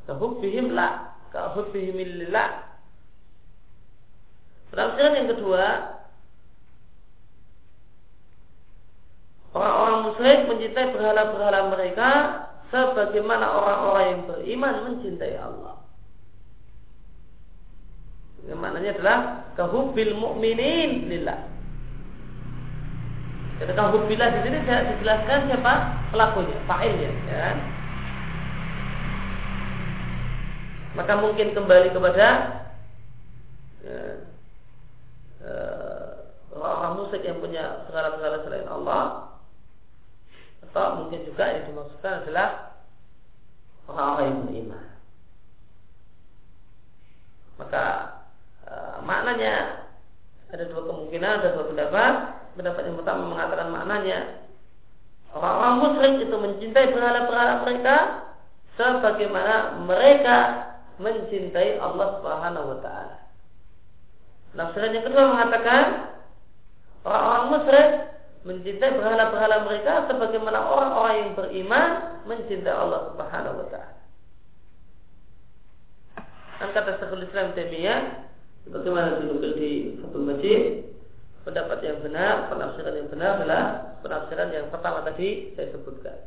Kahubihim 0.09 0.73
la, 0.73 1.15
kahubihim 1.29 1.95
lillah 1.95 2.71
Penafsiran 4.71 5.19
yang 5.19 5.29
kedua, 5.35 5.63
orang-orang 9.51 9.99
musyrik 10.07 10.39
mencintai 10.47 10.95
berhala-berhala 10.95 11.59
mereka 11.75 12.09
sebagaimana 12.71 13.51
orang-orang 13.51 14.05
yang 14.07 14.21
beriman 14.31 14.75
mencintai 14.87 15.35
Allah. 15.35 15.80
Maknanya 18.71 18.91
adalah 18.95 19.19
kahubil 19.59 20.15
mu'minin 20.15 21.11
lillah. 21.11 21.39
Jadi 23.59 23.75
kahubilah 23.75 24.27
di 24.31 24.39
sini 24.47 24.57
dijelaskan 24.63 25.39
siapa 25.51 25.73
pelakunya, 26.15 26.57
fa'ilnya, 26.65 27.11
ya. 27.27 27.35
Kan? 27.35 27.57
Maka 30.91 31.13
mungkin 31.19 31.51
kembali 31.51 31.91
kepada 31.91 32.27
ya, 33.83 34.31
Eh, 35.41 36.09
orang 36.53 37.01
musyrik 37.01 37.25
yang 37.25 37.41
punya 37.41 37.81
segala-segala 37.89 38.45
selain 38.45 38.69
Allah 38.69 39.33
atau 40.69 41.01
mungkin 41.01 41.25
juga 41.25 41.49
yang 41.49 41.65
dimaksudkan 41.65 42.21
adalah 42.21 42.77
orang-orang 43.89 44.25
yang 44.29 44.41
beriman. 44.45 44.85
Maka 47.57 47.85
maknanya 49.03 49.85
ada 50.51 50.63
dua 50.67 50.81
kemungkinan, 50.83 51.31
ada 51.41 51.49
dua 51.55 51.65
pendapat. 51.71 52.13
Pendapat 52.51 52.81
yang 52.83 52.97
pertama 52.99 53.21
mengatakan 53.31 53.67
maknanya 53.71 54.19
orang-orang 55.31 55.75
musyrik 55.79 56.13
itu 56.27 56.35
mencintai 56.35 56.91
berhala-berhala 56.91 57.53
mereka 57.63 57.95
sebagaimana 58.75 59.55
mereka 59.87 60.37
mencintai 60.99 61.79
Allah 61.79 62.19
Subhanahu 62.19 62.67
wa 62.75 62.79
taala. 62.83 63.17
Nafsiran 64.51 64.91
yang 64.91 65.05
kedua 65.07 65.31
mengatakan 65.31 65.83
orang-orang 67.07 67.45
musyrik 67.55 67.87
mencintai 68.43 68.91
berhala-berhala 68.99 69.57
mereka 69.63 69.93
sebagaimana 70.11 70.59
orang-orang 70.59 71.15
yang 71.15 71.31
beriman 71.39 71.89
mencintai 72.27 72.75
Allah 72.75 73.15
Subhanahu 73.15 73.63
wa 73.63 73.67
taala. 73.71 73.99
Dan 76.61 76.69
kata 76.77 76.99
Syekhul 77.01 77.25
Islam 77.25 77.57
sebagaimana 78.71 79.19
dinukil 79.19 79.51
di 79.59 79.99
Fathul 79.99 80.23
Majid 80.31 80.63
pendapat 81.43 81.83
yang 81.83 81.99
benar, 81.99 82.47
penafsiran 82.47 82.95
yang 82.95 83.09
benar 83.11 83.31
adalah 83.43 83.63
penafsiran 83.99 84.49
yang 84.55 84.71
pertama 84.71 85.03
tadi 85.03 85.51
saya 85.59 85.75
sebutkan. 85.75 86.17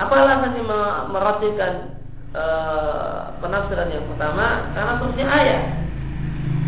Apa 0.00 0.14
alasannya 0.16 0.64
meratikan 1.12 2.02
Eh, 2.32 3.20
penafsiran 3.44 3.92
yang 3.92 4.08
pertama? 4.08 4.72
Karena 4.72 4.96
terusnya 4.96 5.26
ayat. 5.28 5.62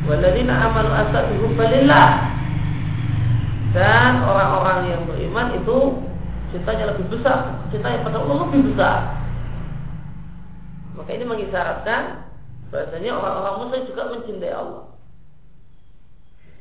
Waladina 0.05 0.69
amalu 0.69 0.93
asaduhum 0.93 1.57
balillah 1.57 2.37
dan 3.73 4.21
orang-orang 4.21 4.93
yang 4.93 5.03
beriman 5.09 5.57
itu 5.57 6.05
cintanya 6.53 6.93
lebih 6.93 7.09
besar 7.09 7.65
cintanya 7.73 8.05
pada 8.05 8.21
Allah 8.21 8.45
lebih 8.45 8.61
besar 8.71 9.24
maka 11.05 11.21
ini 11.21 11.29
mengisyaratkan 11.29 12.03
bahasanya 12.73 13.13
orang-orang 13.13 13.55
musyrik 13.61 13.85
juga 13.93 14.03
mencintai 14.09 14.57
Allah. 14.57 14.89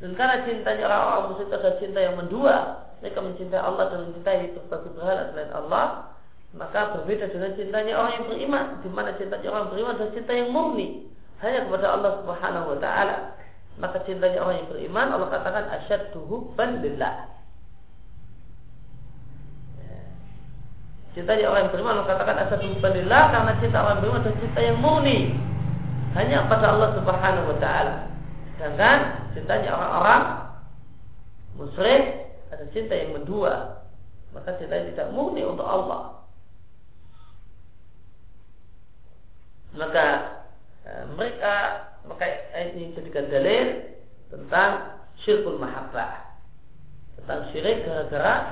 Dan 0.03 0.19
karena 0.19 0.43
cintanya 0.43 0.83
orang-orang 0.91 1.23
musyrik 1.31 1.55
adalah 1.55 1.75
cinta 1.79 1.99
yang 2.03 2.15
mendua 2.19 2.55
mereka 2.99 3.19
mencintai 3.23 3.63
Allah 3.63 3.83
dan 3.87 3.99
mencintai 4.11 4.51
berbagai 4.51 4.91
berhala 4.99 5.31
selain 5.31 5.51
Allah 5.55 5.85
maka 6.59 6.91
berbeda 6.99 7.31
dengan 7.31 7.55
cintanya 7.55 7.93
orang 7.95 8.13
yang 8.19 8.25
beriman 8.27 8.65
di 8.83 8.89
mana 8.91 9.15
cintanya 9.15 9.47
orang 9.47 9.67
beriman 9.71 9.95
adalah 9.95 10.11
cinta 10.11 10.31
yang 10.35 10.49
murni 10.51 10.87
hanya 11.39 11.59
kepada 11.63 11.87
Allah 11.87 12.11
Subhanahu 12.19 12.65
wa 12.75 12.77
taala. 12.83 13.15
Maka 13.79 14.03
cintanya 14.03 14.43
orang 14.43 14.59
yang 14.59 14.69
beriman 14.75 15.07
Allah 15.07 15.29
katakan 15.31 15.71
asyaddu 15.71 16.19
hubban 16.27 16.83
lillah 16.83 17.31
Cinta 21.13 21.37
orang 21.37 21.69
yang 21.69 21.71
beriman 21.71 22.01
mengatakan 22.01 22.41
asal 22.41 22.57
billah 22.57 23.23
karena 23.29 23.53
cinta 23.61 23.77
orang 23.85 24.01
beriman 24.01 24.21
adalah 24.25 24.39
cinta 24.41 24.59
yang 24.65 24.77
murni 24.81 25.19
hanya 26.17 26.49
pada 26.49 26.73
Allah 26.73 26.89
Subhanahu 26.97 27.53
wa 27.53 27.57
taala. 27.61 27.95
Sedangkan 28.57 28.97
cintanya 29.37 29.77
orang-orang 29.77 30.23
musyrik 31.53 32.01
ada 32.49 32.65
cinta 32.73 32.93
yang 32.97 33.13
mendua. 33.13 33.85
Maka 34.33 34.57
cinta 34.57 34.73
yang 34.73 34.89
tidak 34.93 35.13
murni 35.13 35.45
untuk 35.45 35.69
Allah. 35.69 36.25
Maka 39.77 40.05
eh, 40.89 41.03
mereka 41.13 41.53
maka 42.09 42.25
ini 42.73 42.89
jadikan 42.97 43.29
dalil 43.29 43.67
tentang 44.33 44.97
syirkul 45.21 45.61
mahabbah 45.61 46.41
tentang 47.21 47.47
syirik 47.53 47.85
gara-gara 47.85 48.49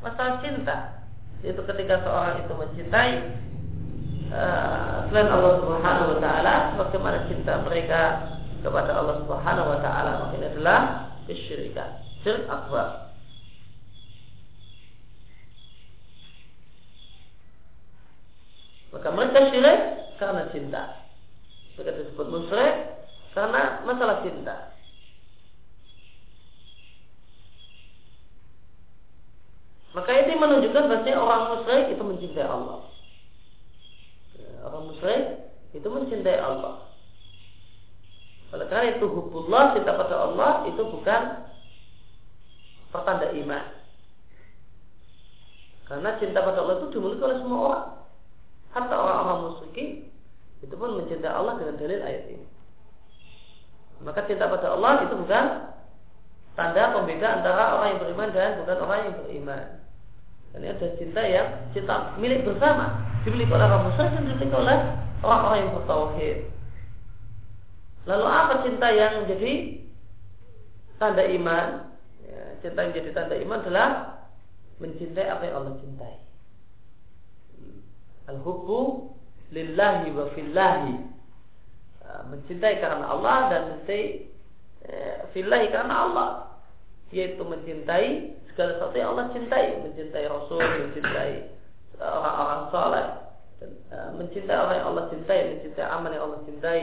masalah 0.00 0.40
cinta 0.40 1.03
yaitu 1.44 1.60
ketika 1.68 2.00
seorang 2.00 2.40
itu 2.40 2.52
mencintai 2.56 3.12
uh, 4.32 5.04
selain 5.12 5.28
Allah 5.28 5.52
Subhanahu 5.60 6.16
wa 6.16 6.18
taala 6.24 6.54
bagaimana 6.80 7.28
cinta 7.28 7.60
mereka 7.60 8.00
kepada 8.64 8.96
Allah 8.96 9.20
Subhanahu 9.20 9.68
wa 9.76 9.78
taala? 9.84 10.10
Maka 10.24 10.34
ini 10.40 10.46
adalah 10.56 10.80
kesyirikan 11.28 12.00
syirik 12.24 12.48
akbar. 12.48 13.12
Maka 18.96 19.08
mereka 19.12 19.38
syirik 19.52 19.80
karena 20.16 20.42
cinta. 20.48 20.82
Mereka 21.76 21.92
disebut 21.92 22.26
musyrik 22.32 22.74
karena 23.36 23.84
masalah 23.84 24.24
cinta 24.24 24.73
Maka 29.94 30.10
ini 30.10 30.34
menunjukkan 30.34 30.90
bahwa 30.90 31.14
orang 31.22 31.42
musyrik 31.54 31.94
itu 31.94 32.02
mencintai 32.02 32.50
Allah. 32.50 32.90
Ya, 34.34 34.50
orang 34.66 34.90
musyrik 34.90 35.22
itu 35.70 35.86
mencintai 35.86 36.38
Allah. 36.42 36.90
Oleh 38.50 38.66
karena 38.66 38.98
itu 38.98 39.06
hubullah 39.06 39.70
cinta 39.78 39.94
pada 39.94 40.16
Allah 40.18 40.66
itu 40.66 40.82
bukan 40.82 41.22
pertanda 42.90 43.30
iman. 43.30 43.64
Karena 45.86 46.10
cinta 46.18 46.42
pada 46.42 46.58
Allah 46.58 46.82
itu 46.82 46.98
dimiliki 46.98 47.22
oleh 47.22 47.38
semua 47.38 47.58
orang. 47.70 47.86
Hatta 48.74 48.94
orang-orang 48.98 49.38
musyrik 49.46 50.10
itu 50.58 50.74
pun 50.74 50.90
mencintai 50.98 51.30
Allah 51.30 51.54
dengan 51.54 51.78
dalil 51.78 52.02
ayat 52.02 52.24
ini. 52.34 52.46
Maka 54.02 54.26
cinta 54.26 54.50
pada 54.50 54.74
Allah 54.74 55.06
itu 55.06 55.14
bukan 55.22 55.46
tanda 56.58 56.82
pembeda 56.98 57.28
antara 57.38 57.78
orang 57.78 57.94
yang 57.94 58.00
beriman 58.02 58.28
dan 58.34 58.58
bukan 58.58 58.76
orang 58.82 58.98
yang 59.06 59.14
beriman. 59.22 59.83
Ini 60.54 60.70
ada 60.70 60.86
cinta 60.94 61.22
yang 61.26 61.48
cinta 61.74 62.14
milik 62.22 62.46
bersama, 62.46 63.02
dimiliki 63.26 63.50
oleh 63.50 63.66
orang 63.66 63.90
musyrik 63.90 64.10
dan 64.14 64.22
dimiliki 64.22 64.54
oleh 64.54 64.78
orang-orang 65.26 65.58
yang 65.58 65.72
bertauhid. 65.82 66.38
Lalu 68.04 68.26
apa 68.28 68.54
cinta 68.62 68.88
yang 68.94 69.12
menjadi 69.24 69.52
tanda 71.02 71.24
iman? 71.26 71.66
Ya, 72.22 72.40
cinta 72.62 72.78
yang 72.86 72.90
menjadi 72.94 73.10
tanda 73.16 73.34
iman 73.40 73.58
adalah 73.66 73.88
mencintai 74.78 75.26
apa 75.26 75.42
yang 75.42 75.56
Allah 75.58 75.74
cintai. 75.82 76.14
Al-hubbu 78.30 79.10
lillahi 79.50 80.08
wa 80.14 80.26
fillahi. 80.38 80.94
Ya, 81.98 82.12
mencintai 82.30 82.74
karena 82.78 83.04
Allah 83.10 83.36
dan 83.50 83.60
mencintai 83.74 84.02
eh, 84.86 85.18
fillahi 85.34 85.66
karena 85.74 85.94
Allah. 86.06 86.28
Yaitu 87.10 87.42
mencintai 87.42 88.38
segala 88.54 88.78
sesuatu 88.78 88.96
yang 88.96 89.10
Allah 89.18 89.26
cintai, 89.34 89.66
mencintai 89.82 90.24
Rasul, 90.30 90.62
mencintai 90.62 91.32
orang-orang 91.98 92.62
soleh, 92.70 93.06
uh, 93.90 94.08
mencintai 94.14 94.54
orang 94.54 94.76
yang 94.78 94.88
Allah 94.94 95.04
cintai, 95.10 95.40
mencintai 95.58 95.86
amal 95.90 96.10
yang 96.14 96.24
Allah 96.30 96.40
cintai. 96.46 96.80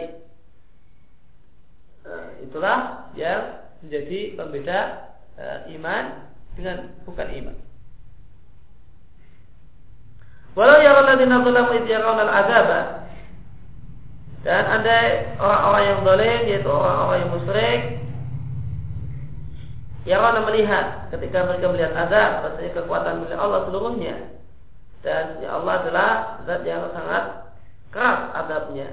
Uh, 2.04 2.28
itulah 2.44 3.08
yang 3.16 3.64
menjadi 3.80 4.36
pembeda 4.36 4.80
iman 5.74 6.28
dengan 6.54 6.92
bukan 7.08 7.28
iman. 7.34 7.58
Walau 10.54 10.84
yara 10.84 11.08
ladina 11.08 11.40
zalamu 11.40 11.72
idh 11.80 11.88
yarawna 11.88 12.28
al-azaba 12.28 12.80
dan 14.44 14.64
andai 14.68 15.38
orang-orang 15.40 15.84
yang 15.86 16.00
zalim 16.04 16.40
yaitu 16.50 16.70
orang-orang 16.70 17.18
yang 17.24 17.32
musyrik 17.32 17.80
yang 20.02 20.22
orang 20.22 20.50
melihat 20.50 21.14
ketika 21.14 21.46
mereka 21.46 21.66
melihat 21.70 21.94
azab, 21.94 22.30
bahasanya 22.42 22.72
kekuatan 22.74 23.14
milik 23.22 23.38
Allah 23.38 23.62
seluruhnya. 23.70 24.16
Dan 25.06 25.42
ya 25.46 25.58
Allah 25.58 25.74
adalah 25.82 26.10
zat 26.46 26.62
yang 26.66 26.90
sangat 26.94 27.54
keras 27.94 28.20
adabnya. 28.38 28.90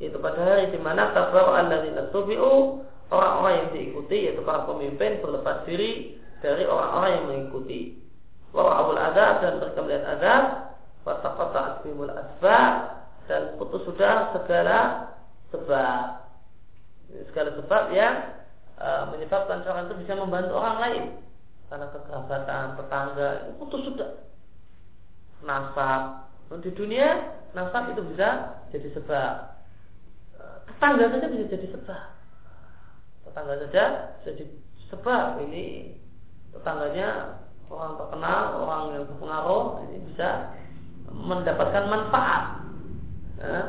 Itu 0.00 0.16
pada 0.20 0.40
hari 0.40 0.72
di 0.72 0.80
mana 0.80 1.12
tabar 1.12 1.60
alladzina 1.60 2.08
tubi'u 2.08 2.84
orang-orang 3.12 3.54
yang 3.64 3.68
diikuti 3.76 4.16
yaitu 4.28 4.40
para 4.44 4.64
pemimpin 4.64 5.20
berlepas 5.20 5.64
diri 5.68 6.16
dari 6.40 6.64
orang-orang 6.64 7.10
yang 7.16 7.24
mengikuti. 7.28 7.80
Wa 8.52 8.64
abul 8.80 9.00
azab 9.00 9.44
dan 9.44 9.52
mereka 9.60 9.80
melihat 9.84 10.04
azab, 10.18 10.44
wa 11.04 11.14
taqatta'at 11.20 11.74
bihimul 11.84 12.12
asbab 12.12 12.72
dan 13.28 13.56
putus 13.56 13.84
sudah 13.88 14.36
segala 14.36 14.78
sebab. 15.52 16.28
Segala 17.30 17.50
sebab 17.60 17.82
yang 17.92 18.39
e, 18.80 18.88
menyebabkan 19.12 19.60
seorang 19.62 19.86
itu 19.86 19.96
bisa 20.02 20.16
membantu 20.16 20.56
orang 20.56 20.78
lain. 20.80 21.04
Karena 21.68 21.86
kekerabatan 21.92 22.64
tetangga 22.80 23.28
itu 23.54 23.76
sudah. 23.84 24.10
Nasab. 25.44 26.02
Di 26.64 26.70
dunia 26.74 27.36
nasab 27.54 27.92
itu 27.92 28.02
bisa 28.10 28.58
jadi 28.72 28.88
sebab. 28.96 29.34
E, 30.40 30.42
tetangga 30.72 31.12
saja 31.12 31.26
bisa 31.28 31.44
jadi 31.52 31.66
sebab. 31.76 32.02
Tetangga 33.28 33.54
saja 33.68 33.84
bisa 34.18 34.30
jadi 34.34 34.54
sebab. 34.88 35.24
Ini 35.44 35.64
tetangganya 36.50 37.38
orang 37.70 37.94
terkenal 37.94 38.42
orang 38.66 38.82
yang 38.98 39.04
berpengaruh 39.06 39.64
ini 39.86 39.96
bisa 40.10 40.50
mendapatkan 41.10 41.84
manfaat 41.86 42.66
ya, 43.38 43.60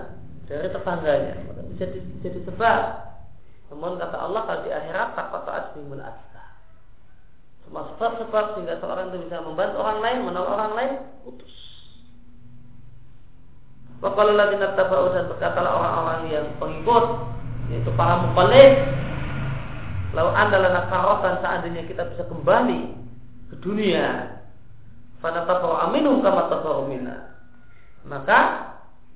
dari 0.50 0.68
tetangganya. 0.74 1.36
Bisa 1.78 1.86
jadi, 1.86 2.00
jadi 2.26 2.40
sebab 2.50 2.80
namun 3.72 3.96
kata 3.96 4.20
Allah 4.20 4.44
kalau 4.44 4.62
di 4.68 4.72
akhirat 4.76 5.16
takut 5.16 5.48
taat 5.48 5.72
bimul 5.72 6.04
asbab. 6.04 6.52
Semua 7.64 7.88
sebab-sebab 7.96 8.46
sehingga 8.60 8.76
seorang 8.84 9.16
itu 9.16 9.32
bisa 9.32 9.40
membantu 9.40 9.80
orang 9.80 10.00
lain, 10.04 10.18
menolong 10.28 10.52
orang 10.52 10.72
lain, 10.76 10.92
putus. 11.24 11.56
Wakala 14.04 14.34
lagi 14.34 14.58
tabau 14.60 15.14
dan 15.14 15.30
berkatalah 15.30 15.72
orang-orang 15.78 16.22
yang 16.34 16.46
pengikut 16.58 17.06
yaitu 17.70 17.94
para 17.94 18.18
mukallaf 18.18 18.74
Lalu 20.12 20.32
anda 20.36 20.58
lana 20.60 20.82
karotan 20.92 21.40
seandainya 21.40 21.88
kita 21.88 22.10
bisa 22.12 22.26
kembali 22.28 22.98
ke 23.54 23.56
dunia 23.62 24.36
pada 25.22 25.46
tabau 25.46 25.78
aminum 25.78 26.20
kama 26.26 26.50
tabau 26.50 26.90
Maka 28.10 28.71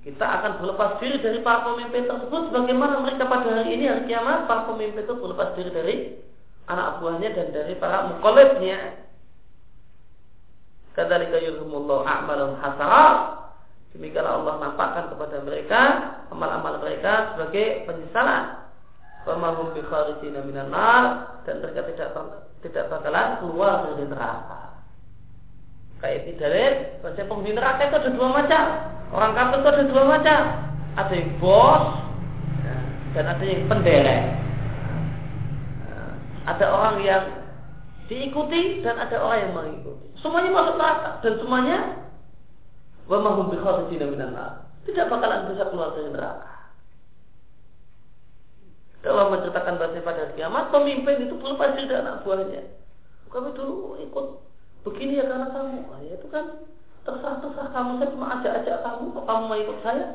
kita 0.06 0.22
akan 0.22 0.62
berlepas 0.62 1.02
diri 1.02 1.18
dari 1.18 1.42
para 1.42 1.66
pemimpin 1.66 2.06
tersebut. 2.06 2.54
Sebagaimana 2.54 3.02
mereka 3.02 3.26
pada 3.26 3.50
hari 3.50 3.74
ini 3.74 3.90
hari 3.90 4.06
kiamat 4.06 4.46
para 4.46 4.70
pemimpin 4.70 5.02
itu 5.02 5.18
berlepas 5.18 5.58
diri 5.58 5.74
dari 5.74 5.96
anak 6.70 7.02
buahnya 7.02 7.30
dan 7.34 7.48
dari 7.50 7.74
para 7.74 8.14
mukolibnya 8.14 9.02
kadzalika 10.94 11.42
yurhumullahu 11.42 12.08
a'malun 12.08 12.56
hasarat 12.58 13.50
demikianlah 13.92 14.42
Allah 14.42 14.54
nampakkan 14.64 15.06
kepada 15.12 15.44
mereka 15.44 15.82
amal-amal 16.30 16.78
mereka 16.86 17.34
sebagai 17.34 17.90
penyesalan. 17.90 18.62
Pemahum 19.26 19.74
bi 19.74 19.82
kharijina 19.82 20.46
minan 20.46 20.70
nar. 20.70 21.34
Dan 21.50 21.66
mereka 21.66 21.82
tidak 21.90 22.10
tidak 22.62 22.94
bakalan 22.94 23.42
keluar 23.42 23.90
dari 23.90 24.06
neraka. 24.06 24.86
Kayak 25.98 26.22
tidak 26.30 27.02
bahwa 27.02 27.22
penghuni 27.26 27.52
neraka 27.58 27.82
itu 27.90 27.98
ada 27.98 28.10
dua 28.14 28.30
macam. 28.30 28.66
Orang 29.14 29.38
kafir 29.38 29.62
itu 29.62 29.70
ada 29.70 29.84
dua 29.90 30.04
macam. 30.06 30.42
Ada 30.96 31.14
yang 31.14 31.32
bos 31.44 31.86
dan 33.14 33.26
ada 33.28 33.44
yang 33.46 33.68
penderek. 33.68 34.24
Ada 36.46 36.66
orang 36.70 36.96
yang 37.02 37.24
diikuti 38.06 38.86
dan 38.86 39.02
ada 39.02 39.18
orang 39.18 39.40
yang 39.50 39.54
mengikuti. 39.54 40.08
Semuanya 40.22 40.50
masuk 40.54 40.76
neraka 40.78 41.10
dan 41.26 41.34
semuanya 41.42 41.78
wa 43.06 43.18
Tidak 44.86 45.06
bakalan 45.10 45.50
bisa 45.50 45.64
keluar 45.74 45.98
dari 45.98 46.10
neraka. 46.14 46.56
Kalau 49.06 49.30
menceritakan 49.30 49.78
bahasa 49.78 50.02
pada 50.02 50.34
kiamat, 50.34 50.74
pemimpin 50.74 51.30
itu 51.30 51.38
perlu 51.38 51.62
pasti 51.62 51.86
dari 51.86 52.02
anak 52.02 52.26
buahnya. 52.26 52.62
Kami 53.30 53.54
dulu 53.54 54.02
ikut 54.02 54.26
begini 54.82 55.22
ya 55.22 55.30
karena 55.30 55.54
kamu. 55.54 55.86
Nah, 55.86 56.02
ya 56.02 56.18
itu 56.18 56.28
kan 56.34 56.66
terserah 57.06 57.38
terserah 57.40 57.70
kamu 57.70 57.92
saya 58.02 58.10
cuma 58.12 58.28
ajak-ajak 58.40 58.78
kamu 58.82 59.04
kok 59.14 59.26
kamu 59.30 59.42
mau 59.46 59.58
ikut 59.62 59.80
saya 59.86 60.08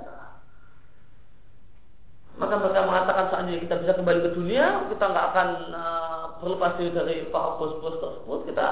maka 2.40 2.54
mereka 2.56 2.88
mengatakan 2.88 3.26
seandainya 3.30 3.60
kita 3.62 3.76
bisa 3.84 3.92
kembali 3.94 4.20
ke 4.26 4.30
dunia 4.34 4.66
kita 4.90 5.04
nggak 5.06 5.26
akan 5.34 5.48
uh, 5.70 6.22
berlepas 6.42 6.72
diri 6.80 6.90
dari 6.90 7.16
para 7.30 7.56
bos-bos 7.56 8.00
tersebut 8.00 8.50
kita 8.50 8.68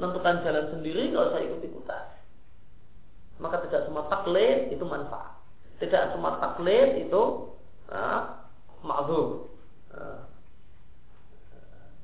menentukan 0.00 0.40
jalan 0.40 0.64
sendiri 0.72 1.12
nggak 1.12 1.26
usah 1.28 1.40
ikut 1.44 1.60
ikutan 1.60 2.04
maka 3.40 3.64
tidak 3.66 3.88
semua 3.88 4.04
taklid 4.12 4.68
itu 4.70 4.84
manfaat. 4.84 5.40
Tidak 5.80 6.12
semua 6.12 6.36
taklid 6.38 7.08
itu 7.08 7.22
uh, 7.88 8.20
ma'zur. 8.84 9.48
Uh, 9.90 10.20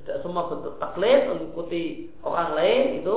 tidak 0.00 0.24
semua 0.24 0.48
bentuk 0.48 0.74
taklid 0.80 1.28
mengikuti 1.28 2.09
orang 2.24 2.57
lain 2.57 2.84
itu 3.04 3.16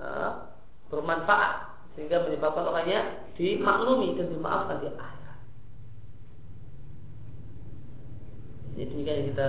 uh, 0.00 0.48
bermanfaat 0.90 1.70
sehingga 1.94 2.26
menyebabkan 2.26 2.66
orangnya 2.66 3.00
dimaklumi 3.38 4.18
dan 4.18 4.26
dimaafkan 4.30 4.76
di 4.82 4.88
akhirat. 4.90 5.38
Jadi 8.74 8.84
demikian 8.90 9.16
yang 9.16 9.28
kita 9.34 9.48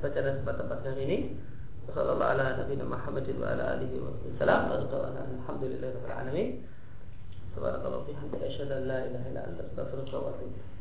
baca 0.00 0.18
dalam 0.20 0.36
tempat-tempat 0.44 0.78
hari 0.84 1.02
ini. 1.04 1.18
Wassalamualaikum 1.84 2.88
warahmatullahi 2.88 2.88
wabarakatuh. 2.88 3.36
wa 3.36 3.48
ala 3.52 3.64
alihi 3.76 3.94
wa 4.00 4.10
sallam. 4.40 4.60
Alhamdulillahirabbil 5.44 6.16
alamin. 6.16 6.48
Wa 7.54 7.76
bihamdihi 8.08 8.44
asyhadu 8.50 8.72
an 8.72 8.84
la 8.88 8.98
ilaha 9.06 9.26
illa 9.30 9.42
anta 9.46 9.62
astaghfiruka 9.68 10.16
wa 10.18 10.32
atubu 10.32 10.73